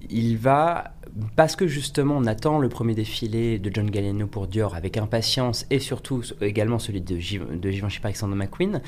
Il 0.09 0.38
va 0.38 0.93
parce 1.36 1.55
que 1.55 1.67
justement 1.67 2.15
on 2.17 2.26
attend 2.26 2.59
le 2.59 2.70
premier 2.70 2.93
défilé 2.93 3.57
de 3.57 3.72
John 3.74 3.89
Galliano 3.89 4.28
pour 4.28 4.47
Dior 4.47 4.76
avec 4.76 4.95
impatience 4.95 5.65
et 5.72 5.80
surtout 5.80 6.22
également 6.39 6.78
celui 6.78 7.01
de, 7.01 7.15
de 7.15 7.72
Givenchy 7.72 7.99
par 7.99 8.09
Alexander 8.09 8.36
McQueen, 8.36 8.82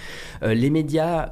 les 0.43 0.69
médias 0.69 1.32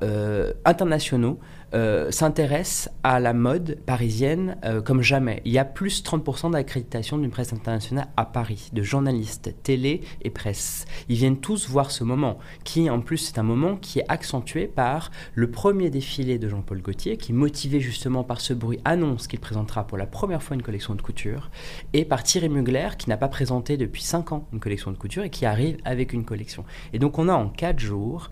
internationaux 0.66 1.40
euh, 1.74 2.10
s'intéresse 2.12 2.90
à 3.04 3.20
la 3.20 3.34
mode 3.34 3.80
parisienne 3.86 4.58
euh, 4.64 4.82
comme 4.82 5.02
jamais. 5.02 5.42
Il 5.46 5.52
y 5.52 5.60
a 5.60 5.66
plus 5.66 6.04
30% 6.04 6.52
d'accréditation 6.52 7.18
d'une 7.18 7.30
presse 7.30 7.54
internationale 7.54 8.08
à 8.18 8.26
Paris, 8.26 8.70
de 8.74 8.82
journalistes, 8.82 9.54
télé 9.64 10.02
et 10.22 10.30
presse. 10.30 10.86
Ils 11.10 11.18
viennent 11.18 11.40
tous 11.40 11.70
voir 11.70 11.92
ce 11.92 12.04
moment, 12.04 12.40
qui 12.64 12.90
en 12.90 13.02
plus 13.02 13.18
c'est 13.18 13.38
un 13.38 13.44
moment 13.44 13.76
qui 13.76 14.00
est 14.00 14.06
accentué 14.10 14.68
par 14.68 15.12
le 15.36 15.52
premier 15.52 15.90
défilé 15.90 16.40
de 16.40 16.50
Jean-Paul 16.50 16.82
Gaultier, 16.82 17.18
qui 17.18 17.34
motivé 17.34 17.80
justement 17.80 18.24
par 18.24 18.42
ce 18.42 18.54
bruit 18.54 18.80
annonce 18.86 19.28
qu'il 19.28 19.40
présentera 19.40 19.86
pour 19.86 19.98
la 19.98 20.08
première 20.08 20.42
fois 20.42 20.56
une 20.56 20.64
collection 20.64 20.96
de 20.96 21.02
couture, 21.02 21.52
et 21.94 22.06
par 22.06 22.24
Thierry 22.24 22.50
Mugler, 22.50 22.90
qui 22.98 23.10
n'a 23.10 23.18
pas 23.18 23.28
présenté 23.28 23.78
depuis 23.78 24.02
5 24.02 24.32
ans 24.32 24.48
une 24.54 24.60
collection 24.60 24.92
de 24.92 24.98
couture 24.98 25.24
et 25.24 25.30
qui 25.30 25.46
arrive 25.46 25.78
avec 25.86 26.14
une 26.14 26.26
collection. 26.26 26.66
Et 26.94 27.00
donc 27.00 27.20
on 27.20 27.28
a 27.28 27.34
en 27.34 27.50
4 27.50 27.80
jours 27.80 28.30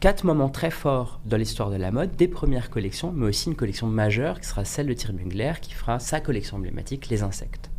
quatre 0.00 0.24
moments 0.24 0.48
très 0.48 0.70
forts 0.70 1.20
dans 1.24 1.36
l'histoire 1.36 1.70
de 1.70 1.76
la 1.76 1.90
mode, 1.90 2.16
des 2.16 2.28
premières 2.28 2.70
collections, 2.70 3.12
mais 3.12 3.26
aussi 3.26 3.48
une 3.48 3.56
collection 3.56 3.86
majeure 3.86 4.40
qui 4.40 4.46
sera 4.46 4.64
celle 4.64 4.86
de 4.86 4.92
Thierry 4.92 5.14
Mugler, 5.14 5.54
qui 5.60 5.72
fera 5.72 5.98
sa 5.98 6.20
collection 6.20 6.56
emblématique, 6.56 7.08
Les 7.08 7.22
Insectes. 7.22 7.70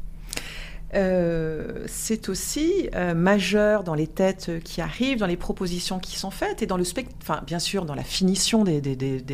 Euh, 0.94 1.84
c'est 1.88 2.30
aussi 2.30 2.90
euh, 2.96 3.14
majeur 3.14 3.84
dans 3.84 3.94
les 3.94 4.08
têtes 4.08 4.52
qui 4.64 4.82
arrivent, 4.82 5.20
dans 5.20 5.28
les 5.28 5.36
propositions 5.36 6.00
qui 6.00 6.18
sont 6.18 6.32
faites 6.32 6.62
et 6.62 6.66
dans 6.66 6.78
le 6.78 6.86
spectre, 6.86 7.14
enfin 7.22 7.42
bien 7.46 7.60
sûr 7.60 7.84
dans 7.84 7.96
la 7.96 8.04
finition 8.04 8.64
des, 8.64 8.80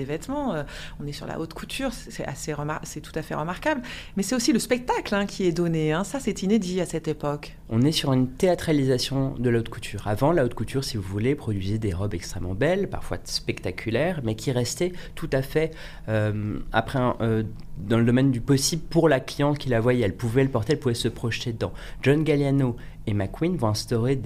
vêtements. 0.06 0.56
Euh, 0.56 0.64
on 1.00 1.06
est 1.06 1.12
sur 1.12 1.28
la 1.28 1.40
haute 1.40 1.54
couture, 1.54 1.92
c'est 1.94 2.26
assez 2.26 2.54
c'est 2.84 3.02
tout 3.02 3.12
à 3.16 3.22
fait 3.22 3.36
remarquable, 3.36 3.82
mais 4.18 4.24
c'est 4.24 4.36
aussi 4.36 4.52
le 4.52 4.60
spectacle 4.60 5.14
hein, 5.14 5.26
qui 5.26 5.46
est 5.46 5.52
donné. 5.52 5.92
Hein. 5.94 6.04
Ça, 6.04 6.20
c'est 6.20 6.44
inédit 6.44 6.82
à 6.82 6.86
cette 6.86 7.08
époque. 7.08 7.56
On 7.70 7.82
est 7.82 7.92
sur 7.92 8.14
une 8.14 8.30
théâtralisation 8.30 9.36
de 9.38 9.50
la 9.50 9.60
haute 9.60 9.70
couture. 9.70 10.08
Avant, 10.08 10.32
la 10.32 10.46
haute 10.46 10.54
couture, 10.54 10.84
si 10.84 10.98
vous 10.98 11.04
voulez, 11.04 11.36
produisait 11.36 11.78
des 11.78 11.94
robes 11.94 12.14
extrêmement 12.14 12.54
belles, 12.54 12.90
parfois 12.90 13.18
spectaculaires, 13.24 14.22
mais 14.24 14.36
qui 14.36 14.52
restaient 14.52 14.94
tout 15.16 15.30
à 15.32 15.42
fait 15.42 15.72
après 16.72 17.00
dans 17.78 17.98
le 17.98 18.06
domaine 18.06 18.32
du 18.32 18.42
possible 18.42 18.84
pour 18.90 19.10
la 19.10 19.20
cliente 19.20 19.58
qui 19.58 19.70
la 19.70 19.80
voyait. 19.80 20.06
Elle 20.06 20.16
pouvait 20.16 20.44
le 20.44 20.50
porter, 20.50 20.74
elle 20.74 20.80
pouvait 20.80 20.94
se 20.94 21.08
projeter 21.08 21.54
dedans. 21.54 21.74
John 22.02 22.24
Galliano 22.24 22.76
et 23.08 23.14
McQueen 23.14 23.58
vont 23.58 23.68
instaurer 23.68 24.20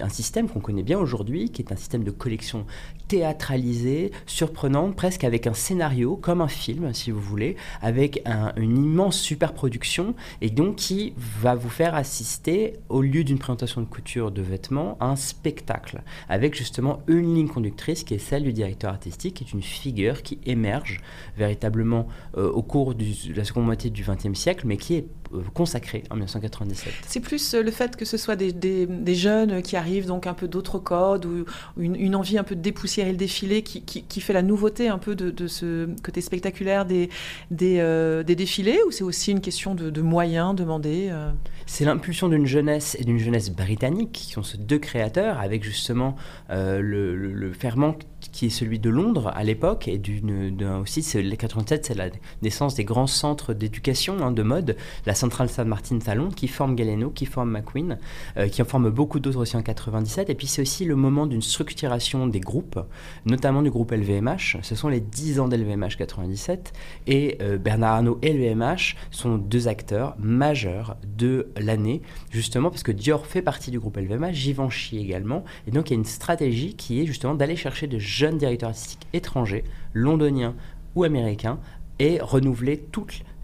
un 0.00 0.08
système 0.08 0.48
qu'on 0.48 0.60
connaît 0.60 0.82
bien 0.82 0.98
aujourd'hui, 0.98 1.50
qui 1.50 1.62
est 1.62 1.72
un 1.72 1.76
système 1.76 2.04
de 2.04 2.10
collection 2.10 2.66
théâtralisée, 3.08 4.12
surprenante, 4.26 4.96
presque 4.96 5.24
avec 5.24 5.46
un 5.46 5.54
scénario, 5.54 6.16
comme 6.16 6.40
un 6.40 6.48
film, 6.48 6.92
si 6.94 7.10
vous 7.10 7.20
voulez, 7.20 7.56
avec 7.82 8.22
une 8.56 8.76
immense 8.76 9.18
superproduction, 9.18 10.14
et 10.40 10.50
donc 10.50 10.76
qui 10.76 11.14
va 11.16 11.54
vous 11.54 11.68
faire 11.68 11.94
assister, 11.94 12.74
au 12.88 13.02
lieu 13.02 13.24
d'une 13.24 13.38
présentation 13.38 13.80
de 13.80 13.86
couture 13.86 14.30
de 14.30 14.42
vêtements, 14.42 14.96
à 15.00 15.06
un 15.06 15.16
spectacle, 15.16 16.02
avec 16.28 16.54
justement 16.54 17.00
une 17.06 17.34
ligne 17.34 17.48
conductrice 17.48 18.04
qui 18.04 18.14
est 18.14 18.18
celle 18.18 18.44
du 18.44 18.52
directeur 18.52 18.90
artistique, 18.90 19.34
qui 19.34 19.44
est 19.44 19.52
une 19.52 19.62
figure 19.62 20.22
qui 20.22 20.38
émerge 20.46 21.00
véritablement 21.36 22.08
euh, 22.36 22.50
au 22.50 22.62
cours 22.62 22.94
de 22.94 23.04
la 23.34 23.44
seconde 23.44 23.66
moitié 23.66 23.90
du 23.90 24.02
XXe 24.02 24.38
siècle, 24.38 24.66
mais 24.66 24.76
qui 24.76 24.94
est 24.94 25.06
euh, 25.34 25.42
consacrée 25.54 26.04
en 26.10 26.14
1997. 26.14 26.92
C'est 27.06 27.20
plus 27.20 27.54
le 27.54 27.70
fait 27.70 27.96
que 27.96 28.04
ce 28.04 28.16
soit 28.16 28.36
des, 28.36 29.14
jeunes 29.14 29.62
qui 29.62 29.76
arrivent 29.76 30.06
donc 30.06 30.26
un 30.26 30.34
peu 30.34 30.48
d'autres 30.48 30.78
codes 30.78 31.26
ou, 31.26 31.44
une, 31.76 32.14
envie 32.14 32.38
un 32.38 32.44
peu 32.44 32.54
de 32.54 32.60
dépoussiérer 32.60 33.10
le 33.10 33.16
défilé 33.16 33.62
qui, 33.62 34.20
fait 34.20 34.32
la 34.32 34.42
nouveauté 34.42 34.88
un 34.88 34.98
peu 34.98 35.14
de, 35.14 35.46
ce 35.46 35.88
côté 36.02 36.20
spectaculaire 36.20 36.84
des, 36.84 37.08
des, 37.50 37.78
euh, 37.78 38.22
défilés 38.22 38.78
ou 38.86 38.90
c'est 38.90 39.04
aussi 39.04 39.32
une 39.32 39.40
question 39.40 39.74
de, 39.74 40.00
moyens 40.00 40.54
demandés 40.54 41.08
euh? 41.10 41.30
C'est 41.66 41.84
l'impulsion 41.84 42.28
d'une 42.28 42.46
jeunesse 42.46 42.96
et 42.98 43.04
d'une 43.04 43.18
jeunesse 43.18 43.50
britannique 43.50 44.12
qui 44.12 44.32
sont 44.32 44.42
ces 44.42 44.56
deux 44.56 44.78
créateurs 44.78 45.38
avec 45.38 45.62
justement 45.62 46.16
euh, 46.50 46.80
le, 46.80 47.14
le, 47.14 47.52
ferment 47.52 47.94
qui 48.32 48.46
est 48.46 48.50
celui 48.50 48.78
de 48.78 48.88
Londres 48.88 49.32
à 49.34 49.44
l'époque 49.44 49.88
et 49.88 49.98
d'une 49.98 50.62
aussi 50.80 51.02
c'est 51.02 51.20
les 51.20 51.36
87 51.36 51.86
c'est 51.86 51.94
la 51.94 52.08
naissance 52.42 52.74
des 52.74 52.84
grands 52.84 53.06
centres 53.06 53.52
d'éducation 53.54 54.18
hein, 54.20 54.32
de 54.32 54.42
mode 54.42 54.76
la 55.06 55.14
centrale 55.18 55.48
Saint 55.48 55.64
Martin 55.64 55.98
Salon 56.00 56.30
qui 56.30 56.48
forme 56.48 56.74
Galeno 56.74 57.10
qui 57.10 57.26
forme 57.26 57.50
McQueen 57.50 57.98
euh, 58.36 58.48
qui 58.48 58.62
en 58.62 58.64
forme 58.64 58.90
beaucoup 58.90 59.20
d'autres 59.20 59.40
aussi 59.40 59.56
en 59.56 59.62
97 59.62 60.30
et 60.30 60.34
puis 60.34 60.46
c'est 60.46 60.62
aussi 60.62 60.84
le 60.84 60.96
moment 60.96 61.26
d'une 61.26 61.42
structuration 61.42 62.26
des 62.26 62.40
groupes 62.40 62.80
notamment 63.26 63.62
du 63.62 63.70
groupe 63.70 63.92
LVMH 63.92 64.58
ce 64.62 64.74
sont 64.74 64.88
les 64.88 65.00
10 65.00 65.40
ans 65.40 65.48
d'LVMH 65.48 65.96
97 65.98 66.72
et 67.06 67.38
euh, 67.42 67.58
Bernard 67.58 67.96
Arnault 67.96 68.18
et 68.22 68.32
LVMH 68.32 68.96
sont 69.10 69.36
deux 69.36 69.68
acteurs 69.68 70.16
majeurs 70.18 70.96
de 71.16 71.48
l'année 71.60 72.02
justement 72.30 72.70
parce 72.70 72.82
que 72.82 72.92
Dior 72.92 73.26
fait 73.26 73.42
partie 73.42 73.70
du 73.70 73.78
groupe 73.78 73.96
LVMH 73.96 74.32
Givenchy 74.32 74.98
également. 74.98 75.44
Et 75.66 75.70
donc 75.70 75.90
il 75.90 75.94
y 75.94 75.96
a 75.96 75.98
une 75.98 76.04
stratégie 76.04 76.74
qui 76.74 77.00
est 77.00 77.06
justement 77.06 77.34
d'aller 77.34 77.56
chercher 77.56 77.86
de 77.86 77.98
jeunes 77.98 78.38
directeurs 78.38 78.70
artistiques 78.70 79.06
étrangers, 79.12 79.64
londoniens 79.92 80.54
ou 80.94 81.04
américains, 81.04 81.58
et 81.98 82.18
renouveler 82.20 82.78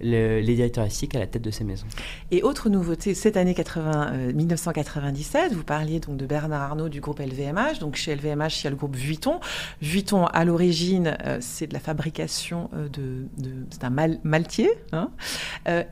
les 0.04 0.54
directeurs 0.54 0.84
artistiques 0.84 1.14
à 1.14 1.18
la 1.18 1.26
tête 1.26 1.42
de 1.42 1.50
ces 1.50 1.64
maisons. 1.64 1.86
Et 2.30 2.42
autre 2.42 2.68
nouveauté, 2.68 3.14
cette 3.14 3.36
année 3.36 3.54
80, 3.54 4.32
1997, 4.34 5.52
euh, 5.52 5.54
vous 5.54 5.64
parliez 5.64 6.00
donc 6.00 6.16
de 6.16 6.26
Bernard 6.26 6.62
Arnault 6.62 6.88
du 6.88 7.00
groupe 7.00 7.20
LVMH. 7.20 7.78
Donc 7.80 7.96
chez 7.96 8.14
LVMH, 8.14 8.60
il 8.60 8.64
y 8.64 8.66
a 8.66 8.70
le 8.70 8.76
groupe 8.76 8.96
Vuitton. 8.96 9.40
Vuitton, 9.80 10.26
à 10.26 10.44
l'origine, 10.44 11.16
euh, 11.24 11.38
c'est 11.40 11.66
de 11.66 11.74
la 11.74 11.80
fabrication 11.80 12.70
euh, 12.74 12.88
de, 12.88 13.26
c'est 13.70 13.84
un 13.84 13.90
mal, 13.90 14.18
maltier. 14.24 14.70
Hein. 14.92 15.10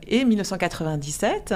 et 0.07 0.23
1997, 0.25 1.53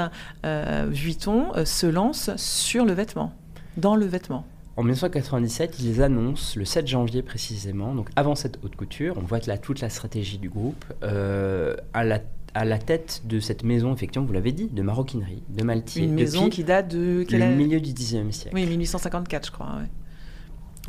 Vuitton 0.89 1.51
se 1.66 1.88
lance 1.88 2.36
sur 2.36 2.86
le 2.86 2.93
vêtement, 2.93 3.34
dans 3.78 3.95
le 3.95 4.05
vêtement. 4.05 4.45
En 4.78 4.84
1997, 4.84 5.80
ils 5.80 6.03
annoncent, 6.03 6.53
le 6.55 6.64
7 6.64 6.86
janvier 6.86 7.24
précisément, 7.24 7.95
donc 7.95 8.10
avant 8.16 8.36
cette 8.36 8.60
haute 8.64 8.76
couture, 8.76 9.16
on 9.18 9.22
voit 9.22 9.39
là 9.47 9.58
toute 9.58 9.82
la 9.82 9.89
stratégie 9.89 10.38
du 10.38 10.49
groupe, 10.49 10.86
euh, 11.01 11.76
à 11.95 12.03
la 12.03 12.20
à 12.54 12.66
la 12.66 12.80
tête 12.80 13.22
de 13.26 13.39
cette 13.39 13.64
maison, 13.64 13.93
effectivement, 13.93 14.26
vous 14.26 14.34
l'avez 14.34 14.52
dit, 14.52 14.68
de 14.68 14.82
maroquinerie, 14.82 15.43
de 15.50 15.64
Maltier. 15.64 16.04
Une 16.04 16.14
maison 16.14 16.50
qui 16.50 16.64
date 16.64 16.88
de... 16.89 17.26
Le 17.30 17.56
milieu 17.56 17.80
du 17.80 17.91
19e 17.91 18.32
siècle. 18.32 18.56
Oui, 18.56 18.66
1854, 18.66 19.48
je 19.48 19.52
crois. 19.52 19.68
Ouais. 19.68 19.89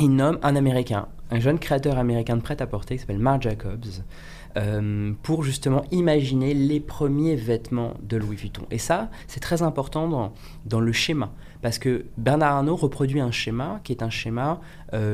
Il 0.01 0.15
nomme 0.15 0.39
un 0.43 0.55
Américain, 0.57 1.09
un 1.31 1.41
jeune 1.41 1.59
créateur 1.59 1.99
américain 1.99 2.37
de 2.37 2.43
prêt-à-porter 2.43 2.95
qui 2.95 3.01
s'appelle 3.01 3.19
Marc 3.19 3.43
Jacobs, 3.43 3.85
pour 5.23 5.45
justement 5.45 5.85
imaginer 5.91 6.55
les 6.55 6.81
premiers 6.81 7.37
vêtements 7.37 7.95
de 8.03 8.17
Louis 8.17 8.37
Vuitton. 8.37 8.63
Et 8.71 8.79
ça, 8.79 9.11
c'est 9.27 9.41
très 9.41 9.63
important 9.63 10.09
dans, 10.09 10.33
dans 10.67 10.81
le 10.81 10.93
schéma. 10.93 11.33
Parce 11.63 11.79
que 11.79 12.07
Bernard 12.17 12.57
Arnault 12.57 12.77
reproduit 12.77 13.21
un 13.21 13.31
schéma 13.33 13.81
qui 13.85 13.93
est 13.93 14.03
un 14.03 14.11
schéma 14.11 14.61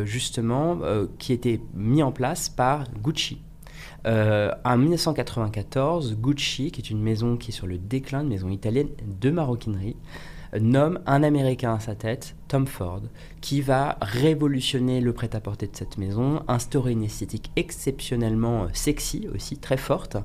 justement 0.05 0.79
qui 1.19 1.33
a 1.33 1.35
été 1.35 1.61
mis 1.75 2.03
en 2.03 2.13
place 2.13 2.49
par 2.49 2.85
Gucci. 3.03 3.41
Euh, 4.07 4.51
en 4.65 4.77
1994, 4.77 6.17
Gucci, 6.17 6.71
qui 6.71 6.81
est 6.81 6.91
une 6.91 7.03
maison 7.03 7.37
qui 7.37 7.51
est 7.51 7.55
sur 7.55 7.67
le 7.67 7.79
déclin, 7.79 8.23
une 8.23 8.29
maison 8.29 8.49
italienne 8.51 8.89
de 9.21 9.31
maroquinerie, 9.31 9.97
nomme 10.61 11.01
un 11.07 11.23
Américain 11.23 11.75
à 11.75 11.81
sa 11.81 11.95
tête, 11.95 12.37
Tom 12.49 12.67
Ford, 12.67 13.03
qui 13.41 13.61
va 13.61 13.99
révolutionner 14.01 15.01
le 15.01 15.13
prêt-à-porter 15.13 15.67
de 15.67 15.77
cette 15.77 15.99
maison, 15.99 16.43
instaurer 16.49 16.93
une 16.93 17.05
esthétique 17.05 17.51
exceptionnellement 17.57 18.65
euh, 18.65 18.67
sexy 18.73 19.29
aussi, 19.35 19.57
très 19.59 19.77
forte, 19.77 20.17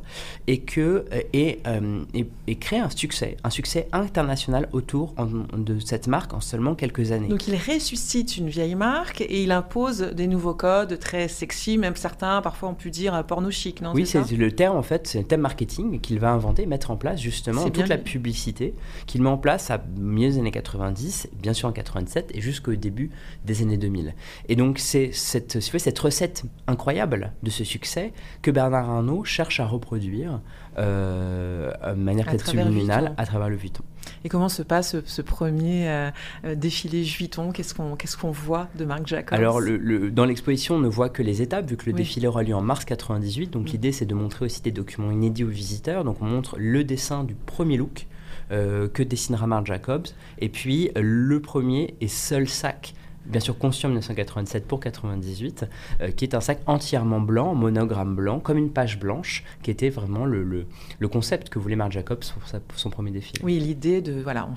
et, 0.47 0.59
que, 0.59 1.05
euh, 1.11 1.22
et, 1.34 1.59
euh, 1.67 2.03
et, 2.47 2.55
créer 2.55 2.80
un 2.80 2.89
succès, 2.89 3.38
un 3.43 3.49
succès 3.49 3.88
international 3.91 4.70
autour 4.72 5.15
de 5.53 5.80
cette 5.80 6.07
marque 6.07 6.34
en 6.34 6.41
seulement 6.41 6.76
quelques 6.76 7.11
années. 7.11 7.28
Donc 7.28 7.47
il 7.47 7.55
ressuscite 7.55 8.38
une 8.38 8.49
vieille 8.49 8.76
marque 8.76 9.22
et 9.22 9.43
il 9.43 9.51
impose 9.51 10.01
des 10.01 10.28
nouveaux 10.28 10.53
codes 10.53 10.99
très 10.99 11.28
sexy, 11.28 11.78
même 11.78 11.95
certains 11.95 12.41
parfois 12.41 12.70
on 12.70 12.74
peut 12.74 12.89
dire 12.89 13.24
porno 13.26 13.51
chic, 13.51 13.82
non 13.82 13.93
Oui, 13.93 14.05
c'est 14.05 14.30
le 14.32 14.51
terme 14.51 14.78
en 14.78 14.84
fait, 14.84 15.07
c'est 15.07 15.20
un 15.20 15.24
thème 15.24 15.41
marketing 15.41 15.99
qu'il 15.99 16.20
va 16.20 16.32
inventer, 16.32 16.65
mettre 16.65 16.91
en 16.91 16.97
place 16.97 17.20
justement 17.20 17.70
toute 17.70 17.88
la 17.88 17.97
publicité 17.97 18.74
qu'il 19.07 19.22
met 19.22 19.30
en 19.30 19.38
place 19.38 19.72
à 19.72 19.84
milieu 19.97 20.30
des 20.30 20.39
années 20.39 20.51
90, 20.51 21.30
bien 21.41 21.53
sûr 21.53 21.67
en 21.67 21.72
97 22.10 22.32
et 22.36 22.41
jusqu'au 22.41 22.76
début 22.76 23.12
des 23.45 23.62
années 23.62 23.78
2000. 23.78 24.14
Et 24.47 24.55
donc 24.55 24.80
c'est 24.80 25.12
cette, 25.14 25.60
cette 25.60 25.99
recette 25.99 26.43
incroyable 26.68 27.32
de 27.43 27.49
ce 27.49 27.64
succès 27.64 28.14
que 28.41 28.51
Bernard 28.51 28.89
Arnault 28.89 29.24
cherche 29.24 29.60
à 29.60 29.66
reproduire 29.66 30.41
euh, 30.78 31.72
de 31.93 31.99
manière 31.99 32.26
peut-être 32.26 32.47
subliminale 32.47 33.14
à 33.18 33.26
travers 33.26 33.49
le 33.49 33.55
Vuitton. 33.55 33.84
Et 34.24 34.30
comment 34.30 34.49
se 34.49 34.64
passe 34.64 34.95
ce, 35.05 35.22
premier 35.22 35.89
euh, 35.89 36.10
euh, 36.45 36.55
défilé 36.55 37.03
Vuitton? 37.03 37.51
Qu'est-ce 37.51 37.74
qu'on 37.74 37.95
qu'est-ce 37.95 38.18
qu'on 38.18 38.32
voit 38.32 38.68
de 38.78 38.86
Marc 38.86 39.07
Jacobs? 39.07 39.38
Alors, 39.38 39.60
le, 39.60 40.10
dans 40.10 40.26
l'exposition, 40.26 40.76
on 40.76 40.80
ne 40.80 40.88
voit 40.88 41.10
que 41.10 41.22
les 41.22 41.41
étapes, 41.41 41.70
vu 41.70 41.78
que 41.78 41.86
le 41.86 41.93
défilé 41.93 42.28
aura 42.28 42.43
lieu 42.43 42.55
en 42.55 42.62
mars 42.62 42.86
98. 42.86 43.51
Donc, 43.51 43.68
mm. 43.68 43.72
l'idée, 43.72 43.91
c'est 43.91 44.05
de 44.05 44.16
montrer 44.16 44.45
aussi 44.45 44.62
des 44.62 44.72
documents 44.72 45.12
inédits 45.12 45.43
aux 45.43 45.49
visiteurs. 45.49 46.03
Donc, 46.03 46.22
on 46.22 46.26
montre 46.26 46.55
le 46.57 46.84
dessin 46.84 47.24
du 47.24 47.36
premier 47.36 47.78
look, 47.78 48.07
euh, 48.07 48.18
que 48.49 49.03
dessinera 49.03 49.47
Marc 49.47 49.67
Jacobs. 49.67 50.07
Et 50.39 50.49
puis 50.49 50.91
le 50.95 51.39
premier 51.39 51.95
et 52.01 52.07
seul 52.07 52.47
sac 52.47 52.93
bien 53.30 53.39
sûr 53.39 53.57
conçu 53.57 53.86
en 53.86 53.89
1987 53.89 54.65
pour 54.67 54.80
98, 54.80 55.65
euh, 56.01 56.11
qui 56.11 56.25
est 56.25 56.36
un 56.36 56.41
sac 56.41 56.59
entièrement 56.65 57.21
blanc, 57.21 57.55
monogramme 57.55 58.15
blanc, 58.15 58.39
comme 58.39 58.57
une 58.57 58.71
page 58.71 58.99
blanche, 58.99 59.43
qui 59.61 59.71
était 59.71 59.89
vraiment 59.89 60.25
le, 60.25 60.43
le, 60.43 61.07
concept 61.07 61.49
que 61.49 61.57
voulait 61.57 61.75
Marc 61.75 61.91
Jacobs 61.91 62.23
pour, 62.67 62.80
son 62.80 62.89
premier 62.89 63.11
défilé. 63.11 63.39
Oui, 63.43 63.59
l'idée 63.59 64.01
de, 64.01 64.21
voilà, 64.21 64.47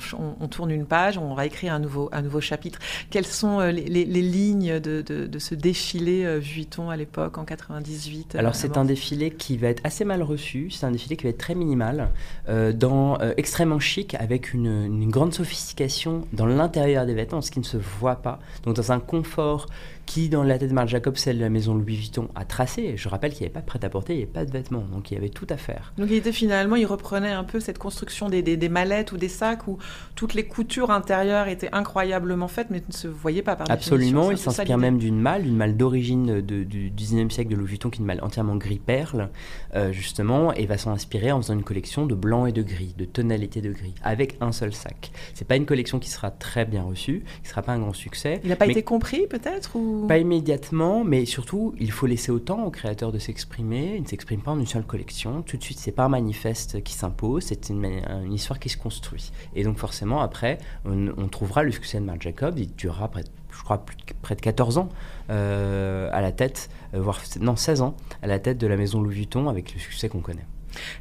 on, 0.40 0.48
tourne 0.48 0.70
une 0.70 0.84
page, 0.86 1.16
on 1.16 1.34
va 1.34 1.46
écrire 1.46 1.72
un 1.72 1.78
nouveau, 1.78 2.08
un 2.12 2.22
nouveau 2.22 2.40
chapitre. 2.40 2.78
Quelles 3.10 3.26
sont 3.26 3.60
euh, 3.60 3.70
les, 3.70 3.86
les, 3.86 4.22
lignes 4.22 4.80
de, 4.80 5.00
de, 5.02 5.38
ce 5.38 5.54
défilé 5.54 6.24
euh, 6.24 6.38
Vuitton 6.38 6.90
à 6.90 6.96
l'époque, 6.96 7.38
en 7.38 7.44
98 7.44 8.36
Alors 8.36 8.54
c'est 8.54 8.76
un 8.76 8.84
défilé 8.84 9.30
qui 9.30 9.56
va 9.56 9.68
être 9.68 9.80
assez 9.84 10.04
mal 10.04 10.22
reçu, 10.22 10.70
c'est 10.70 10.86
un 10.86 10.90
défilé 10.90 11.16
qui 11.16 11.24
va 11.24 11.30
être 11.30 11.38
très 11.38 11.54
minimal, 11.54 12.10
dans, 12.48 13.18
extrêmement 13.36 13.80
chic, 13.80 14.14
avec 14.14 14.52
une, 14.52 14.66
une 14.66 15.10
grande 15.10 15.32
sophistication 15.32 16.26
dans 16.32 16.46
l'intérieur 16.46 17.06
des 17.06 17.14
vêtements, 17.14 17.40
ce 17.40 17.50
qui 17.50 17.60
ne 17.60 17.64
se 17.64 17.76
voit 17.76 18.16
pas 18.16 18.38
donc 18.64 18.76
dans 18.76 18.92
un 18.92 19.00
confort 19.00 19.66
qui, 20.06 20.28
dans 20.28 20.42
la 20.42 20.58
tête 20.58 20.70
de 20.70 20.74
Marc 20.74 20.88
Jacob, 20.88 21.16
celle 21.16 21.36
de 21.36 21.42
la 21.42 21.48
maison 21.48 21.74
Louis 21.74 21.96
Vuitton, 21.96 22.28
a 22.34 22.44
tracé. 22.44 22.96
Je 22.96 23.08
rappelle 23.08 23.32
qu'il 23.32 23.40
n'y 23.42 23.46
avait 23.46 23.54
pas 23.54 23.60
de 23.60 23.66
prêt-à-porter, 23.66 24.14
il 24.14 24.16
n'y 24.16 24.22
avait 24.22 24.32
pas 24.32 24.44
de 24.44 24.50
vêtements, 24.50 24.84
donc 24.92 25.10
il 25.10 25.14
y 25.14 25.16
avait 25.16 25.28
tout 25.28 25.46
à 25.48 25.56
faire. 25.56 25.92
Donc 25.96 26.08
il 26.10 26.16
était 26.16 26.32
finalement, 26.32 26.76
il 26.76 26.86
reprenait 26.86 27.32
un 27.32 27.44
peu 27.44 27.60
cette 27.60 27.78
construction 27.78 28.28
des, 28.28 28.42
des, 28.42 28.68
mallettes 28.68 29.12
ou 29.12 29.16
des 29.16 29.28
sacs 29.28 29.66
où 29.68 29.78
toutes 30.14 30.34
les 30.34 30.44
coutures 30.44 30.90
intérieures 30.90 31.48
étaient 31.48 31.70
incroyablement 31.72 32.48
faites, 32.48 32.68
mais 32.70 32.82
ne 32.86 32.92
se 32.92 33.08
voyaient 33.08 33.42
pas 33.42 33.56
par 33.56 33.70
Absolument, 33.70 34.30
il 34.30 34.38
s'inspire 34.38 34.78
même 34.78 34.98
d'une 34.98 35.20
malle, 35.20 35.46
une 35.46 35.56
malle 35.56 35.76
d'origine 35.76 36.40
du 36.40 36.90
19e 36.90 37.30
siècle 37.30 37.50
de 37.50 37.56
Louis 37.56 37.68
Vuitton, 37.68 37.90
qui 37.90 37.98
est 37.98 38.00
une 38.00 38.06
malle 38.06 38.22
entièrement 38.22 38.56
gris-perle, 38.56 39.30
euh, 39.74 39.92
justement, 39.92 40.52
et 40.52 40.66
va 40.66 40.78
s'en 40.78 40.90
inspirer 40.90 41.32
en 41.32 41.40
faisant 41.40 41.54
une 41.54 41.64
collection 41.64 42.06
de 42.06 42.14
blanc 42.14 42.46
et 42.46 42.52
de 42.52 42.62
gris, 42.62 42.94
de 42.98 43.04
tonalité 43.04 43.60
de 43.60 43.72
gris, 43.72 43.94
avec 44.02 44.36
un 44.40 44.52
seul 44.52 44.72
sac. 44.72 45.12
C'est 45.34 45.46
pas 45.46 45.56
une 45.56 45.66
collection 45.66 45.98
qui 45.98 46.10
sera 46.10 46.30
très 46.30 46.64
bien 46.64 46.82
reçue, 46.82 47.24
qui 47.42 47.48
sera 47.48 47.62
pas 47.62 47.72
un 47.72 47.78
grand 47.78 47.92
succès. 47.92 48.40
Il 48.44 48.51
n'a 48.52 48.56
pas 48.56 48.66
été 48.66 48.82
compris 48.82 49.26
peut-être 49.26 49.76
ou... 49.76 50.06
Pas 50.06 50.18
immédiatement, 50.18 51.04
mais 51.04 51.24
surtout, 51.24 51.74
il 51.78 51.90
faut 51.90 52.06
laisser 52.06 52.30
autant 52.30 52.64
aux 52.64 52.70
créateurs 52.70 53.12
de 53.12 53.18
s'exprimer. 53.18 53.94
Ils 53.96 54.02
ne 54.02 54.06
s'expriment 54.06 54.42
pas 54.42 54.52
en 54.52 54.58
une 54.58 54.66
seule 54.66 54.84
collection. 54.84 55.42
Tout 55.42 55.56
de 55.56 55.62
suite, 55.62 55.78
c'est 55.78 55.92
pas 55.92 56.04
un 56.04 56.08
manifeste 56.08 56.82
qui 56.82 56.94
s'impose, 56.94 57.44
c'est 57.44 57.68
une, 57.68 58.32
histoire 58.32 58.58
qui 58.58 58.68
se 58.68 58.76
construit. 58.76 59.32
Et 59.54 59.64
donc, 59.64 59.78
forcément, 59.78 60.20
après, 60.20 60.58
on, 60.84 61.28
trouvera 61.28 61.62
le 61.62 61.70
succès 61.70 61.98
de 61.98 62.04
Marc 62.04 62.22
Jacob. 62.22 62.58
Il 62.58 62.74
durera 62.74 63.08
près, 63.08 63.24
je 63.50 63.62
crois, 63.62 63.84
près 64.22 64.34
de 64.34 64.40
14 64.40 64.78
ans 64.78 64.88
euh, 65.30 66.08
à 66.12 66.20
la 66.20 66.32
tête, 66.32 66.68
euh, 66.94 67.00
voire 67.00 67.20
non, 67.40 67.56
16 67.56 67.82
ans 67.82 67.96
à 68.22 68.26
la 68.26 68.38
tête 68.38 68.58
de 68.58 68.66
la 68.66 68.76
maison 68.76 69.00
Louis 69.00 69.14
Vuitton 69.14 69.48
avec 69.48 69.72
le 69.74 69.80
succès 69.80 70.08
qu'on 70.08 70.20
connaît. 70.20 70.46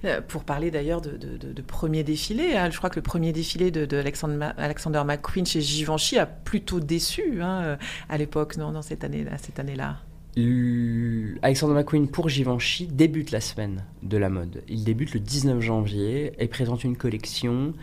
Euh, 0.06 0.22
pour 0.22 0.44
parler 0.44 0.72
d'ailleurs 0.72 1.02
de, 1.02 1.62
premier 1.62 2.04
défilé, 2.04 2.56
hein, 2.56 2.70
je 2.72 2.78
crois 2.78 2.90
que 2.90 2.96
le 2.96 3.02
premier 3.02 3.32
défilé 3.32 3.72
de, 3.72 5.04
McQueen 5.04 5.46
chez 5.46 5.62
Givenchy 5.62 6.18
a 6.18 6.26
plutôt 6.26 6.80
déçu 6.80 7.42
hein, 7.42 7.62
euh, 7.64 7.76
à 8.10 8.18
l'époque, 8.18 8.58
non, 8.58 8.72
dans 8.72 8.82
cette 8.82 9.04
année-là. 9.04 9.38
Cette 9.38 9.60
année-là. 9.60 9.98
Alexander 11.42 11.74
McQueen 11.74 12.08
pour 12.08 12.30
Givenchy 12.30 12.88
débute 12.88 13.32
la 13.32 13.42
semaine 13.42 13.84
de 14.02 14.18
la 14.18 14.30
mode. 14.30 14.64
Il 14.70 14.86
débute 14.86 15.14
le 15.14 15.20
19 15.20 15.60
janvier 15.60 16.32
et 16.40 16.48
présente 16.48 16.86
une 16.86 16.96
collection 16.96 17.74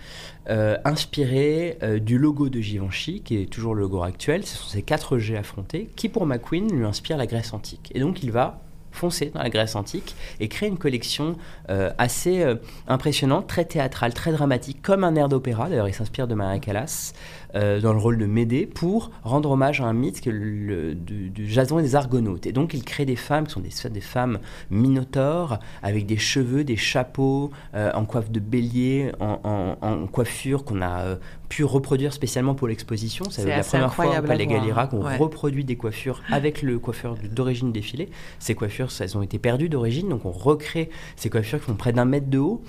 euh, 0.49 0.79
inspirée 0.87 1.77
du 2.01 2.17
logo 2.17 2.49
de 2.49 2.61
Givenchy, 2.61 3.21
qui 3.21 3.37
est 3.37 3.51
toujours 3.51 3.75
le 3.75 3.83
logo 3.83 4.03
actuel. 4.03 4.47
Ce 4.47 4.57
sont 4.57 4.69
ces 4.69 4.83
4 4.83 5.19
G 5.19 5.37
affrontés 5.37 5.91
qui, 5.95 6.09
pour 6.09 6.25
McQueen, 6.25 6.73
lui 6.73 6.87
inspirent 6.87 7.19
la 7.19 7.27
Grèce 7.27 7.53
antique. 7.53 7.91
Et 7.95 8.01
donc, 8.01 8.23
il 8.23 8.31
va 8.31 8.63
foncer 8.99 9.31
dans 9.35 9.43
la 9.43 9.49
Grèce 9.49 9.77
antique 9.77 10.15
et 10.41 10.49
créer 10.49 10.69
une 10.69 10.79
collection 10.79 11.37
euh, 11.71 11.91
assez 11.99 12.43
euh, 12.43 12.57
impressionnante, 12.89 13.47
très 13.47 13.65
théâtrale, 13.65 14.13
très 14.13 14.33
dramatique, 14.33 14.83
comme 14.83 15.05
un 15.05 15.15
air 15.15 15.29
d'opéra. 15.29 15.69
D'ailleurs, 15.69 15.89
il 15.89 15.95
s'inspire 15.95 16.27
de 16.27 16.35
Maria 16.35 16.59
Callas 16.59 17.13
euh, 17.55 17.81
dans 17.81 17.93
le 17.93 17.99
rôle 17.99 18.19
de 18.19 18.27
Médée 18.27 18.67
pour 18.67 19.11
rendre 19.23 19.51
hommage 19.51 19.81
à 19.81 19.85
un 19.85 19.93
mythe 19.93 20.21
que 20.21 20.31
le, 20.31 20.95
du, 20.95 21.49
Jason 21.49 21.79
et 21.79 21.83
des 21.83 21.97
Argonautes. 21.97 22.47
Et 22.47 22.53
donc, 22.53 22.75
il 22.75 22.85
crée 22.85 23.05
des 23.05 23.17
femmes 23.17 23.47
qui 23.47 23.53
sont 23.53 23.61
des, 23.61 23.91
des 23.91 24.01
femmes 24.01 24.39
minotaures 24.71 25.59
avec 25.83 26.07
des 26.07 26.19
cheveux, 26.19 26.65
des 26.65 26.77
chapeaux, 26.77 27.51
en 27.75 28.05
coiffe 28.05 28.31
de 28.31 28.41
bélier, 28.41 29.13
en, 29.21 29.77
en 29.81 30.07
coiffure 30.07 30.65
qu'on 30.65 30.83
a 30.83 31.17
pu 31.49 31.65
reproduire 31.65 32.13
spécialement 32.13 32.55
pour 32.55 32.69
l'exposition. 32.69 33.25
C'est 33.31 33.47
la 33.47 33.63
première 33.63 33.95
fois 33.95 34.19
au 34.19 34.23
Palais 34.23 34.47
Galliera 34.47 34.87
qu'on 34.87 35.01
reproduit 35.01 35.65
des 35.65 35.77
coiffures 35.77 36.23
avec 36.31 36.63
le 36.63 36.79
coiffeur 36.79 37.17
d'origine 37.33 37.73
défilé. 37.73 38.09
Ces 38.39 38.55
coiffures, 38.55 38.89
elles 39.01 39.17
ont 39.17 39.23
été 39.23 39.39
perdues 39.39 39.69
d'origine, 39.69 40.09
donc 40.09 40.25
on 40.25 40.31
recrée 40.31 40.91
ces 41.17 41.31
coiffures 41.31 41.59
qui 41.59 41.67
font 41.67 41.75
près 41.75 41.93
d'un 41.93 42.05
mètre 42.05 42.29
de 42.29 42.39
haut. 42.39 42.63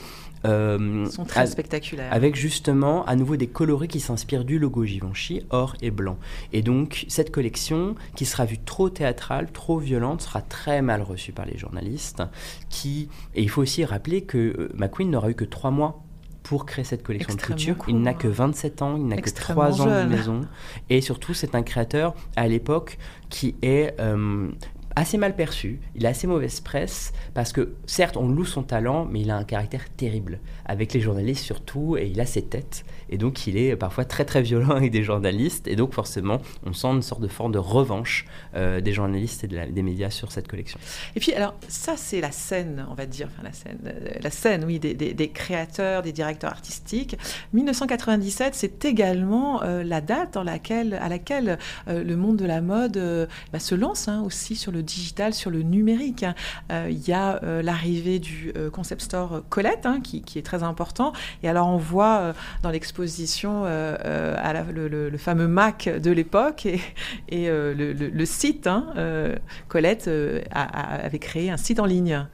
Euh, 0.46 1.06
sont 1.08 1.26
très 1.26 1.48
spectaculaires. 1.48 2.12
Avec 2.12 2.36
justement 2.36 3.06
à 3.06 3.16
nouveau 3.16 3.36
des 3.36 3.48
coloris 3.48 3.88
qui 3.88 4.00
s'inspirent 4.00 4.46
du 4.46 4.60
logo 4.60 4.86
Givenchy, 4.86 5.44
or 5.50 5.76
et 5.82 5.92
blanc. 5.92 6.18
Et 6.54 6.62
donc 6.62 7.06
cette 7.08 7.32
collection, 7.32 7.96
qui 8.16 8.26
sera 8.26 8.46
vue 8.46 8.60
trop 8.60 8.90
théâtrale, 8.90 9.52
trop 9.52 9.80
violente, 9.80 10.22
sera 10.22 10.42
très 10.42 10.82
mal 10.82 11.02
reçue 11.02 11.32
par 11.32 11.46
les 11.46 11.58
journalistes. 11.58 12.24
Qui... 12.70 13.10
Et 13.36 13.42
il 13.42 13.50
faut 13.50 13.62
aussi 13.62 13.84
rappeler 13.84 14.22
que 14.22 14.38
euh, 14.38 14.72
McQueen 14.76 15.12
n'aura 15.12 15.30
eu 15.30 15.36
que 15.36 15.46
trois 15.46 15.72
mois 15.72 16.04
pour 16.44 16.66
créer 16.66 16.86
cette 16.86 17.04
collection 17.04 17.36
de 17.36 17.42
couture. 17.42 17.76
Il 17.88 18.02
n'a 18.02 18.14
que 18.14 18.28
27 18.28 18.82
ans, 18.82 18.96
il 18.98 19.06
n'a 19.06 19.18
que 19.18 19.30
3 19.30 19.82
ans 19.82 19.86
de 19.86 20.08
maison. 20.08 20.42
Et 20.90 21.02
surtout, 21.02 21.36
c'est 21.36 21.54
un 21.54 21.62
créateur 21.62 22.16
à 22.36 22.48
l'époque 22.48 22.98
qui 23.30 23.56
est 23.62 23.94
euh, 24.00 24.50
assez 24.96 25.18
mal 25.18 25.36
perçu, 25.36 25.80
il 25.96 26.06
a 26.06 26.10
assez 26.10 26.28
mauvaise 26.28 26.60
presse, 26.60 27.14
parce 27.34 27.54
que 27.54 27.76
certes, 27.86 28.18
on 28.18 28.28
loue 28.28 28.46
son 28.46 28.64
talent, 28.64 29.06
mais 29.06 29.22
il 29.22 29.32
a 29.32 29.38
un 29.38 29.44
caractère 29.44 29.90
terrible, 29.90 30.40
avec 30.66 30.94
les 30.94 31.00
journalistes 31.00 31.44
surtout, 31.44 31.98
et 31.98 32.08
il 32.08 32.20
a 32.20 32.26
ses 32.26 32.42
têtes, 32.42 32.86
et 33.10 33.18
donc 33.18 33.48
il 33.48 33.58
est 33.58 33.76
parfois 33.76 34.06
très 34.06 34.26
très 34.26 34.42
violent 34.42 34.72
avec 34.76 34.92
des 34.92 35.04
journalistes, 35.04 35.68
et 35.68 35.76
donc 35.76 35.94
forcément, 35.94 36.42
on 36.66 36.74
sent 36.74 36.88
une 36.88 37.02
sorte 37.02 37.22
de 37.22 37.28
forme 37.28 37.52
de 37.52 37.60
revanche 37.60 38.26
euh, 38.56 38.82
des 38.82 38.94
journalistes 38.94 39.44
et 39.44 39.48
des 39.48 39.82
médias 39.82 40.10
sur 40.10 40.32
cette 40.32 40.48
collection. 40.48 40.80
Et 41.16 41.20
puis, 41.20 41.34
alors, 41.34 41.56
ça, 41.68 41.96
c'est 41.98 42.22
la 42.22 42.32
scène, 42.32 42.86
on 42.90 42.94
va 42.94 43.06
dire, 43.06 43.28
enfin 43.32 43.44
la 43.44 43.54
scène, 43.54 43.80
euh, 43.86 44.10
la 44.22 44.32
scène, 44.32 44.64
oui, 44.66 44.80
des, 44.80 45.30
créateurs, 45.30 46.02
des 46.02 46.12
directeurs 46.12 46.52
artistiques. 46.52 47.18
1997, 47.54 48.56
c'est 48.56 48.86
également 48.86 49.64
euh, 49.64 49.84
la 49.84 50.02
date 50.02 50.34
dans 50.34 50.44
laquelle, 50.44 50.94
à 50.96 51.10
laquelle 51.10 51.58
le 51.88 52.16
monde 52.16 52.38
de 52.38 52.46
la 52.46 52.62
mode 52.62 53.28
bah, 53.52 53.60
se 53.60 53.76
lance 53.76 54.08
hein, 54.08 54.24
aussi 54.26 54.56
sur 54.56 54.72
le 54.72 54.79
digital, 54.82 55.34
sur 55.34 55.50
le 55.50 55.62
numérique. 55.62 56.26
Euh, 56.72 56.88
il 56.90 57.08
y 57.08 57.14
a 57.14 57.42
euh, 57.44 57.62
l'arrivée 57.62 58.20
du 58.20 58.52
euh, 58.56 58.70
concept 58.70 59.02
store 59.02 59.44
Colette, 59.50 59.86
hein, 59.86 60.02
qui, 60.02 60.24
est 60.36 60.46
très 60.46 60.64
important. 60.64 61.14
Et 61.44 61.50
alors, 61.50 61.68
on 61.68 61.78
voit 61.78 62.34
dans 62.64 62.70
l'exposition 62.70 63.66
le, 63.66 65.18
fameux 65.18 65.48
Mac 65.48 65.90
de 65.90 66.12
l'époque 66.12 66.68
et, 67.30 67.48
le, 67.50 68.26
site. 68.26 68.68
Hein, 68.68 68.88
Colette 69.68 70.10
avait 70.52 71.20
créé 71.20 71.50
un 71.50 71.58
site 71.58 71.80
en 71.80 71.86
ligne. 71.86 72.26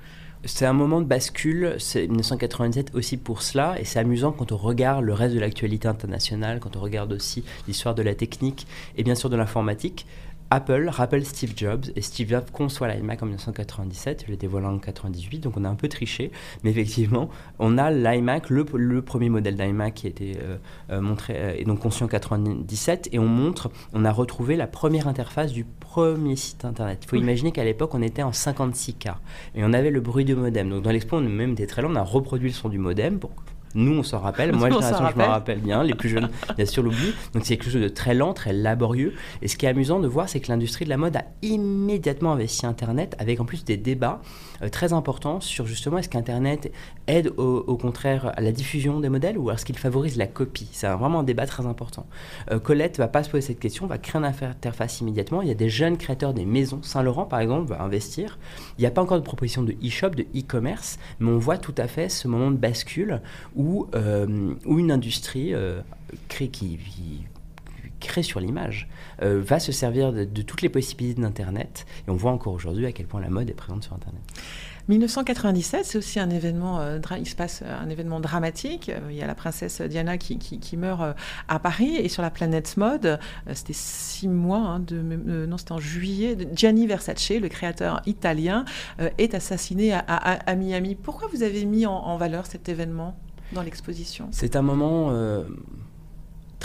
c'est 0.43 0.65
un 0.65 0.73
moment 0.73 1.01
de 1.01 1.05
bascule, 1.05 1.75
c'est 1.79 2.07
1997 2.07 2.93
aussi 2.93 3.17
pour 3.17 3.41
cela, 3.41 3.79
et 3.79 3.85
c'est 3.85 3.99
amusant 3.99 4.31
quand 4.31 4.51
on 4.51 4.57
regarde 4.57 5.03
le 5.03 5.13
reste 5.13 5.35
de 5.35 5.39
l'actualité 5.39 5.87
internationale, 5.87 6.59
quand 6.59 6.75
on 6.75 6.81
regarde 6.81 7.13
aussi 7.13 7.43
l'histoire 7.67 7.95
de 7.95 8.03
la 8.03 8.15
technique 8.15 8.67
et 8.97 9.03
bien 9.03 9.15
sûr 9.15 9.29
de 9.29 9.35
l'informatique. 9.35 10.05
Apple 10.51 10.89
rappelle 10.89 11.25
Steve 11.25 11.53
Jobs 11.55 11.85
et 11.95 12.01
Steve 12.01 12.29
Jobs 12.29 12.49
conçoit 12.51 12.87
l'iMac 12.87 13.21
en 13.23 13.25
1997, 13.25 14.27
le 14.27 14.37
dévoile 14.37 14.65
en 14.65 14.69
1998, 14.69 15.39
donc 15.39 15.57
on 15.57 15.63
a 15.63 15.69
un 15.69 15.75
peu 15.75 15.87
triché, 15.87 16.31
mais 16.63 16.69
effectivement, 16.69 17.29
on 17.57 17.77
a 17.77 17.89
l'iMac, 17.89 18.49
le, 18.49 19.01
premier 19.01 19.29
modèle 19.29 19.55
d'iMac 19.55 19.93
qui 19.95 20.07
a 20.07 20.09
été 20.09 20.37
euh, 20.41 20.57
euh, 20.91 21.01
montré 21.01 21.33
euh, 21.35 21.55
et 21.57 21.65
donc 21.65 21.79
conçu 21.79 22.03
en 22.03 22.07
1997, 22.07 23.09
et 23.11 23.19
on 23.19 23.25
montre, 23.25 23.71
on 23.93 24.05
a 24.05 24.11
retrouvé 24.11 24.55
la 24.55 24.67
première 24.67 25.07
interface 25.07 25.51
du 25.51 25.65
premier 25.65 26.35
site 26.35 26.63
internet. 26.63 26.99
Il 27.03 27.09
faut 27.09 27.15
imaginer 27.15 27.51
qu'à 27.51 27.63
l'époque, 27.63 27.95
on 27.95 28.01
était 28.01 28.23
en 28.23 28.31
56K 28.31 29.15
et 29.55 29.63
on 29.63 29.73
avait 29.73 29.91
le 29.91 30.01
bruit 30.01 30.25
du 30.25 30.35
modem. 30.35 30.69
Donc 30.69 30.83
dans 30.83 30.91
l'expo, 30.91 31.17
on 31.17 31.21
même 31.21 31.53
était 31.53 31.67
très 31.67 31.81
loin, 31.81 31.91
on 31.91 31.95
a 31.95 32.03
reproduit 32.03 32.49
le 32.49 32.55
son 32.55 32.69
du 32.69 32.77
modem 32.77 33.19
pour 33.19 33.31
nous, 33.76 33.99
on 33.99 34.03
s'en 34.03 34.19
rappelle. 34.19 34.51
Moi, 34.55 34.69
je 34.69 34.76
me 34.76 35.23
rappelle 35.23 35.59
bien. 35.59 35.84
Les 35.84 35.93
plus 35.93 36.09
jeunes, 36.09 36.30
bien 36.55 36.65
sûr, 36.65 36.82
l'oublient. 36.82 37.13
Donc, 37.34 37.45
c'est 37.45 37.57
quelque 37.57 37.71
chose 37.71 37.82
de 37.82 37.89
très 37.89 38.13
lent, 38.13 38.34
très 38.34 38.53
laborieux. 38.53 39.13
Et 39.41 39.47
ce 39.47 39.57
qui 39.57 39.65
est 39.65 39.69
amusant 39.69 39.99
de 39.99 40.07
voir, 40.07 40.30
c'est 40.30 40.39
que 40.39 40.47
l'industrie 40.47 40.86
de 40.86 40.89
la 40.89 40.97
mode 40.97 41.15
a 41.17 41.26
immédiatement 41.41 42.34
investi 42.34 42.65
Internet, 42.65 43.15
avec 43.19 43.39
en 43.39 43.45
plus 43.45 43.65
des 43.65 43.78
débats 43.78 44.21
euh, 44.61 44.69
très 44.69 44.93
importants 44.93 45.39
sur 45.41 45.65
justement 45.67 45.97
est-ce 45.97 46.09
qu'Internet 46.09 46.71
aide 47.07 47.34
au, 47.38 47.78
contraire 47.78 48.32
à 48.36 48.41
la 48.41 48.51
diffusion 48.51 48.99
des 48.99 49.09
modèles 49.09 49.38
ou 49.38 49.51
est-ce 49.51 49.65
qu'il 49.65 49.78
favorise 49.78 50.17
la 50.17 50.28
copie? 50.28 50.69
C'est 50.71 50.88
vraiment 50.88 51.19
un 51.19 51.23
débat 51.23 51.45
très 51.45 51.65
important. 51.65 52.07
Euh, 52.51 52.59
Colette 52.59 52.97
va 52.97 53.07
pas 53.07 53.23
se 53.23 53.30
poser 53.30 53.41
cette 53.41 53.59
question, 53.59 53.86
va 53.86 53.97
créer 53.97 54.19
une 54.19 54.26
interface 54.26 55.01
immédiatement. 55.01 55.41
Il 55.41 55.47
y 55.47 55.51
a 55.51 55.55
des 55.55 55.69
jeunes 55.69 55.97
créateurs 55.97 56.34
des 56.34 56.45
maisons. 56.45 56.82
Saint-Laurent, 56.82 57.26
par 57.26 57.39
exemple, 57.39 57.69
va 57.69 57.82
investir. 57.82 58.39
Il 58.78 58.82
n'y 58.82 58.88
a 58.88 58.91
pas 58.91 59.01
encore 59.01 59.17
de 59.17 59.23
proposition 59.23 59.63
de 59.63 59.73
e-shop, 59.84 60.11
de 60.11 60.23
e-commerce, 60.36 60.97
mais 61.19 61.32
on 61.32 61.38
voit 61.38 61.57
tout 61.57 61.76
à 61.78 61.88
fait 61.88 62.09
ce 62.09 62.28
moment 62.28 62.51
de 62.51 62.57
bascule 62.57 63.21
où, 63.55 63.64
euh, 63.95 64.53
où 64.66 64.80
une 64.80 64.91
industrie 64.91 65.53
crée, 66.28 66.47
qui, 66.49 66.80
crée 67.99 68.24
sur 68.24 68.39
l'image, 68.39 68.88
va 69.22 69.59
se 69.59 69.72
servir 69.72 70.13
de, 70.13 70.41
toutes 70.41 70.61
les 70.61 70.70
possibilités 70.70 71.22
d'Internet. 71.22 71.86
Et 72.07 72.11
on 72.11 72.16
voit 72.16 72.32
encore 72.32 72.53
aujourd'hui 72.53 72.86
à 72.86 72.91
quel 72.91 73.07
point 73.07 73.22
la 73.22 73.30
mode 73.30 73.49
est 73.49 73.53
présente 73.53 73.84
sur 73.84 73.93
Internet. 73.93 74.22
1997, 74.88 75.84
c'est 75.84 75.97
aussi 75.97 76.20
un 76.20 76.30
événement, 76.30 76.80
euh, 76.80 76.99
il 77.18 77.28
se 77.28 77.36
passe 77.36 77.63
un 77.63 77.89
événement 77.89 78.20
dramatique. 78.20 78.89
Euh, 78.89 78.99
il 79.09 79.16
y 79.16 79.24
a 79.24 79.28
la 79.28 79.34
princesse 79.34 79.82
Diana 79.82 80.18
qui, 80.18 80.38
meurt 80.78 81.01
euh, 81.01 81.13
à 81.47 81.57
Paris 81.57 81.95
et 81.95 82.07
sur 82.07 82.22
la 82.22 82.30
planète 82.30 82.78
mode, 82.78 83.20
c'était 83.53 83.74
six 83.74 84.28
mois, 84.28 84.59
hein, 84.59 84.86
non, 84.91 85.57
c'était 85.57 85.72
en 85.72 85.80
juillet. 85.80 86.38
Gianni 86.53 86.86
Versace, 86.86 87.32
le 87.32 87.47
créateur 87.47 88.01
italien, 88.05 88.66
est 89.18 89.34
assassiné 89.34 89.93
à, 89.93 90.55
Miami. 90.55 90.95
Pourquoi 90.95 91.28
vous 91.34 91.43
avez 91.43 91.66
mis 91.66 91.86
en, 91.86 92.18
valeur 92.18 92.45
cet 92.45 92.70
événement? 92.70 93.16
Dans 93.53 93.61
l'exposition 93.61 94.27
C'est 94.31 94.55
un 94.55 94.61
moment 94.61 95.11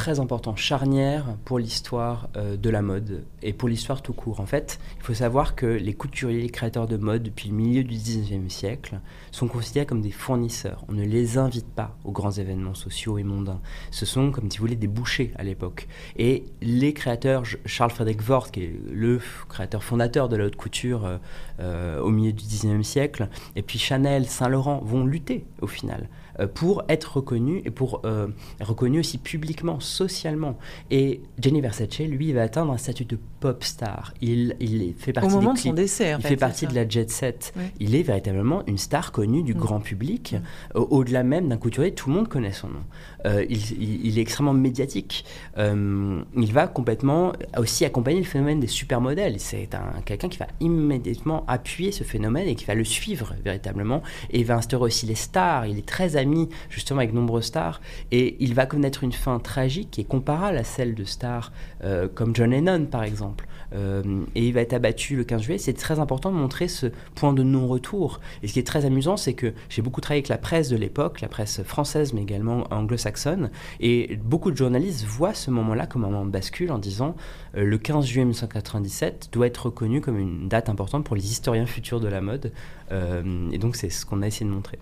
très 0.00 0.18
important, 0.18 0.56
charnière 0.56 1.36
pour 1.44 1.58
l'histoire 1.58 2.30
euh, 2.36 2.56
de 2.56 2.70
la 2.70 2.80
mode 2.80 3.24
et 3.42 3.52
pour 3.52 3.68
l'histoire 3.68 4.00
tout 4.00 4.14
court. 4.14 4.40
En 4.40 4.46
fait, 4.46 4.78
il 4.96 5.02
faut 5.02 5.12
savoir 5.12 5.54
que 5.54 5.66
les 5.66 5.92
couturiers, 5.92 6.40
les 6.40 6.48
créateurs 6.48 6.86
de 6.86 6.96
mode 6.96 7.22
depuis 7.22 7.50
le 7.50 7.54
milieu 7.54 7.84
du 7.84 7.96
19e 7.96 8.48
siècle 8.48 9.00
sont 9.30 9.46
considérés 9.46 9.84
comme 9.84 10.00
des 10.00 10.10
fournisseurs. 10.10 10.84
On 10.88 10.92
ne 10.92 11.04
les 11.04 11.36
invite 11.36 11.68
pas 11.68 11.98
aux 12.04 12.12
grands 12.12 12.30
événements 12.30 12.72
sociaux 12.72 13.18
et 13.18 13.24
mondains. 13.24 13.60
Ce 13.90 14.06
sont, 14.06 14.30
comme 14.30 14.50
si 14.50 14.56
vous 14.56 14.64
voulez, 14.64 14.76
des 14.76 14.86
bouchers 14.86 15.32
à 15.36 15.42
l'époque. 15.42 15.86
Et 16.16 16.46
les 16.62 16.94
créateurs, 16.94 17.42
Charles 17.66 17.90
Frederick 17.90 18.26
Worth, 18.26 18.52
qui 18.52 18.64
est 18.64 18.80
le 18.90 19.20
créateur 19.50 19.84
fondateur 19.84 20.30
de 20.30 20.36
la 20.36 20.46
haute 20.46 20.56
couture 20.56 21.04
euh, 21.04 21.18
euh, 21.60 22.00
au 22.00 22.08
milieu 22.08 22.32
du 22.32 22.44
19e 22.44 22.82
siècle, 22.82 23.28
et 23.54 23.60
puis 23.60 23.78
Chanel, 23.78 24.26
Saint-Laurent 24.26 24.80
vont 24.82 25.04
lutter 25.04 25.44
au 25.60 25.66
final 25.66 26.08
euh, 26.08 26.19
pour 26.54 26.84
être 26.88 27.16
reconnu 27.16 27.62
et 27.64 27.70
pour 27.70 28.02
euh, 28.04 28.28
reconnu 28.60 29.00
aussi 29.00 29.18
publiquement, 29.18 29.80
socialement. 29.80 30.58
Et 30.90 31.20
Jenny 31.40 31.60
Versace, 31.60 32.00
lui, 32.00 32.32
va 32.32 32.42
atteindre 32.42 32.72
un 32.72 32.78
statut 32.78 33.04
de 33.04 33.18
pop 33.40 33.64
star. 33.64 34.14
Il, 34.20 34.56
il 34.60 34.94
fait 34.96 35.12
partie 35.12 35.28
Au 35.28 35.36
moment 35.36 35.54
de 35.54 35.58
son 35.58 35.72
décès, 35.72 36.14
il 36.18 36.22
fait, 36.22 36.36
partie 36.36 36.66
de 36.66 36.74
la 36.74 36.88
jet 36.88 37.10
set. 37.10 37.52
Il 37.78 37.94
est 37.94 38.02
véritablement 38.02 38.62
une 38.66 38.78
star 38.78 39.12
connue 39.12 39.42
du 39.42 39.54
mm. 39.54 39.58
grand 39.58 39.80
public. 39.80 40.34
Mm. 40.74 40.78
Au-delà 40.78 41.22
même 41.22 41.48
d'un 41.48 41.56
couturier, 41.56 41.92
tout 41.92 42.08
le 42.08 42.16
monde 42.16 42.28
connaît 42.28 42.52
son 42.52 42.68
nom. 42.68 42.84
Euh, 43.26 43.44
il, 43.48 44.18
est 44.18 44.22
extrêmement 44.22 44.52
médiatique. 44.52 45.24
il 45.58 46.52
va 46.52 46.66
complètement 46.66 47.32
aussi 47.56 47.84
accompagner 47.84 48.18
le 48.20 48.26
phénomène 48.26 48.60
des 48.60 48.66
supermodèles. 48.66 49.40
C'est 49.40 49.68
quelqu'un 50.04 50.28
qui 50.28 50.38
va 50.38 50.46
immédiatement 50.60 51.44
appuyer 51.48 51.92
ce 51.92 52.04
phénomène 52.04 52.48
et 52.48 52.54
qui 52.54 52.64
va 52.64 52.74
le 52.74 52.84
suivre 52.84 53.34
véritablement 53.44 54.02
et 54.30 54.44
va 54.44 54.56
instaurer 54.56 54.84
aussi 54.84 55.06
les 55.06 55.14
stars. 55.14 55.66
Il 55.66 55.78
est 55.78 55.86
très 55.86 56.16
ami 56.16 56.48
justement 56.68 57.00
avec 57.00 57.12
nombreuses 57.12 57.46
stars 57.46 57.80
et 58.10 58.36
il 58.40 58.54
va 58.54 58.66
connaître 58.66 59.04
une 59.04 59.12
fin 59.12 59.38
tragique 59.38 59.98
et 59.98 60.04
comparable 60.04 60.58
à 60.58 60.64
celle 60.64 60.94
de 60.94 61.04
stars 61.04 61.52
euh, 61.84 62.08
comme 62.12 62.34
John 62.34 62.50
Lennon 62.50 62.86
par 62.86 63.02
exemple. 63.02 63.29
Euh, 63.74 64.24
et 64.34 64.46
il 64.46 64.52
va 64.52 64.60
être 64.60 64.72
abattu 64.72 65.16
le 65.16 65.24
15 65.24 65.42
juillet. 65.42 65.58
C'est 65.58 65.72
très 65.72 65.98
important 65.98 66.30
de 66.30 66.36
montrer 66.36 66.68
ce 66.68 66.86
point 67.14 67.32
de 67.32 67.42
non-retour. 67.42 68.20
Et 68.42 68.48
ce 68.48 68.52
qui 68.52 68.58
est 68.58 68.66
très 68.66 68.84
amusant, 68.84 69.16
c'est 69.16 69.34
que 69.34 69.52
j'ai 69.68 69.82
beaucoup 69.82 70.00
travaillé 70.00 70.20
avec 70.20 70.28
la 70.28 70.38
presse 70.38 70.68
de 70.68 70.76
l'époque, 70.76 71.20
la 71.20 71.28
presse 71.28 71.62
française 71.62 72.12
mais 72.12 72.22
également 72.22 72.64
anglo-saxonne, 72.70 73.50
et 73.80 74.18
beaucoup 74.24 74.50
de 74.50 74.56
journalistes 74.56 75.04
voient 75.04 75.34
ce 75.34 75.50
moment-là 75.50 75.86
comme 75.86 76.04
un 76.04 76.10
moment 76.10 76.26
de 76.26 76.30
bascule 76.30 76.72
en 76.72 76.78
disant 76.78 77.16
euh, 77.56 77.64
le 77.64 77.78
15 77.78 78.06
juillet 78.06 78.24
1997 78.24 79.28
doit 79.32 79.46
être 79.46 79.66
reconnu 79.66 80.00
comme 80.00 80.18
une 80.18 80.48
date 80.48 80.68
importante 80.68 81.04
pour 81.04 81.16
les 81.16 81.30
historiens 81.30 81.66
futurs 81.66 82.00
de 82.00 82.08
la 82.08 82.20
mode. 82.20 82.52
et 83.52 83.58
donc 83.58 83.76
c'est 83.76 83.88
ce 83.90 84.04
qu'on 84.04 84.20
a 84.22 84.26
essayé 84.26 84.46
de 84.46 84.50
montrer. 84.54 84.78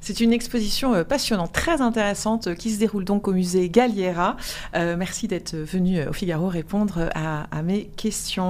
C'est 0.00 0.20
une 0.20 0.32
exposition 0.32 0.94
euh, 0.94 1.04
passionnante, 1.04 1.52
très 1.52 1.80
intéressante, 1.80 2.48
euh, 2.48 2.54
qui 2.54 2.70
se 2.70 2.78
déroule 2.78 3.04
donc 3.04 3.28
au 3.28 3.32
musée 3.32 3.68
Galliera. 3.68 4.36
Euh, 4.74 4.96
merci 4.96 5.28
d'être 5.28 5.54
venu 5.56 6.06
au 6.06 6.12
Figaro 6.12 6.48
répondre 6.48 7.08
à 7.14 7.62
mes 7.62 7.88
questions. 8.32 8.42